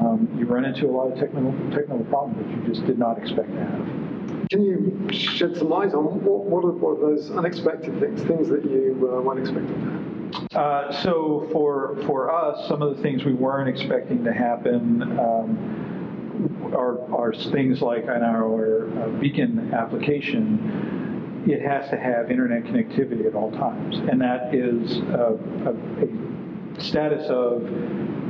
um, 0.00 0.34
you 0.38 0.46
run 0.46 0.64
into 0.64 0.86
a 0.86 0.92
lot 0.92 1.12
of 1.12 1.18
technical 1.18 1.52
technical 1.70 2.06
problems 2.06 2.38
that 2.38 2.56
you 2.56 2.74
just 2.74 2.86
did 2.86 2.98
not 2.98 3.18
expect 3.18 3.50
to 3.52 3.58
have. 3.58 4.48
Can 4.48 4.62
you 4.62 5.08
shed 5.12 5.54
some 5.58 5.68
light 5.68 5.92
on 5.92 6.24
what, 6.24 6.46
what, 6.46 6.64
are, 6.64 6.70
what 6.70 6.96
are 6.96 7.14
those 7.14 7.30
unexpected 7.32 8.00
things, 8.00 8.22
things 8.22 8.48
that 8.48 8.64
you 8.64 9.12
uh, 9.12 9.20
weren't 9.20 9.40
expecting 9.40 9.74
to 9.74 10.56
have? 10.56 10.56
Uh, 10.56 11.02
so 11.02 11.46
for 11.52 11.98
for 12.06 12.32
us, 12.34 12.66
some 12.66 12.80
of 12.80 12.96
the 12.96 13.02
things 13.02 13.26
we 13.26 13.34
weren't 13.34 13.68
expecting 13.68 14.24
to 14.24 14.32
happen 14.32 15.02
um, 15.20 16.72
are, 16.74 17.04
are 17.14 17.34
things 17.52 17.82
like 17.82 18.04
on 18.04 18.22
our 18.22 18.88
uh, 19.02 19.08
beacon 19.20 19.70
application, 19.74 21.44
it 21.46 21.60
has 21.60 21.90
to 21.90 21.98
have 21.98 22.30
internet 22.30 22.64
connectivity 22.64 23.26
at 23.26 23.34
all 23.34 23.50
times, 23.50 23.98
and 24.10 24.18
that 24.18 24.54
is 24.54 24.96
a, 25.12 25.36
a, 25.66 26.04
a 26.06 26.43
status 26.78 27.28
of 27.28 27.62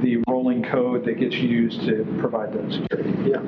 the 0.02 0.22
rolling 0.28 0.62
code 0.62 1.04
that 1.04 1.18
gets 1.18 1.34
used 1.36 1.80
to 1.82 2.04
provide 2.18 2.52
that 2.52 2.72
security. 2.72 3.30
Yeah. 3.30 3.40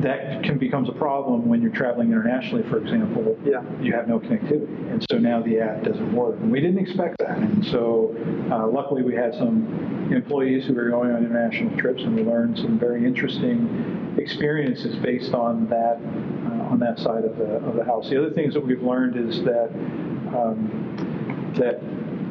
That 0.00 0.42
can 0.44 0.58
becomes 0.58 0.90
a 0.90 0.92
problem 0.92 1.48
when 1.48 1.62
you're 1.62 1.72
traveling 1.72 2.12
internationally, 2.12 2.62
for 2.68 2.78
example. 2.78 3.36
Yeah. 3.44 3.62
You 3.80 3.94
have 3.94 4.08
no 4.08 4.20
connectivity, 4.20 4.92
and 4.92 5.04
so 5.10 5.18
now 5.18 5.42
the 5.42 5.58
app 5.60 5.84
doesn't 5.84 6.12
work. 6.12 6.36
And 6.40 6.52
we 6.52 6.60
didn't 6.60 6.78
expect 6.78 7.16
that, 7.18 7.38
and 7.38 7.64
so 7.64 8.14
uh, 8.50 8.66
luckily 8.68 9.02
we 9.02 9.14
had 9.14 9.34
some 9.34 10.08
employees 10.12 10.66
who 10.66 10.74
were 10.74 10.90
going 10.90 11.12
on 11.12 11.24
international 11.24 11.76
trips, 11.78 12.02
and 12.02 12.14
we 12.14 12.22
learned 12.22 12.58
some 12.58 12.78
very 12.78 13.06
interesting 13.06 14.14
experiences 14.18 14.94
based 14.96 15.32
on 15.32 15.66
that 15.68 15.96
uh, 15.96 16.72
on 16.72 16.78
that 16.78 16.98
side 16.98 17.24
of 17.24 17.36
the 17.38 17.56
of 17.66 17.74
the 17.74 17.84
house. 17.84 18.10
The 18.10 18.18
other 18.18 18.34
things 18.34 18.52
that 18.52 18.64
we've 18.64 18.82
learned 18.82 19.16
is 19.16 19.42
that 19.44 19.70
um, 20.36 21.52
that 21.56 21.80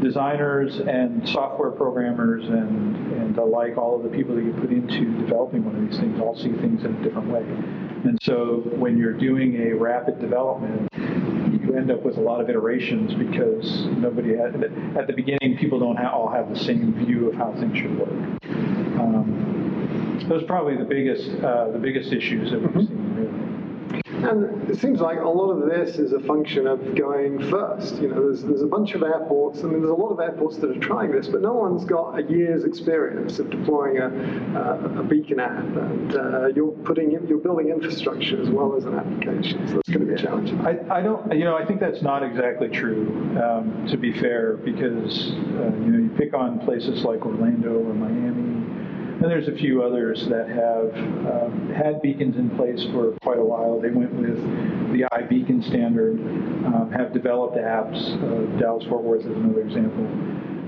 designers 0.01 0.79
and 0.79 1.27
software 1.29 1.71
programmers 1.71 2.43
and, 2.45 2.95
and 3.13 3.35
the 3.35 3.43
like, 3.43 3.77
all 3.77 3.95
of 3.95 4.03
the 4.03 4.09
people 4.09 4.35
that 4.35 4.43
you 4.43 4.53
put 4.53 4.71
into 4.71 5.17
developing 5.19 5.63
one 5.63 5.75
of 5.75 5.89
these 5.89 5.99
things 5.99 6.19
all 6.19 6.35
see 6.35 6.51
things 6.53 6.83
in 6.83 6.95
a 6.95 7.03
different 7.03 7.29
way. 7.29 7.43
And 8.03 8.19
so 8.21 8.61
when 8.75 8.97
you're 8.97 9.17
doing 9.17 9.55
a 9.67 9.73
rapid 9.73 10.19
development, 10.19 10.91
you 10.95 11.75
end 11.75 11.91
up 11.91 12.03
with 12.03 12.17
a 12.17 12.21
lot 12.21 12.41
of 12.41 12.49
iterations 12.49 13.13
because 13.15 13.85
nobody 13.97 14.35
had, 14.35 14.63
at 14.97 15.07
the 15.07 15.13
beginning, 15.13 15.57
people 15.57 15.79
don't 15.79 15.97
all 15.97 16.29
have 16.29 16.49
the 16.49 16.59
same 16.59 16.93
view 17.05 17.29
of 17.29 17.35
how 17.35 17.53
things 17.53 17.77
should 17.77 17.97
work. 17.97 18.09
Um, 18.99 20.25
those 20.29 20.43
are 20.43 20.47
probably 20.47 20.77
the 20.77 20.83
biggest, 20.85 21.29
uh, 21.43 21.71
the 21.71 21.79
biggest 21.79 22.11
issues 22.11 22.51
that 22.51 22.59
we've 22.59 22.87
seen, 22.87 22.94
really. 22.94 22.94
And 24.29 24.69
it 24.69 24.79
seems 24.79 24.99
like 24.99 25.19
a 25.19 25.27
lot 25.27 25.51
of 25.51 25.69
this 25.69 25.97
is 25.97 26.11
a 26.13 26.19
function 26.21 26.67
of 26.67 26.95
going 26.95 27.49
first. 27.49 27.95
You 28.01 28.09
know, 28.09 28.21
there's, 28.25 28.43
there's 28.43 28.61
a 28.61 28.67
bunch 28.67 28.93
of 28.93 29.03
airports, 29.03 29.59
I 29.59 29.63
mean, 29.63 29.81
there's 29.81 29.91
a 29.91 29.93
lot 29.93 30.09
of 30.09 30.19
airports 30.19 30.57
that 30.57 30.69
are 30.69 30.79
trying 30.79 31.11
this, 31.11 31.27
but 31.27 31.41
no 31.41 31.53
one's 31.53 31.85
got 31.85 32.17
a 32.19 32.23
year's 32.23 32.63
experience 32.63 33.39
of 33.39 33.49
deploying 33.49 33.97
a, 33.99 34.07
a, 34.07 34.99
a 35.01 35.03
beacon 35.03 35.39
app. 35.39 35.63
And 35.63 36.15
uh, 36.15 36.47
you're 36.55 36.71
putting 36.71 37.11
in, 37.13 37.27
you're 37.27 37.39
building 37.39 37.69
infrastructure 37.69 38.41
as 38.41 38.49
well 38.49 38.75
as 38.75 38.85
an 38.85 38.95
application, 38.95 39.67
so 39.67 39.79
it's 39.79 39.89
going 39.89 40.07
to 40.07 40.13
be 40.15 40.21
challenging. 40.21 40.59
I, 40.61 40.79
I 40.89 41.01
don't, 41.01 41.31
you 41.31 41.43
know, 41.43 41.55
I 41.55 41.65
think 41.65 41.79
that's 41.79 42.01
not 42.01 42.23
exactly 42.23 42.69
true, 42.69 43.07
um, 43.41 43.87
to 43.89 43.97
be 43.97 44.11
fair, 44.19 44.57
because, 44.57 45.31
uh, 45.31 45.71
you 45.85 45.91
know, 45.91 45.99
you 45.99 46.11
pick 46.17 46.33
on 46.33 46.59
places 46.59 47.03
like 47.03 47.25
Orlando 47.25 47.75
or 47.75 47.93
Miami, 47.93 48.74
and 49.21 49.31
there's 49.31 49.47
a 49.47 49.55
few 49.55 49.81
others 49.81 50.27
that 50.27 50.47
have 50.49 50.93
um, 51.25 51.73
had 51.75 52.01
beacons 52.01 52.35
in 52.35 52.49
place 52.57 52.83
for 52.91 53.13
quite 53.21 53.37
a 53.39 53.43
while. 53.43 53.79
They 53.79 53.89
went 53.89 54.13
with 54.13 54.35
the 54.91 55.07
iBeacon 55.13 55.65
standard, 55.67 56.19
um, 56.65 56.91
have 56.91 57.13
developed 57.13 57.55
apps. 57.55 57.95
Uh, 57.95 58.59
Dallas 58.59 58.85
Fort 58.87 59.03
Worth 59.03 59.21
is 59.21 59.27
another 59.27 59.61
example. 59.61 60.05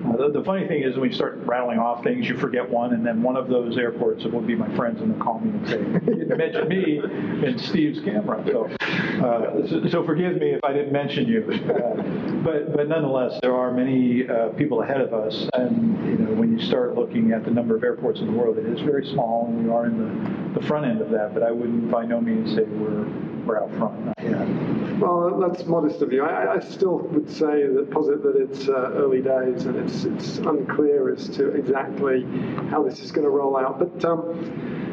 Uh, 0.06 0.18
the, 0.18 0.40
the, 0.40 0.44
funny 0.44 0.68
thing 0.68 0.84
is 0.84 0.96
when 0.98 1.10
you 1.10 1.16
start 1.16 1.38
rattling 1.46 1.80
off 1.80 2.04
things, 2.04 2.28
you 2.28 2.38
forget 2.38 2.68
one, 2.70 2.94
and 2.94 3.06
then 3.06 3.22
one 3.22 3.36
of 3.36 3.48
those 3.48 3.78
airports 3.78 4.24
will 4.26 4.42
be 4.42 4.56
my 4.56 4.74
friends, 4.76 5.02
and 5.02 5.14
they'll 5.14 5.24
call 5.24 5.40
me 5.40 5.50
and 5.50 5.68
say, 5.68 5.80
"You 6.18 6.26
mentioned 6.36 6.70
me 6.70 7.00
in 7.48 7.58
Steve's 7.58 8.00
camera." 8.02 8.44
So, 8.46 8.66
uh, 8.66 9.68
so, 9.68 9.88
so, 9.90 10.06
forgive 10.06 10.38
me 10.38 10.52
if 10.52 10.64
I 10.64 10.74
didn't 10.74 10.92
mention 10.94 11.28
you. 11.28 11.44
Uh, 11.78 12.02
but 12.44 12.76
but 12.76 12.88
nonetheless, 12.88 13.40
there 13.42 13.56
are 13.56 13.72
many 13.72 14.28
uh, 14.28 14.50
people 14.50 14.82
ahead 14.82 15.02
of 15.02 15.14
us, 15.14 15.50
and 15.54 15.98
you 16.08 16.18
know 16.18 16.34
when 16.34 16.58
you 16.58 16.66
start 16.66 16.96
looking 16.96 17.32
at 17.32 17.44
the 17.44 17.52
number 17.52 17.76
of 17.76 17.84
airports 17.84 18.20
in 18.20 18.28
the 18.28 18.34
world, 18.34 18.58
it 18.58 18.66
is 18.66 18.80
very 18.82 19.06
small, 19.08 19.48
and 19.48 19.64
we 19.64 19.72
are 19.72 19.86
in 19.86 20.54
the, 20.54 20.60
the 20.60 20.66
front 20.66 20.86
end 20.86 21.02
of 21.02 21.10
that. 21.10 21.34
But 21.34 21.44
I 21.44 21.52
wouldn't 21.52 21.90
by 21.92 22.06
no 22.06 22.22
means 22.22 22.56
say 22.56 22.64
we're 22.64 23.06
front. 23.48 25.00
Well, 25.00 25.40
that's 25.40 25.66
modest 25.66 26.02
of 26.02 26.12
you. 26.12 26.24
I, 26.24 26.56
I 26.56 26.60
still 26.60 26.98
would 26.98 27.30
say 27.30 27.68
that 27.68 27.90
posit 27.92 28.24
that 28.24 28.36
it's 28.36 28.68
uh, 28.68 28.92
early 28.96 29.22
days 29.22 29.66
and 29.66 29.76
it's 29.76 30.06
it's 30.06 30.38
unclear 30.40 31.14
as 31.14 31.30
to 31.30 31.50
exactly 31.50 32.24
how 32.72 32.84
this 32.84 33.00
is 33.00 33.12
going 33.12 33.26
to 33.26 33.30
roll 33.30 33.58
out. 33.58 33.78
But 33.78 34.04
um, 34.06 34.88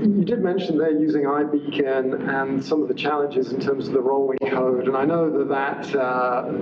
you 0.00 0.24
did 0.24 0.40
mention 0.40 0.78
they're 0.78 0.90
using 0.90 1.22
iBeacon 1.22 2.28
and 2.28 2.64
some 2.64 2.82
of 2.82 2.88
the 2.88 2.94
challenges 2.94 3.52
in 3.52 3.60
terms 3.60 3.88
of 3.88 3.94
the 3.94 4.00
rolling 4.00 4.38
code, 4.48 4.86
and 4.86 4.96
I 4.96 5.04
know 5.04 5.30
that 5.38 5.48
that, 5.48 5.96
uh, 5.96 6.52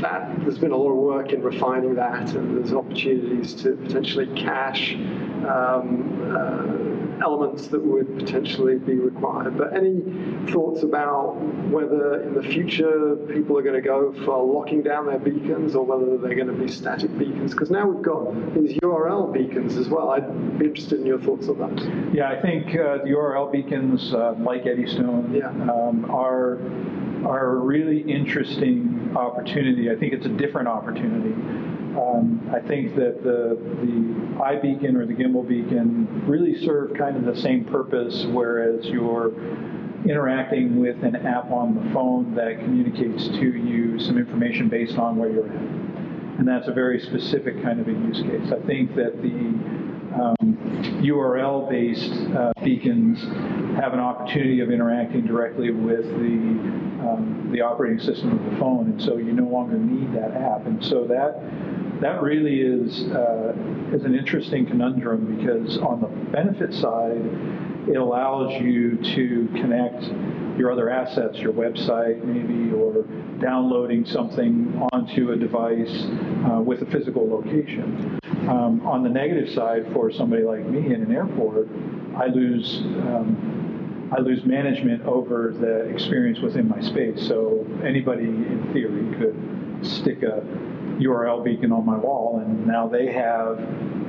that 0.00 0.40
there's 0.40 0.58
been 0.58 0.72
a 0.72 0.76
lot 0.76 0.90
of 0.90 0.96
work 0.96 1.32
in 1.32 1.42
refining 1.42 1.94
that, 1.96 2.34
and 2.34 2.56
there's 2.56 2.72
opportunities 2.72 3.54
to 3.62 3.76
potentially 3.76 4.26
cache. 4.40 4.94
Um, 4.94 6.32
uh, 6.36 6.95
elements 7.22 7.68
that 7.68 7.84
would 7.84 8.18
potentially 8.18 8.78
be 8.78 8.94
required. 8.94 9.56
But 9.56 9.76
any 9.76 10.00
thoughts 10.52 10.82
about 10.82 11.36
whether 11.70 12.22
in 12.22 12.34
the 12.34 12.42
future 12.42 13.16
people 13.28 13.58
are 13.58 13.62
going 13.62 13.80
to 13.80 13.86
go 13.86 14.12
for 14.24 14.42
locking 14.42 14.82
down 14.82 15.06
their 15.06 15.18
beacons 15.18 15.74
or 15.74 15.84
whether 15.84 16.16
they're 16.18 16.34
going 16.34 16.48
to 16.48 16.64
be 16.64 16.70
static 16.70 17.16
beacons? 17.18 17.52
Because 17.52 17.70
now 17.70 17.88
we've 17.88 18.04
got 18.04 18.54
these 18.54 18.76
URL 18.78 19.32
beacons 19.32 19.76
as 19.76 19.88
well. 19.88 20.10
I'd 20.10 20.58
be 20.58 20.66
interested 20.66 21.00
in 21.00 21.06
your 21.06 21.20
thoughts 21.20 21.48
on 21.48 21.58
that. 21.58 22.14
Yeah, 22.14 22.30
I 22.30 22.40
think 22.40 22.68
uh, 22.68 22.98
the 22.98 23.10
URL 23.16 23.50
beacons, 23.52 24.12
uh, 24.12 24.34
like 24.38 24.66
Eddystone, 24.66 25.34
yeah. 25.34 25.48
um, 25.48 26.06
are 26.10 26.58
are 27.26 27.56
a 27.56 27.60
really 27.60 28.00
interesting 28.02 29.12
opportunity. 29.16 29.90
I 29.90 29.96
think 29.96 30.12
it's 30.12 30.26
a 30.26 30.30
different 30.30 30.68
opportunity. 30.68 31.34
Um, 31.96 32.50
I 32.54 32.60
think 32.60 32.94
that 32.96 33.22
the, 33.22 33.56
the 33.80 34.38
iBeacon 34.38 34.96
or 34.96 35.06
the 35.06 35.14
gimbal 35.14 35.48
beacon 35.48 36.26
really 36.26 36.62
serve 36.64 36.94
kind 36.96 37.16
of 37.16 37.24
the 37.24 37.40
same 37.40 37.64
purpose, 37.64 38.24
whereas 38.26 38.84
you're 38.86 39.32
interacting 40.06 40.78
with 40.78 41.02
an 41.02 41.16
app 41.16 41.50
on 41.50 41.74
the 41.74 41.92
phone 41.92 42.34
that 42.34 42.58
communicates 42.60 43.26
to 43.28 43.56
you 43.56 43.98
some 43.98 44.18
information 44.18 44.68
based 44.68 44.98
on 44.98 45.16
where 45.16 45.30
you're 45.30 45.48
at. 45.48 45.62
And 46.38 46.46
that's 46.46 46.68
a 46.68 46.72
very 46.72 47.00
specific 47.00 47.62
kind 47.62 47.80
of 47.80 47.88
a 47.88 47.92
use 47.92 48.20
case. 48.20 48.52
I 48.52 48.64
think 48.66 48.94
that 48.94 49.22
the 49.22 49.86
um, 50.20 51.00
URL-based 51.02 52.36
uh, 52.36 52.52
beacons 52.62 53.22
have 53.80 53.94
an 53.94 54.00
opportunity 54.00 54.60
of 54.60 54.70
interacting 54.70 55.26
directly 55.26 55.70
with 55.70 56.04
the 56.04 56.86
um, 57.06 57.48
the 57.52 57.60
operating 57.60 58.00
system 58.00 58.32
of 58.32 58.52
the 58.52 58.58
phone, 58.58 58.90
and 58.90 59.00
so 59.00 59.16
you 59.16 59.32
no 59.32 59.44
longer 59.44 59.78
need 59.78 60.12
that 60.14 60.32
app. 60.32 60.66
And 60.66 60.84
so 60.84 61.06
that 61.06 61.38
that 62.00 62.22
really 62.22 62.60
is 62.60 63.04
uh, 63.04 63.54
is 63.92 64.04
an 64.04 64.14
interesting 64.14 64.66
conundrum 64.66 65.36
because 65.36 65.78
on 65.78 66.00
the 66.00 66.08
benefit 66.30 66.74
side, 66.74 67.24
it 67.88 67.96
allows 67.96 68.60
you 68.60 68.96
to 69.14 69.48
connect 69.60 70.02
your 70.58 70.72
other 70.72 70.90
assets, 70.90 71.38
your 71.38 71.52
website 71.52 72.22
maybe, 72.24 72.72
or 72.72 73.02
downloading 73.40 74.04
something 74.06 74.88
onto 74.92 75.32
a 75.32 75.36
device 75.36 76.04
uh, 76.50 76.60
with 76.60 76.82
a 76.82 76.86
physical 76.86 77.28
location. 77.28 78.18
Um, 78.48 78.86
on 78.86 79.02
the 79.02 79.10
negative 79.10 79.52
side, 79.54 79.86
for 79.92 80.10
somebody 80.10 80.42
like 80.42 80.66
me 80.66 80.94
in 80.94 81.02
an 81.02 81.12
airport, 81.12 81.68
I 82.16 82.26
lose. 82.26 82.78
Um, 82.78 83.62
I 84.16 84.20
lose 84.20 84.44
management 84.44 85.02
over 85.02 85.52
the 85.58 85.92
experience 85.92 86.38
within 86.38 86.68
my 86.68 86.80
space. 86.80 87.26
So 87.26 87.66
anybody 87.84 88.22
in 88.22 88.70
theory 88.72 89.12
could 89.18 89.84
stick 89.84 90.22
a 90.22 90.44
URL 90.98 91.44
beacon 91.44 91.72
on 91.72 91.84
my 91.84 91.96
wall, 91.96 92.42
and 92.44 92.66
now 92.66 92.88
they 92.88 93.12
have 93.12 93.60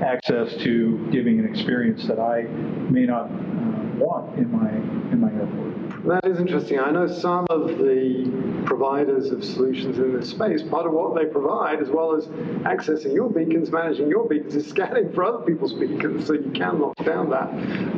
access 0.01 0.55
to 0.57 1.07
giving 1.11 1.39
an 1.39 1.45
experience 1.45 2.07
that 2.07 2.19
I 2.19 2.43
may 2.89 3.05
not 3.05 3.25
uh, 3.25 3.77
want 3.97 4.37
in 4.37 4.51
my 4.51 4.69
in 5.11 5.19
my 5.19 5.31
airport. 5.31 5.67
That 6.05 6.25
is 6.25 6.39
interesting. 6.39 6.79
I 6.79 6.91
know 6.91 7.07
some 7.07 7.45
of 7.49 7.77
the 7.77 8.63
providers 8.65 9.31
of 9.31 9.43
solutions 9.43 9.97
in 9.97 10.13
this 10.17 10.29
space, 10.29 10.61
part 10.63 10.85
of 10.85 10.93
what 10.93 11.15
they 11.15 11.25
provide, 11.25 11.81
as 11.81 11.89
well 11.89 12.15
as 12.15 12.27
accessing 12.63 13.13
your 13.13 13.29
beacons, 13.29 13.71
managing 13.71 14.07
your 14.07 14.27
beacons, 14.27 14.55
is 14.55 14.67
scanning 14.67 15.11
for 15.13 15.23
other 15.23 15.43
people's 15.45 15.73
beacons, 15.73 16.27
so 16.27 16.33
you 16.33 16.51
can 16.51 16.79
lock 16.79 16.95
down 17.03 17.29
that 17.29 17.49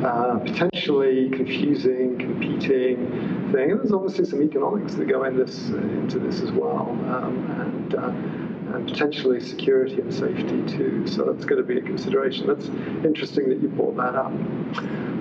uh, 0.04 0.38
potentially 0.38 1.30
confusing, 1.30 2.18
competing 2.18 3.50
thing. 3.52 3.70
And 3.70 3.80
there's 3.80 3.92
obviously 3.92 4.24
some 4.24 4.42
economics 4.42 4.94
that 4.94 5.06
go 5.06 5.24
in 5.24 5.36
this, 5.36 5.70
uh, 5.70 5.76
into 5.76 6.18
this 6.18 6.40
as 6.40 6.50
well. 6.52 6.90
Um, 6.90 7.36
and 7.60 7.94
uh, 7.94 8.49
and 8.74 8.88
potentially 8.88 9.40
security 9.40 10.00
and 10.00 10.12
safety 10.12 10.62
too. 10.66 11.06
So 11.06 11.32
that's 11.32 11.44
going 11.44 11.60
to 11.60 11.66
be 11.66 11.78
a 11.78 11.82
consideration. 11.82 12.46
That's 12.46 12.66
interesting 13.04 13.48
that 13.48 13.60
you 13.60 13.68
brought 13.68 13.96
that 13.96 14.14
up. 14.14 14.32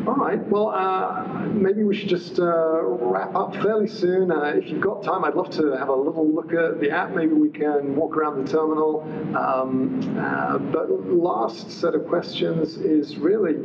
All 0.10 0.16
right. 0.16 0.44
Well, 0.48 0.70
uh, 0.70 1.46
maybe 1.54 1.84
we 1.84 1.96
should 1.96 2.10
just 2.10 2.40
uh, 2.40 2.82
wrap 2.82 3.36
up 3.36 3.54
fairly 3.58 3.88
soon. 3.88 4.32
Uh, 4.32 4.54
if 4.56 4.68
you've 4.68 4.82
got 4.82 5.04
time, 5.04 5.24
I'd 5.24 5.36
love 5.36 5.52
to 5.52 5.78
have 5.78 5.90
a 5.90 5.96
little 5.96 6.28
look 6.28 6.52
at 6.52 6.80
the 6.80 6.90
app. 6.90 7.12
Maybe 7.12 7.34
we 7.34 7.52
can 7.52 7.96
walk 7.96 8.18
around 8.18 8.44
the 8.44 8.52
terminal. 8.52 9.02
Um, 9.38 10.18
uh, 10.18 10.58
but 10.58 10.90
last 10.90 11.70
set 11.80 11.94
of 11.94 12.08
questions 12.08 12.78
is 12.78 13.18
really 13.18 13.58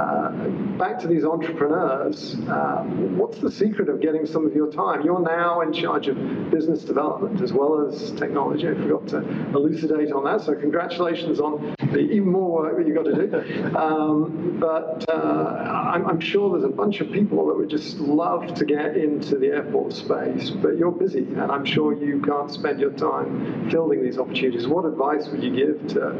uh, 0.00 0.30
back 0.78 0.98
to 1.00 1.08
these 1.08 1.26
entrepreneurs. 1.26 2.36
Uh, 2.48 2.84
what's 3.18 3.36
the 3.40 3.50
secret 3.50 3.90
of 3.90 4.00
getting 4.00 4.24
some 4.24 4.46
of 4.46 4.54
your 4.54 4.72
time? 4.72 5.02
You're 5.02 5.20
now 5.20 5.60
in 5.60 5.74
charge 5.74 6.08
of 6.08 6.16
business 6.50 6.84
development 6.84 7.42
as 7.42 7.52
well 7.52 7.86
as 7.86 8.12
technology. 8.12 8.66
I 8.66 8.72
forgot 8.72 9.08
to 9.08 9.18
elucidate 9.54 10.10
on 10.10 10.24
that. 10.24 10.40
So 10.40 10.54
congratulations 10.54 11.38
on 11.38 11.76
even 12.00 12.30
more 12.30 12.50
work 12.50 12.76
that 12.76 12.86
you've 12.86 12.96
got 12.96 13.04
to 13.04 13.26
do. 13.26 13.76
Um, 13.76 14.58
but 14.60 15.08
I'm, 15.10 16.06
I'm, 16.06 16.20
sure 16.20 16.58
there's 16.58 16.70
a 16.70 16.74
bunch 16.74 17.00
of 17.00 17.10
people 17.10 17.46
that 17.48 17.56
would 17.56 17.68
just 17.68 17.98
love 17.98 18.54
to 18.54 18.64
get 18.64 18.96
into 18.96 19.36
the 19.36 19.48
airport 19.48 19.92
space, 19.92 20.50
but 20.50 20.76
you're 20.76 20.92
busy, 20.92 21.24
and 21.24 21.50
I'm 21.50 21.64
sure 21.64 21.92
you 21.94 22.22
can't 22.22 22.50
spend 22.50 22.80
your 22.80 22.92
time 22.92 23.70
fielding 23.70 24.02
these 24.02 24.18
opportunities. 24.18 24.66
What 24.66 24.84
advice 24.84 25.28
would 25.28 25.42
you 25.42 25.54
give 25.54 25.88
to, 25.88 26.12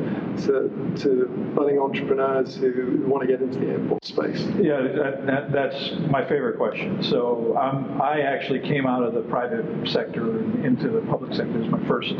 to, 0.46 1.02
to 1.02 1.52
budding 1.54 1.78
entrepreneurs 1.78 2.56
who 2.56 3.04
want 3.06 3.22
to 3.22 3.28
get 3.28 3.42
into 3.42 3.58
the 3.58 3.68
airport 3.68 4.04
space? 4.04 4.40
Yeah, 4.60 4.82
that, 4.82 5.26
that, 5.26 5.52
that's 5.52 5.92
my 6.10 6.26
favorite 6.28 6.56
question. 6.56 7.02
So 7.02 7.56
um, 7.56 8.00
I 8.00 8.20
actually 8.20 8.60
came 8.60 8.86
out 8.86 9.02
of 9.02 9.14
the 9.14 9.22
private 9.22 9.88
sector 9.88 10.38
into 10.64 10.88
the 10.88 11.00
public 11.02 11.34
sector 11.34 11.62
as 11.62 11.70
my 11.70 11.82
first 11.86 12.14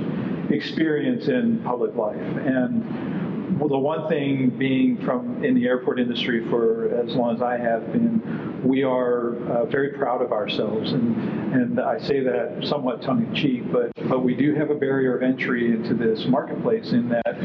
experience 0.51 1.29
in 1.29 1.61
public 1.65 1.95
life. 1.97 2.17
And 2.17 3.42
well, 3.59 3.69
the 3.69 3.79
one 3.79 4.09
thing 4.09 4.51
being 4.51 4.97
from 5.05 5.45
in 5.45 5.55
the 5.55 5.67
airport 5.67 5.99
industry 5.99 6.49
for 6.49 6.89
as 6.95 7.15
long 7.15 7.35
as 7.35 7.43
I 7.43 7.57
have 7.57 7.93
been, 7.93 8.63
we 8.65 8.83
are 8.83 9.37
uh, 9.51 9.65
very 9.67 9.91
proud 9.91 10.23
of 10.23 10.33
ourselves, 10.33 10.93
and 10.93 11.17
and 11.53 11.81
I 11.81 11.99
say 11.99 12.21
that 12.21 12.65
somewhat 12.65 13.03
tongue 13.03 13.27
in 13.27 13.35
cheek, 13.35 13.71
but 13.73 13.91
but 14.09 14.25
we 14.25 14.35
do 14.35 14.55
have 14.55 14.71
a 14.71 14.75
barrier 14.75 15.17
of 15.17 15.23
entry 15.23 15.73
into 15.73 15.95
this 15.95 16.27
marketplace 16.27 16.93
in 16.93 17.09
that 17.09 17.43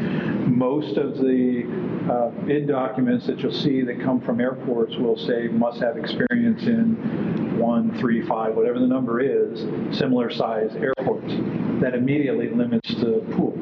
most 0.47 0.97
of 0.97 1.17
the 1.17 1.63
uh, 2.11 2.29
bid 2.45 2.67
documents 2.67 3.27
that 3.27 3.39
you'll 3.39 3.51
see 3.51 3.81
that 3.83 4.01
come 4.01 4.21
from 4.21 4.39
airports 4.39 4.95
will 4.97 5.17
say 5.17 5.47
must 5.47 5.79
have 5.81 5.97
experience 5.97 6.63
in 6.63 7.57
one, 7.57 7.97
three, 7.99 8.25
five, 8.25 8.55
whatever 8.55 8.79
the 8.79 8.87
number 8.87 9.19
is, 9.19 9.61
similar 9.97 10.29
size 10.29 10.71
airports. 10.75 11.33
That 11.81 11.93
immediately 11.93 12.49
limits 12.49 12.89
the 12.95 13.23
pool. 13.35 13.53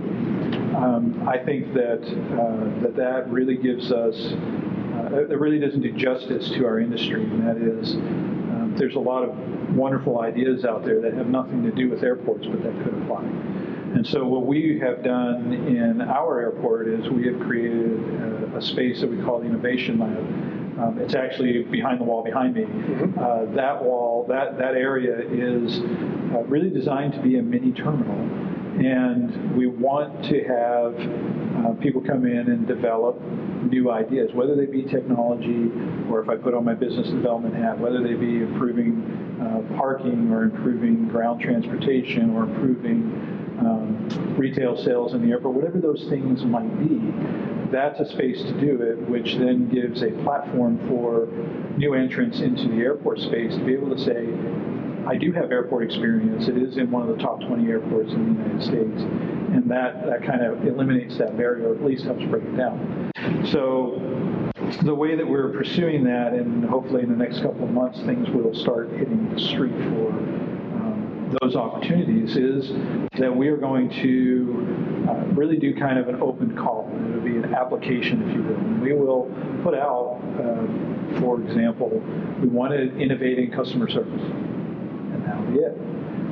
Um, 0.75 1.27
I 1.27 1.37
think 1.37 1.73
that, 1.73 2.01
uh, 2.03 2.81
that 2.81 2.95
that 2.97 3.29
really 3.31 3.55
gives 3.55 3.91
us, 3.91 4.15
uh, 4.15 5.25
it 5.29 5.39
really 5.39 5.59
doesn't 5.59 5.81
do 5.81 5.91
justice 5.93 6.49
to 6.49 6.65
our 6.65 6.79
industry, 6.79 7.23
and 7.23 7.47
that 7.47 7.57
is 7.57 7.93
um, 7.93 8.75
there's 8.77 8.95
a 8.95 8.99
lot 8.99 9.23
of 9.23 9.35
wonderful 9.75 10.21
ideas 10.21 10.65
out 10.65 10.83
there 10.83 11.01
that 11.01 11.13
have 11.13 11.27
nothing 11.27 11.63
to 11.63 11.71
do 11.71 11.89
with 11.89 12.03
airports, 12.03 12.45
but 12.47 12.61
that 12.63 12.73
could 12.83 12.93
apply. 13.03 13.23
And 13.95 14.05
so 14.05 14.25
what 14.25 14.45
we 14.45 14.77
have 14.79 15.03
done 15.03 15.53
in 15.53 16.01
our 16.01 16.41
airport 16.41 16.89
is 16.89 17.09
we 17.09 17.25
have 17.27 17.39
created 17.39 17.97
a, 18.53 18.57
a 18.57 18.61
space 18.61 18.99
that 18.99 19.09
we 19.09 19.21
call 19.23 19.39
the 19.39 19.45
Innovation 19.45 19.99
Lab. 19.99 20.17
Um, 20.77 20.99
it's 20.99 21.15
actually 21.15 21.63
behind 21.63 22.01
the 22.01 22.03
wall 22.03 22.21
behind 22.21 22.53
me. 22.53 22.63
Mm-hmm. 22.63 23.17
Uh, 23.17 23.55
that 23.55 23.81
wall, 23.81 24.25
that, 24.27 24.57
that 24.57 24.75
area 24.75 25.21
is 25.31 25.79
uh, 26.33 26.43
really 26.43 26.69
designed 26.69 27.13
to 27.13 27.21
be 27.21 27.37
a 27.37 27.41
mini 27.41 27.71
terminal 27.71 28.19
and 28.83 29.55
we 29.55 29.67
want 29.67 30.23
to 30.25 30.43
have 30.43 31.65
uh, 31.65 31.73
people 31.81 32.01
come 32.01 32.25
in 32.25 32.49
and 32.49 32.67
develop 32.67 33.19
new 33.63 33.89
ideas, 33.89 34.31
whether 34.33 34.55
they 34.55 34.65
be 34.65 34.83
technology 34.83 35.71
or 36.09 36.21
if 36.21 36.29
I 36.29 36.35
put 36.35 36.53
on 36.53 36.65
my 36.65 36.73
business 36.73 37.07
development 37.09 37.55
hat, 37.55 37.79
whether 37.79 38.03
they 38.03 38.13
be 38.13 38.37
improving 38.37 39.01
uh, 39.41 39.77
parking 39.77 40.31
or 40.31 40.43
improving 40.43 41.07
ground 41.07 41.41
transportation 41.41 42.35
or 42.35 42.43
improving 42.43 43.11
um, 43.59 44.35
retail 44.37 44.77
sales 44.77 45.13
in 45.13 45.25
the 45.25 45.31
airport, 45.31 45.55
whatever 45.55 45.79
those 45.79 46.05
things 46.09 46.43
might 46.43 46.77
be, 46.79 46.99
that's 47.71 47.99
a 47.99 48.05
space 48.05 48.41
to 48.43 48.59
do 48.59 48.81
it, 48.81 49.09
which 49.09 49.35
then 49.35 49.69
gives 49.69 50.03
a 50.03 50.11
platform 50.23 50.77
for 50.87 51.27
new 51.77 51.93
entrants 51.93 52.39
into 52.39 52.67
the 52.67 52.77
airport 52.77 53.19
space 53.19 53.53
to 53.55 53.63
be 53.63 53.73
able 53.73 53.95
to 53.95 54.03
say, 54.03 54.25
I 55.07 55.17
do 55.17 55.31
have 55.33 55.51
airport 55.51 55.83
experience. 55.83 56.47
It 56.47 56.57
is 56.57 56.77
in 56.77 56.89
one 56.89 57.07
of 57.07 57.15
the 57.15 57.21
top 57.21 57.39
20 57.41 57.67
airports 57.69 58.11
in 58.11 58.35
the 58.35 58.43
United 58.43 58.63
States, 58.63 59.01
and 59.53 59.69
that, 59.69 60.05
that 60.05 60.23
kind 60.25 60.43
of 60.43 60.65
eliminates 60.65 61.17
that 61.19 61.37
barrier, 61.37 61.69
or 61.69 61.75
at 61.75 61.83
least 61.83 62.05
helps 62.05 62.23
break 62.25 62.43
it 62.43 62.57
down. 62.57 63.11
So 63.51 64.51
the 64.83 64.95
way 64.95 65.15
that 65.15 65.27
we're 65.27 65.49
pursuing 65.49 66.03
that, 66.05 66.33
and 66.33 66.65
hopefully 66.65 67.03
in 67.03 67.09
the 67.09 67.15
next 67.15 67.41
couple 67.41 67.63
of 67.65 67.71
months, 67.71 67.99
things 68.01 68.29
will 68.29 68.53
start 68.55 68.89
hitting 68.91 69.29
the 69.33 69.39
street 69.39 69.73
for 69.73 70.09
um, 70.09 71.37
those 71.39 71.55
opportunities, 71.55 72.35
is 72.35 72.71
that 73.19 73.33
we 73.33 73.47
are 73.49 73.57
going 73.57 73.89
to 74.01 75.05
uh, 75.07 75.25
really 75.33 75.57
do 75.57 75.75
kind 75.75 75.99
of 75.99 76.07
an 76.07 76.19
open 76.19 76.55
call. 76.57 76.91
It'll 77.09 77.21
be 77.21 77.37
an 77.37 77.53
application, 77.53 78.27
if 78.27 78.35
you 78.35 78.41
will. 78.41 78.55
And 78.55 78.81
we 78.81 78.93
will 78.93 79.31
put 79.61 79.75
out, 79.75 80.19
uh, 80.39 81.19
for 81.19 81.39
example, 81.41 81.89
we 82.41 82.47
want 82.47 82.73
to 82.73 82.97
innovate 82.97 83.37
in 83.37 83.51
customer 83.51 83.87
service 83.87 84.21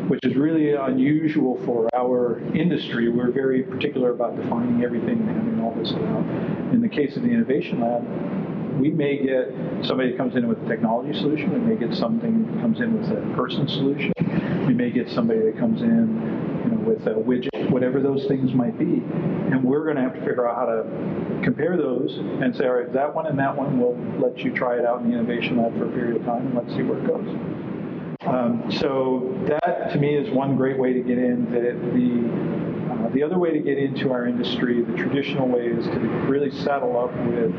which 0.07 0.19
is 0.24 0.36
really 0.36 0.74
unusual 0.74 1.59
for 1.65 1.89
our 1.95 2.39
industry. 2.53 3.09
We're 3.09 3.32
very 3.32 3.63
particular 3.63 4.11
about 4.11 4.36
defining 4.36 4.84
everything 4.84 5.19
and 5.19 5.30
having 5.30 5.61
all 5.61 5.74
this 5.76 5.91
out. 5.93 6.74
In 6.74 6.82
the 6.82 6.89
case 6.89 7.15
of 7.15 7.24
the 7.24 7.30
Innovation 7.30 7.80
Lab, 7.80 8.80
we 8.80 8.89
may 8.89 9.17
get 9.17 9.53
somebody 9.86 10.11
that 10.11 10.17
comes 10.17 10.36
in 10.36 10.47
with 10.47 10.61
a 10.63 10.67
technology 10.67 11.17
solution. 11.17 11.53
We 11.53 11.59
may 11.59 11.76
get 11.76 11.95
something 11.95 12.47
that 12.47 12.61
comes 12.61 12.80
in 12.80 12.99
with 12.99 13.09
a 13.11 13.36
person 13.36 13.67
solution. 13.67 14.11
We 14.67 14.74
may 14.74 14.89
get 14.89 15.09
somebody 15.09 15.41
that 15.41 15.57
comes 15.57 15.82
in 15.82 16.61
you 16.65 16.71
know, 16.71 16.82
with 16.88 17.05
a 17.07 17.11
widget, 17.11 17.69
whatever 17.69 18.01
those 18.01 18.26
things 18.26 18.53
might 18.53 18.78
be. 18.78 18.86
And 18.86 19.63
we're 19.63 19.84
going 19.84 19.97
to 19.97 20.01
have 20.01 20.13
to 20.15 20.19
figure 20.21 20.49
out 20.49 20.55
how 20.55 20.65
to 20.65 21.41
compare 21.43 21.78
those 21.78 22.17
and 22.17 22.55
say, 22.55 22.65
all 22.65 22.74
right, 22.74 22.91
that 22.93 23.13
one 23.13 23.28
and 23.28 23.38
that 23.39 23.55
one, 23.55 23.80
we'll 23.80 23.97
let 24.19 24.39
you 24.39 24.51
try 24.53 24.78
it 24.78 24.86
out 24.86 25.01
in 25.01 25.11
the 25.11 25.17
innovation 25.17 25.57
lab 25.57 25.78
for 25.78 25.86
a 25.86 25.91
period 25.91 26.17
of 26.17 26.26
time 26.26 26.47
and 26.47 26.55
let's 26.55 26.74
see 26.76 26.82
where 26.82 26.97
it 26.97 27.07
goes. 27.07 27.72
Um, 28.26 28.71
so 28.80 29.38
that 29.47 29.91
to 29.91 29.99
me 29.99 30.15
is 30.15 30.30
one 30.32 30.55
great 30.55 30.80
way 30.80 30.93
to 30.93 31.01
get 31.01 31.17
in. 31.17 31.45
The, 31.51 31.59
the, 31.93 32.93
uh, 32.93 33.09
the 33.09 33.21
other 33.24 33.38
way 33.38 33.51
to 33.51 33.59
get 33.59 33.78
into 33.78 34.11
our 34.11 34.26
industry, 34.26 34.82
the 34.82 34.95
traditional 34.95 35.47
way, 35.47 35.67
is 35.67 35.86
to 35.86 35.99
really 36.30 36.51
saddle 36.51 36.97
up 36.97 37.13
with 37.28 37.53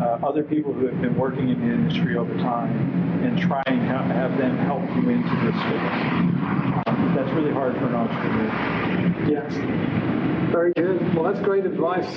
uh, 0.00 0.26
other 0.26 0.42
people 0.42 0.72
who 0.72 0.86
have 0.86 1.00
been 1.02 1.16
working 1.16 1.50
in 1.50 1.60
the 1.60 1.74
industry 1.74 2.16
over 2.16 2.34
time 2.38 3.22
and 3.22 3.38
try 3.38 3.62
and 3.66 3.82
have, 3.82 4.06
have 4.06 4.38
them 4.38 4.56
help 4.58 4.82
you 4.96 5.10
into 5.10 5.36
this 5.44 5.54
space. 5.54 6.86
Um, 6.86 7.12
that's 7.14 7.30
really 7.32 7.52
hard 7.52 7.74
for 7.74 7.86
an 7.86 7.94
entrepreneur. 7.94 9.30
Yes. 9.30 9.52
Very 10.50 10.72
good. 10.72 11.14
Well, 11.14 11.24
that's 11.30 11.44
great 11.44 11.66
advice. 11.66 12.08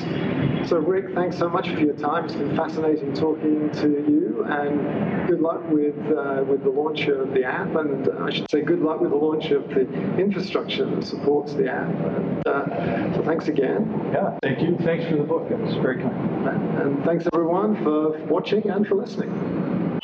So, 0.67 0.77
Rick, 0.77 1.13
thanks 1.13 1.37
so 1.37 1.49
much 1.49 1.69
for 1.69 1.79
your 1.79 1.95
time. 1.95 2.23
It's 2.23 2.35
been 2.35 2.55
fascinating 2.55 3.13
talking 3.13 3.69
to 3.71 3.89
you, 3.89 4.45
and 4.47 5.27
good 5.27 5.41
luck 5.41 5.61
with 5.69 5.97
uh, 6.09 6.45
with 6.47 6.63
the 6.63 6.69
launch 6.69 7.07
of 7.07 7.33
the 7.33 7.43
app, 7.43 7.75
and 7.75 8.07
uh, 8.07 8.23
I 8.23 8.29
should 8.31 8.49
say 8.49 8.61
good 8.61 8.79
luck 8.79 9.01
with 9.01 9.09
the 9.09 9.17
launch 9.17 9.51
of 9.51 9.67
the 9.67 9.81
infrastructure 10.17 10.85
that 10.85 11.03
supports 11.03 11.53
the 11.53 11.69
app. 11.69 11.89
And, 11.89 12.47
uh, 12.47 13.13
so, 13.13 13.23
thanks 13.23 13.49
again. 13.49 14.09
Yeah, 14.13 14.37
thank 14.41 14.61
you. 14.61 14.77
Thanks 14.77 15.05
for 15.05 15.17
the 15.17 15.23
book. 15.23 15.51
It 15.51 15.59
was 15.59 15.73
very 15.75 16.01
kind. 16.01 16.47
And 16.79 17.03
thanks 17.03 17.27
everyone 17.33 17.83
for 17.83 18.17
watching 18.27 18.69
and 18.69 18.87
for 18.87 18.95
listening. 18.95 19.99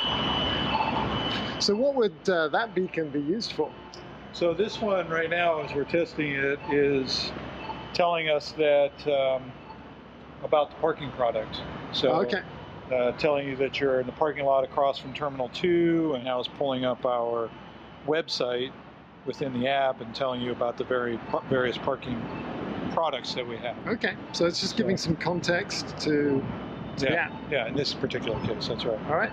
So, 1.61 1.73
what 1.73 1.95
would 1.95 2.29
uh, 2.29 2.49
that 2.49 2.75
beacon 2.75 3.09
be 3.11 3.21
used 3.21 3.53
for? 3.53 3.71
So, 4.33 4.53
this 4.53 4.81
one 4.81 5.07
right 5.07 5.29
now, 5.29 5.61
as 5.61 5.73
we're 5.73 5.85
testing 5.85 6.33
it, 6.33 6.59
is 6.69 7.31
telling 7.93 8.29
us 8.29 8.51
that 8.53 9.07
um, 9.07 9.51
about 10.43 10.71
the 10.71 10.75
parking 10.77 11.11
product. 11.11 11.61
So, 11.91 12.11
okay. 12.21 12.41
Uh, 12.91 13.11
telling 13.13 13.47
you 13.47 13.55
that 13.55 13.79
you're 13.79 13.99
in 13.99 14.07
the 14.07 14.11
parking 14.13 14.43
lot 14.45 14.63
across 14.63 14.97
from 14.97 15.13
Terminal 15.13 15.49
2, 15.49 16.15
and 16.17 16.27
I 16.27 16.35
was 16.35 16.47
pulling 16.47 16.85
up 16.85 17.05
our 17.05 17.49
website 18.07 18.71
within 19.25 19.59
the 19.59 19.67
app 19.67 20.01
and 20.01 20.15
telling 20.15 20.41
you 20.41 20.51
about 20.51 20.75
the 20.75 20.83
very 20.83 21.19
various 21.49 21.77
parking 21.77 22.19
products 22.93 23.33
that 23.35 23.47
we 23.47 23.57
have. 23.57 23.75
Okay, 23.87 24.15
so 24.31 24.45
it's 24.45 24.59
just 24.59 24.75
giving 24.75 24.97
some 24.97 25.15
context 25.15 25.89
to, 25.99 26.43
to 26.97 27.05
yeah, 27.05 27.29
yeah. 27.51 27.67
In 27.67 27.75
this 27.75 27.93
particular 27.93 28.39
case, 28.45 28.67
that's 28.67 28.85
right. 28.85 28.99
All 29.07 29.15
right. 29.15 29.31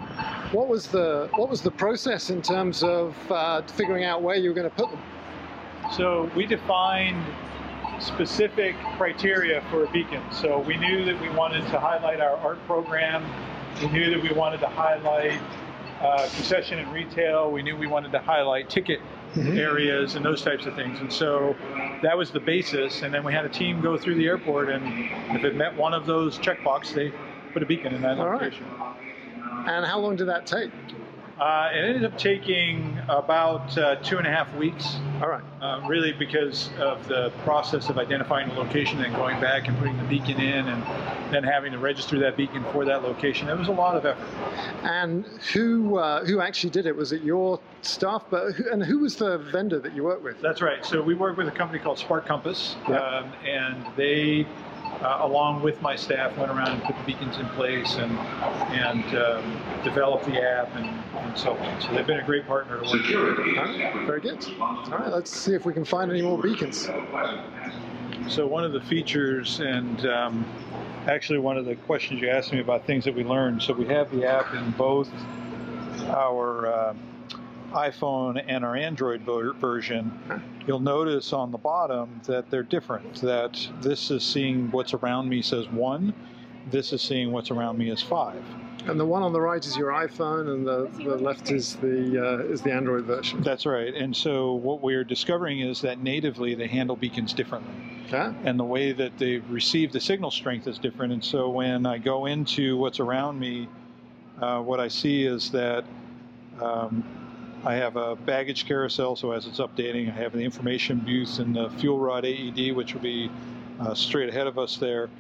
What 0.53 0.69
was 0.69 0.89
the 0.89 1.29
what 1.37 1.49
was 1.49 1.63
the 1.63 1.71
process 1.71 2.31
in 2.31 2.43
terms 2.43 2.83
of 2.83 3.17
uh, 3.31 3.63
figuring 3.63 4.05
out 4.05 4.23
where 4.23 4.37
you 4.37 4.51
were 4.51 4.55
going 4.55 4.71
to 4.71 4.77
put 4.77 4.91
them? 4.91 5.03
So 5.97 6.31
we 6.37 6.47
defined 6.47 7.25
specific 8.01 8.77
criteria 8.97 9.63
for 9.71 9.85
a 9.85 9.91
beacon. 9.91 10.23
So 10.33 10.61
we 10.61 10.77
knew 10.77 11.05
that 11.05 11.21
we 11.21 11.29
wanted 11.31 11.63
to 11.71 11.81
highlight 11.81 12.21
our 12.21 12.37
art 12.37 12.65
program. 12.67 13.25
We 13.81 13.89
knew 13.89 14.11
that 14.11 14.23
we 14.23 14.33
wanted 14.33 14.61
to 14.61 14.69
highlight 14.69 15.41
uh, 16.01 16.29
concession 16.35 16.79
and 16.79 16.93
retail. 16.93 17.51
We 17.51 17.63
knew 17.63 17.77
we 17.77 17.87
wanted 17.87 18.13
to 18.13 18.19
highlight 18.19 18.69
ticket 18.71 19.01
areas 19.37 20.15
and 20.15 20.25
those 20.25 20.43
types 20.43 20.67
of 20.67 20.75
things. 20.75 21.01
And 21.01 21.13
so 21.13 21.57
that 22.03 22.17
was 22.17 22.31
the 22.31 22.41
basis. 22.41 23.03
And 23.03 23.13
then 23.13 23.25
we 23.25 23.33
had 23.33 23.45
a 23.45 23.49
team 23.49 23.81
go 23.81 23.97
through 23.99 24.17
the 24.17 24.27
airport, 24.27 24.69
and 24.69 24.85
if 25.37 25.45
it 25.45 25.57
met 25.57 25.77
one 25.77 25.95
of 25.95 26.07
those 26.07 26.39
checkbox, 26.39 26.95
they 26.95 27.13
put 27.53 27.63
a 27.63 27.67
beacon 27.67 27.95
in 27.95 28.03
that 28.03 28.19
All 28.19 28.29
right. 28.29 28.41
location. 28.41 28.67
And 29.67 29.85
how 29.85 29.99
long 29.99 30.17
did 30.17 30.29
that 30.29 30.47
take? 30.47 30.71
Uh, 31.39 31.69
it 31.75 31.85
ended 31.85 32.03
up 32.05 32.17
taking 32.17 32.99
about 33.11 33.77
uh, 33.77 33.97
two 33.97 34.17
and 34.17 34.27
a 34.27 34.31
half 34.31 34.53
weeks, 34.57 34.97
All 35.21 35.29
right. 35.29 35.45
uh, 35.61 35.83
really 35.87 36.13
because 36.13 36.71
of 36.79 37.07
the 37.09 37.29
process 37.45 37.91
of 37.91 37.99
identifying 37.99 38.49
the 38.49 38.55
location 38.55 39.03
and 39.05 39.15
going 39.15 39.39
back 39.39 39.69
and 39.69 39.77
putting 39.79 39.99
the 39.99 40.05
beacon 40.05 40.41
in 40.41 40.67
and 40.67 40.83
then 41.35 41.45
having 41.45 41.73
to 41.73 41.79
register 41.79 42.19
that 42.21 42.39
beacon 42.39 42.65
for 42.73 42.87
that 42.87 43.03
location. 43.03 43.49
It 43.51 43.59
was 43.59 43.69
a 43.69 43.73
lot 43.73 43.97
of 43.97 44.07
effort. 44.07 44.27
And 44.83 45.27
who 45.53 45.99
uh, 45.99 46.25
who 46.25 46.41
actually 46.41 46.71
did 46.71 46.87
it? 46.87 46.97
Was 46.97 47.13
it 47.13 47.21
your 47.23 47.61
staff? 47.83 48.25
But 48.31 48.53
who, 48.53 48.71
and 48.71 48.83
who 48.83 49.01
was 49.01 49.17
the 49.17 49.37
vendor 49.37 49.79
that 49.81 49.95
you 49.95 50.05
worked 50.05 50.23
with? 50.25 50.41
That's 50.41 50.63
right. 50.63 50.83
So 50.87 51.03
we 51.03 51.15
work 51.15 51.37
with 51.37 51.49
a 51.49 51.53
company 51.53 51.81
called 51.81 51.99
Spark 51.99 52.27
Compass, 52.27 52.77
Yeah. 52.89 52.97
um, 52.97 53.33
and 53.47 53.85
they, 53.95 54.47
uh, 55.03 55.19
along 55.23 55.63
with 55.63 55.81
my 55.83 55.95
staff, 55.97 56.37
went 56.37 56.51
around 56.51 56.69
and 56.69 56.83
put 56.85 56.97
the 56.97 57.05
beacons 57.05 57.37
in 57.39 57.47
place 57.51 57.97
and 57.97 58.13
and 58.73 59.05
um, 59.17 59.61
developed 59.85 60.25
the 60.27 60.41
app 60.43 60.75
and, 60.75 60.87
and 60.87 61.39
so 61.39 61.57
on. 61.57 61.81
So 61.81 61.93
they've 61.93 62.07
been 62.07 62.21
a 62.21 62.25
great 62.27 62.47
partner 62.47 62.77
to 62.77 62.83
work 62.83 62.93
with. 62.93 63.11
Right, 63.57 64.07
very 64.07 64.21
good. 64.21 64.45
All 64.61 64.85
right, 64.99 65.13
let's 65.13 65.31
see 65.31 65.55
if 65.55 65.65
we 65.67 65.73
can 65.73 65.85
find 65.85 66.11
any 66.11 66.23
more 66.23 66.41
beacons. 66.41 66.89
So 68.29 68.47
one 68.47 68.65
of 68.65 68.73
the 68.73 68.81
features, 68.81 69.61
and 69.61 70.05
um, 70.07 70.45
actually 71.07 71.39
one 71.39 71.57
of 71.57 71.65
the 71.67 71.77
questions 71.77 72.21
you 72.21 72.29
asked 72.29 72.53
me 72.53 72.61
about 72.61 72.87
things 72.87 73.05
that 73.05 73.15
we 73.15 73.23
learned. 73.25 73.63
So 73.63 73.73
we 73.73 73.87
have 73.87 74.11
the 74.11 74.27
app 74.27 74.53
in 74.55 74.71
both 74.73 75.09
our 76.09 76.67
uh, 76.67 76.95
iPhone 77.77 78.43
and 78.47 78.65
our 78.65 78.75
Android 78.75 79.21
version. 79.21 80.19
You'll 80.67 80.81
notice 80.81 81.33
on 81.33 81.53
the 81.53 81.59
bottom 81.59 82.21
that 82.25 82.51
they're 82.51 82.63
different. 82.63 83.21
That 83.21 83.69
this 83.81 84.11
is 84.11 84.25
seeing 84.25 84.71
what's 84.71 84.95
around 84.95 85.29
me 85.29 85.43
says 85.43 85.69
one. 85.69 86.15
This 86.71 86.93
is 86.93 87.03
seeing 87.03 87.31
what's 87.31 87.51
around 87.51 87.79
me 87.79 87.91
as 87.91 88.03
five. 88.03 88.43
And 88.87 88.99
the 89.01 89.05
one 89.05 89.23
on 89.23 89.33
the 89.33 89.41
right 89.41 89.65
is 89.65 89.77
your 89.77 89.91
iPhone, 89.91 90.49
and 90.53 90.67
the, 90.67 90.89
the 91.03 91.17
left 91.17 91.51
is 91.51 91.75
the 91.77 92.25
uh, 92.25 92.53
is 92.53 92.63
the 92.63 92.73
Android 92.73 93.05
version. 93.05 93.43
That's 93.43 93.67
right. 93.67 93.93
And 93.95 94.17
so 94.17 94.55
what 94.55 94.81
we're 94.81 95.05
discovering 95.05 95.61
is 95.61 95.81
that 95.81 96.01
natively 96.01 96.55
they 96.55 96.69
handle 96.69 96.95
beacons 96.97 97.33
differently. 97.33 97.75
And 98.45 98.59
the 98.59 98.65
way 98.65 98.93
that 98.93 99.19
they 99.19 99.39
receive 99.39 99.93
the 99.93 100.01
signal 100.01 100.31
strength 100.31 100.69
is 100.69 100.79
different. 100.79 101.13
And 101.13 101.25
so 101.25 101.51
when 101.51 101.87
I 101.87 101.99
go 101.99 102.27
into 102.27 102.77
what's 102.77 103.01
around 103.01 103.41
me, 103.41 103.69
uh, 104.41 104.61
what 104.61 104.79
I 104.79 104.87
see 104.87 105.25
is 105.25 105.51
that 105.51 105.85
um, 106.61 107.26
I 107.67 107.75
have 107.75 107.97
a 107.97 108.15
baggage 108.15 108.67
carousel. 108.67 109.17
So 109.17 109.33
as 109.33 109.47
it's 109.47 109.59
updating, 109.59 110.09
I 110.09 110.17
have 110.17 110.33
the 110.33 110.41
information 110.41 111.01
booth 111.01 111.41
and 111.41 111.57
the 111.57 111.69
fuel 111.71 111.99
rod 111.99 112.25
AED, 112.25 112.77
which 112.77 112.95
will 112.95 113.01
be 113.01 113.29
uh, 113.81 113.93
straight 113.93 114.29
ahead 114.29 114.47
of 114.47 114.57
us 114.57 114.77
there. 114.77 115.11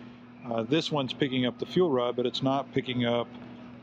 Uh, 0.48 0.62
this 0.62 0.92
one's 0.92 1.12
picking 1.12 1.44
up 1.44 1.58
the 1.58 1.66
fuel 1.66 1.90
rod, 1.90 2.14
but 2.14 2.24
it's 2.24 2.44
not 2.44 2.72
picking 2.72 3.04
up 3.04 3.26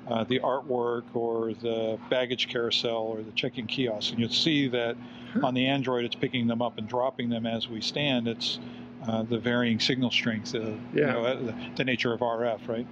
uh, 0.07 0.24
the 0.24 0.39
artwork 0.39 1.03
or 1.14 1.53
the 1.55 1.99
baggage 2.09 2.47
carousel 2.47 2.95
or 2.95 3.22
the 3.22 3.32
check-in 3.32 3.68
kiosk. 3.68 4.11
And 4.11 4.20
you'll 4.22 4.30
see 4.30 4.70
that 4.70 4.95
on 5.43 5.53
the 5.53 5.66
Android, 5.66 6.05
it's 6.05 6.16
picking 6.16 6.47
them 6.47 6.61
up 6.61 6.78
and 6.78 6.88
dropping 6.88 7.30
them 7.30 7.45
as 7.45 7.68
we 7.68 7.82
stand. 7.82 8.30
It's 8.30 8.59
uh, 9.05 9.24
the 9.24 9.39
varying 9.39 9.82
signal 9.82 10.09
strength, 10.09 10.55
uh, 10.55 10.59
you 10.93 11.01
know, 11.01 11.26
uh, 11.26 11.53
the 11.76 11.84
nature 11.84 12.14
of 12.14 12.22
RF, 12.22 12.70
right? 12.70 12.88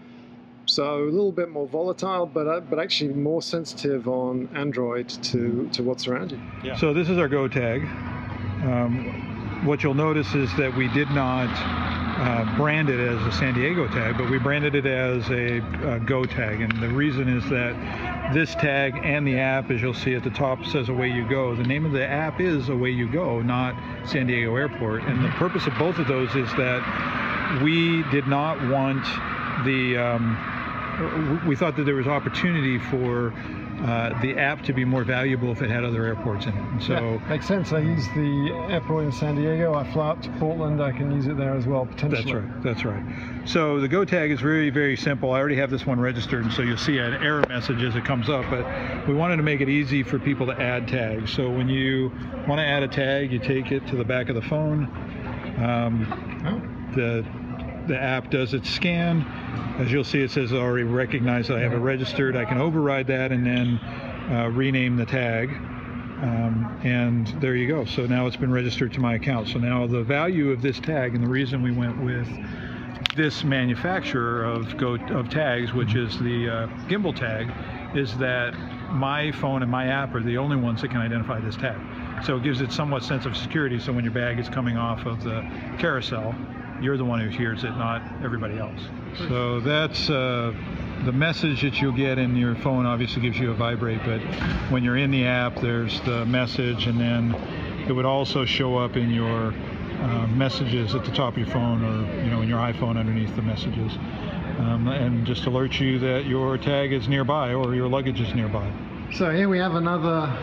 So 0.66 1.03
a 1.03 1.05
little 1.05 1.32
bit 1.32 1.49
more 1.49 1.68
volatile, 1.68 2.26
but 2.26 2.47
uh, 2.47 2.59
but 2.62 2.80
actually 2.80 3.14
more 3.14 3.41
sensitive 3.41 4.07
on 4.07 4.49
Android 4.55 5.09
to 5.09 5.70
to 5.74 5.84
what's 5.84 6.07
around 6.07 6.32
you. 6.32 6.39
Yeah. 6.64 6.78
So 6.78 6.93
this 6.93 7.09
is 7.09 7.18
our 7.18 7.28
Go 7.28 7.47
tag. 7.47 7.84
Um, 8.64 9.66
what 9.66 9.84
you'll 9.84 9.93
notice 9.93 10.34
is 10.34 10.49
that 10.57 10.76
we 10.76 10.88
did 10.89 11.09
not 11.12 11.49
uh, 12.22 12.57
brand 12.57 12.89
it 12.89 12.99
as 12.99 13.22
a 13.26 13.32
San 13.32 13.53
Diego 13.53 13.88
tag, 13.88 14.18
but 14.18 14.30
we 14.30 14.38
branded 14.39 14.76
it 14.76 14.86
as 14.86 15.28
a, 15.30 15.59
uh 15.59 15.97
Go 15.99 16.26
tag. 16.26 16.62
And 16.62 16.82
the 16.82 16.89
reason 16.89 17.28
is 17.28 17.43
that 17.49 18.34
this 18.34 18.53
tag 18.55 18.99
and 19.03 19.26
the 19.26 19.38
app, 19.38 19.72
as 19.72 19.82
you'll 19.82 19.93
see 19.93 20.16
at 20.16 20.24
the 20.24 20.30
top, 20.30 20.66
says 20.66 20.89
Away 20.89 21.09
You 21.09 21.28
Go. 21.28 21.55
The 21.55 21.64
name 21.64 21.86
of 21.86 21.91
the 21.91 22.05
app 22.05 22.39
is 22.39 22.70
Away 22.70 22.91
You 22.91 23.12
Go, 23.12 23.41
not 23.41 23.76
San 24.07 24.28
Diego 24.28 24.55
Airport. 24.55 25.03
And 25.03 25.24
the 25.24 25.30
purpose 25.30 25.68
of 25.68 25.74
both 25.78 25.97
of 25.97 26.07
those 26.07 26.30
is 26.36 26.49
that 26.53 27.62
we 27.64 28.03
did 28.12 28.28
not 28.28 28.57
want 28.70 29.03
the 29.66 29.97
um, 29.97 31.41
we 31.47 31.56
thought 31.56 31.76
that 31.78 31.84
there 31.84 31.95
was 31.95 32.08
opportunity 32.08 32.78
for 32.78 33.34
uh, 33.82 34.22
the 34.22 34.38
app 34.38 34.62
to 34.62 34.74
be 34.74 34.86
more 34.86 35.04
valuable 35.04 35.52
if 35.52 35.62
it 35.62 35.70
had 35.70 35.84
other 35.84 36.06
airports 36.06 36.45
in 36.45 36.56
it. 36.56 36.64
And 36.72 36.84
so 36.84 37.20
makes 37.28 37.47
sense. 37.47 37.74
I 37.74 37.80
use 37.80 38.06
the 38.10 38.68
airport 38.70 39.06
in 39.06 39.12
San 39.12 39.36
Diego. 39.36 39.74
I 39.74 39.91
fly 39.91 40.10
up 40.12 40.22
to 40.22 40.30
Portland. 40.34 40.84
I 40.84 40.91
can 40.91 41.12
use 41.12 41.26
it 41.26 41.36
there 41.36 41.56
as 41.56 41.66
well 41.66 41.88
potentially. 41.88 42.22
that's 42.24 42.34
right. 42.34 42.64
That's 42.64 42.86
right. 42.86 43.47
So 43.47 43.80
the 43.80 43.88
Go 43.88 44.06
tag 44.06 44.30
is 44.30 44.39
very, 44.39 44.70
very 44.70 44.95
simple. 44.95 45.32
I 45.32 45.39
already 45.39 45.56
have 45.56 45.72
this 45.72 45.86
one 45.86 45.99
registered, 45.99 46.43
and 46.43 46.54
so 46.54 46.62
you'll 46.62 46.78
see 46.78 46.99
an 46.99 47.16
error 47.16 47.43
message 47.49 47.82
as 47.82 47.95
it 47.95 48.06
comes 48.06 48.30
up. 48.30 48.45
But 48.52 49.08
we 49.08 49.16
wanted 49.16 49.38
to 49.38 49.43
make 49.43 49.62
it 49.62 49.70
easy 49.70 50.04
for 50.04 50.20
people 50.20 50.45
to 50.45 50.62
add 50.62 50.88
tags. 50.88 51.34
So 51.34 51.49
when 51.49 51.68
you 51.68 52.12
want 52.47 52.60
to 52.60 52.66
add 52.66 52.84
a 52.84 52.88
tag, 52.88 53.32
you 53.32 53.39
take 53.39 53.72
it 53.72 53.88
to 53.88 53.95
the 53.95 54.06
back 54.06 54.30
of 54.30 54.36
the 54.36 54.43
phone. 54.43 54.84
Um, 55.58 56.91
the 56.95 57.26
the 57.88 57.98
app 57.98 58.30
does 58.30 58.54
its 58.54 58.70
scan. 58.70 59.22
As 59.80 59.92
you'll 59.92 60.04
see, 60.04 60.22
it 60.22 60.32
says 60.32 60.54
already 60.54 60.84
recognized 60.84 61.52
I 61.52 61.60
have 61.62 61.74
it 61.74 61.78
registered. 61.78 62.36
I 62.36 62.46
can 62.46 62.60
override 62.60 63.08
that 63.08 63.32
and 63.32 63.46
then 63.46 63.80
uh, 64.32 64.50
rename 64.50 64.98
the 64.98 65.06
tag. 65.06 65.50
Um, 65.50 66.80
and 66.84 67.28
there 67.42 67.56
you 67.56 67.68
go. 67.68 67.86
So 67.86 68.06
now 68.06 68.28
it's 68.28 68.36
been 68.36 68.52
registered 68.52 68.94
to 68.94 69.00
my 69.00 69.16
account. 69.16 69.48
So 69.48 69.58
now 69.58 69.88
the 69.88 70.04
value 70.04 70.52
of 70.52 70.62
this 70.62 70.80
tag 70.80 71.16
and 71.16 71.24
the 71.24 71.30
reason 71.30 71.64
we 71.64 71.72
went 71.72 72.00
with 72.04 72.28
this 73.16 73.44
manufacturer 73.44 74.46
of 74.46 74.78
go 74.78 74.96
of 74.96 75.30
tags, 75.30 75.74
which 75.74 75.96
is 75.96 76.18
the 76.20 76.50
uh, 76.50 76.68
gimbal 76.88 77.16
tag, 77.16 77.52
is 77.96 78.16
that 78.18 78.54
my 78.92 79.32
phone 79.32 79.64
and 79.64 79.72
my 79.72 79.88
app 79.88 80.14
are 80.14 80.22
the 80.22 80.38
only 80.38 80.56
ones 80.56 80.82
that 80.82 80.92
can 80.92 81.02
identify 81.02 81.40
this 81.40 81.56
tag. 81.56 81.80
So 82.24 82.38
it 82.38 82.44
gives 82.44 82.62
it 82.62 82.72
somewhat 82.72 83.04
sense 83.04 83.26
of 83.26 83.36
security. 83.36 83.80
So 83.80 83.92
when 83.92 84.04
your 84.04 84.14
bag 84.14 84.40
is 84.40 84.48
coming 84.48 84.78
off 84.78 85.06
of 85.06 85.24
the 85.24 85.42
carousel, 85.80 86.36
you're 86.82 86.98
the 86.98 87.06
one 87.06 87.20
who 87.20 87.30
hears 87.30 87.64
it, 87.64 87.72
not 87.72 88.02
everybody 88.24 88.58
else. 88.58 88.82
So 89.28 89.60
that's 89.60 90.10
uh, 90.10 90.54
the 91.06 91.12
message 91.12 91.62
that 91.62 91.82
you'll 91.82 91.92
get 91.92 92.18
in 92.18 92.36
your 92.36 92.56
phone. 92.56 92.86
Obviously, 92.86 93.22
gives 93.22 93.40
you 93.40 93.52
a 93.52 93.54
vibrate, 93.54 94.00
but 94.06 94.20
when 94.72 94.84
you're 94.84 94.98
in 94.98 95.12
the 95.12 95.26
app, 95.26 95.56
there's 95.58 96.02
the 96.02 96.26
message, 96.26 96.88
and 96.88 97.00
then 97.00 97.36
it 97.88 97.94
would 97.94 98.06
also 98.06 98.46
show 98.46 98.78
up 98.78 98.96
in 98.96 99.10
your 99.12 99.54
uh, 100.02 100.28
messages 100.28 100.96
at 100.96 101.06
the 101.06 101.12
top 101.12 101.34
of 101.34 101.40
your 101.40 101.48
phone, 101.48 101.84
or 101.84 102.24
you 102.24 102.32
know, 102.32 102.42
in 102.42 102.50
your 102.50 102.60
iPhone 102.60 102.98
underneath 102.98 103.36
the 103.36 103.42
messages, 103.42 103.94
um, 104.60 104.88
and 104.88 105.26
just 105.26 105.46
alert 105.46 105.80
you 105.80 106.00
that 106.00 106.26
your 106.26 106.58
tag 106.58 106.94
is 106.94 107.08
nearby 107.08 107.54
or 107.54 107.76
your 107.76 107.88
luggage 107.88 108.20
is 108.20 108.34
nearby. 108.34 108.72
So 109.14 109.30
here 109.32 109.50
we 109.50 109.58
have 109.58 109.76
another 109.76 110.34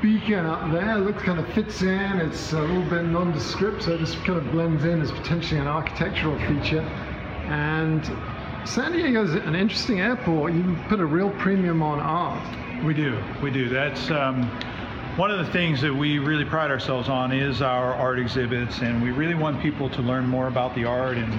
beacon 0.00 0.46
up 0.46 0.70
there. 0.72 0.98
Looks 0.98 1.22
kind 1.22 1.38
of 1.38 1.48
fits 1.52 1.82
in. 1.82 2.20
It's 2.20 2.52
a 2.52 2.60
little 2.60 2.82
bit 2.82 3.04
nondescript, 3.04 3.84
so 3.84 3.94
it 3.94 3.98
just 3.98 4.16
kind 4.24 4.38
of 4.38 4.50
blends 4.52 4.84
in 4.84 5.00
as 5.00 5.10
potentially 5.12 5.60
an 5.60 5.66
architectural 5.66 6.38
feature. 6.40 6.80
And 7.46 8.04
San 8.66 8.92
Diego's 8.92 9.34
an 9.34 9.54
interesting 9.54 10.00
airport. 10.00 10.52
You 10.52 10.76
put 10.88 11.00
a 11.00 11.06
real 11.06 11.30
premium 11.30 11.82
on 11.82 12.00
art. 12.00 12.84
We 12.84 12.94
do, 12.94 13.22
we 13.42 13.50
do. 13.50 13.68
That's 13.68 14.10
um, 14.10 14.44
one 15.16 15.30
of 15.30 15.44
the 15.44 15.52
things 15.52 15.80
that 15.80 15.94
we 15.94 16.18
really 16.18 16.44
pride 16.44 16.70
ourselves 16.70 17.08
on 17.08 17.32
is 17.32 17.62
our 17.62 17.94
art 17.94 18.18
exhibits, 18.18 18.80
and 18.80 19.02
we 19.02 19.10
really 19.10 19.34
want 19.34 19.60
people 19.62 19.88
to 19.90 20.02
learn 20.02 20.26
more 20.26 20.48
about 20.48 20.74
the 20.74 20.84
art 20.84 21.16
and 21.16 21.32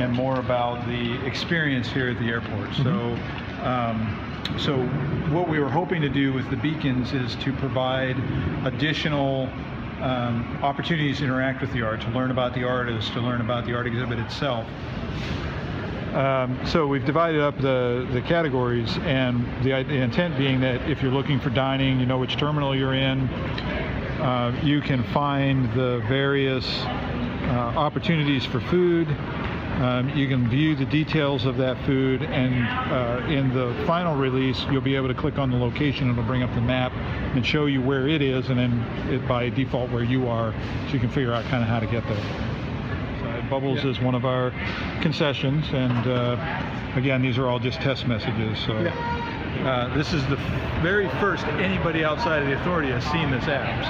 and 0.00 0.12
more 0.14 0.38
about 0.40 0.86
the 0.86 1.26
experience 1.26 1.86
here 1.86 2.08
at 2.08 2.18
the 2.18 2.28
airport. 2.28 2.74
So. 2.76 3.16
Um, 3.62 4.29
so 4.58 4.76
what 5.30 5.48
we 5.48 5.58
were 5.58 5.70
hoping 5.70 6.02
to 6.02 6.08
do 6.08 6.32
with 6.32 6.48
the 6.50 6.56
beacons 6.56 7.12
is 7.12 7.36
to 7.36 7.52
provide 7.54 8.16
additional 8.64 9.48
um, 10.00 10.58
opportunities 10.62 11.18
to 11.18 11.24
interact 11.24 11.60
with 11.60 11.72
the 11.72 11.82
art, 11.82 12.00
to 12.00 12.08
learn 12.10 12.30
about 12.30 12.54
the 12.54 12.64
artist, 12.64 13.12
to 13.12 13.20
learn 13.20 13.40
about 13.40 13.66
the 13.66 13.74
art 13.74 13.86
exhibit 13.86 14.18
itself. 14.18 14.66
Um, 16.14 16.58
so 16.66 16.88
we've 16.88 17.04
divided 17.04 17.40
up 17.40 17.56
the, 17.60 18.08
the 18.12 18.20
categories, 18.22 18.96
and 19.04 19.46
the, 19.62 19.84
the 19.84 19.94
intent 19.94 20.36
being 20.36 20.60
that 20.60 20.90
if 20.90 21.02
you're 21.02 21.12
looking 21.12 21.38
for 21.38 21.50
dining, 21.50 22.00
you 22.00 22.06
know 22.06 22.18
which 22.18 22.36
terminal 22.36 22.74
you're 22.74 22.94
in. 22.94 23.28
Uh, 24.20 24.58
you 24.64 24.80
can 24.80 25.04
find 25.12 25.72
the 25.72 26.02
various 26.08 26.66
uh, 26.66 27.72
opportunities 27.76 28.44
for 28.44 28.60
food. 28.60 29.08
Um, 29.80 30.10
you 30.10 30.28
can 30.28 30.46
view 30.50 30.76
the 30.76 30.84
details 30.84 31.46
of 31.46 31.56
that 31.56 31.82
food, 31.86 32.22
and 32.22 32.68
uh, 32.92 33.26
in 33.32 33.48
the 33.54 33.74
final 33.86 34.14
release, 34.14 34.62
you'll 34.70 34.82
be 34.82 34.94
able 34.94 35.08
to 35.08 35.14
click 35.14 35.38
on 35.38 35.50
the 35.50 35.56
location. 35.56 36.10
It'll 36.10 36.22
bring 36.22 36.42
up 36.42 36.54
the 36.54 36.60
map 36.60 36.92
and 37.34 37.46
show 37.46 37.64
you 37.64 37.80
where 37.80 38.06
it 38.06 38.20
is, 38.20 38.50
and 38.50 38.58
then 38.58 38.72
it, 39.08 39.26
by 39.26 39.48
default 39.48 39.90
where 39.90 40.04
you 40.04 40.28
are, 40.28 40.52
so 40.86 40.92
you 40.92 41.00
can 41.00 41.08
figure 41.08 41.32
out 41.32 41.46
kind 41.46 41.62
of 41.62 41.68
how 41.70 41.80
to 41.80 41.86
get 41.86 42.04
there. 42.08 42.22
So 43.20 43.48
Bubbles 43.48 43.82
is 43.86 43.98
one 44.00 44.14
of 44.14 44.26
our 44.26 44.50
concessions, 45.00 45.64
and 45.72 46.06
uh, 46.06 46.92
again, 46.94 47.22
these 47.22 47.38
are 47.38 47.46
all 47.48 47.58
just 47.58 47.80
test 47.80 48.06
messages. 48.06 48.58
So 48.58 48.78
Yeah. 48.78 49.88
uh, 49.90 49.96
this 49.96 50.12
is 50.12 50.22
the 50.26 50.36
very 50.82 51.08
first 51.20 51.46
anybody 51.46 52.04
outside 52.04 52.42
of 52.42 52.48
the 52.48 52.60
authority 52.60 52.90
has 52.90 53.04
seen 53.04 53.30
this 53.30 53.44
app. 53.44 53.82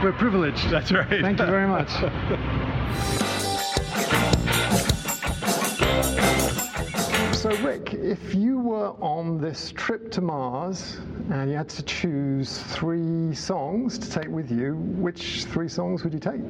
So 0.00 0.04
we're 0.06 0.12
privileged. 0.12 0.70
That's 0.70 0.92
right. 0.92 1.08
Thank 1.08 1.40
you 1.40 1.46
very 1.46 1.66
much. 1.66 1.90
So, 7.48 7.56
Rick, 7.62 7.94
if 7.94 8.34
you 8.34 8.58
were 8.58 8.90
on 9.00 9.40
this 9.40 9.72
trip 9.72 10.10
to 10.10 10.20
Mars 10.20 10.98
and 11.30 11.50
you 11.50 11.56
had 11.56 11.70
to 11.70 11.82
choose 11.82 12.58
three 12.58 13.34
songs 13.34 13.98
to 14.00 14.10
take 14.10 14.28
with 14.28 14.50
you, 14.50 14.74
which 14.74 15.46
three 15.46 15.70
songs 15.70 16.04
would 16.04 16.12
you 16.12 16.20
take? 16.20 16.42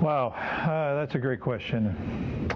Wow, 0.00 0.28
uh, 0.28 0.94
that's 0.94 1.16
a 1.16 1.18
great 1.18 1.40
question. 1.40 2.48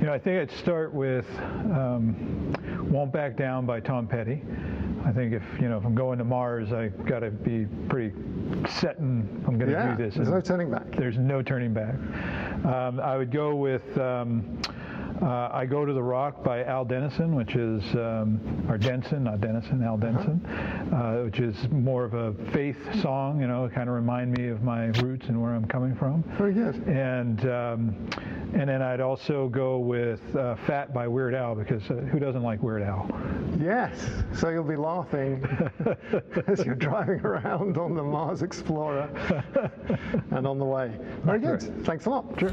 You 0.00 0.04
know, 0.04 0.12
I 0.12 0.18
think 0.18 0.38
I'd 0.38 0.54
start 0.58 0.92
with 0.92 1.24
um, 1.40 2.52
"Won't 2.90 3.10
Back 3.10 3.38
Down" 3.38 3.64
by 3.64 3.80
Tom 3.80 4.06
Petty. 4.06 4.42
I 5.06 5.12
think 5.12 5.32
if 5.32 5.42
you 5.62 5.70
know 5.70 5.78
if 5.78 5.86
I'm 5.86 5.94
going 5.94 6.18
to 6.18 6.24
Mars, 6.24 6.74
I 6.74 6.88
got 6.88 7.20
to 7.20 7.30
be 7.30 7.64
pretty 7.88 8.14
set 8.68 8.98
and 8.98 9.26
I'm 9.46 9.56
going 9.56 9.70
to 9.70 9.78
yeah, 9.78 9.96
do 9.96 10.04
this. 10.04 10.16
There's 10.16 10.28
no 10.28 10.42
turning 10.42 10.70
back. 10.70 10.94
There's 10.94 11.16
no 11.16 11.40
turning 11.40 11.72
back. 11.72 11.94
Um, 12.66 13.00
I 13.00 13.16
would 13.16 13.30
go 13.30 13.54
with. 13.54 13.96
Um, 13.96 14.60
uh, 15.22 15.50
I 15.52 15.66
Go 15.66 15.84
to 15.84 15.92
the 15.92 16.02
Rock 16.02 16.42
by 16.42 16.64
Al 16.64 16.84
Dennison, 16.84 17.34
which 17.34 17.54
is, 17.54 17.82
um, 17.94 18.66
or 18.68 18.76
Denson, 18.76 19.24
not 19.24 19.40
Dennison, 19.40 19.82
Al 19.82 19.96
Denson, 19.96 20.44
uh, 20.92 21.22
which 21.24 21.38
is 21.38 21.56
more 21.70 22.04
of 22.04 22.14
a 22.14 22.34
faith 22.52 22.76
song, 23.00 23.40
you 23.40 23.46
know, 23.46 23.70
kind 23.72 23.88
of 23.88 23.94
remind 23.94 24.36
me 24.36 24.48
of 24.48 24.62
my 24.62 24.86
roots 25.00 25.28
and 25.28 25.40
where 25.40 25.54
I'm 25.54 25.66
coming 25.66 25.94
from. 25.94 26.24
Very 26.36 26.52
good. 26.52 26.74
And 26.88 27.48
um, 27.48 28.10
and 28.54 28.68
then 28.68 28.82
I'd 28.82 29.00
also 29.00 29.48
go 29.48 29.78
with 29.78 30.20
uh, 30.36 30.56
Fat 30.66 30.92
by 30.92 31.08
Weird 31.08 31.34
Al 31.34 31.54
because 31.54 31.82
uh, 31.90 31.94
who 31.94 32.18
doesn't 32.18 32.42
like 32.42 32.62
Weird 32.62 32.82
Al? 32.82 33.08
Yes. 33.58 33.96
So 34.34 34.50
you'll 34.50 34.64
be 34.64 34.76
laughing 34.76 35.42
as 36.46 36.64
you're 36.64 36.74
driving 36.74 37.20
around 37.20 37.78
on 37.78 37.94
the 37.94 38.02
Mars 38.02 38.42
Explorer 38.42 39.08
and 40.32 40.46
on 40.46 40.58
the 40.58 40.64
way. 40.64 40.92
Very 41.24 41.38
good. 41.38 41.62
Thanks 41.86 42.06
a 42.06 42.10
lot. 42.10 42.38
Sure. 42.38 42.52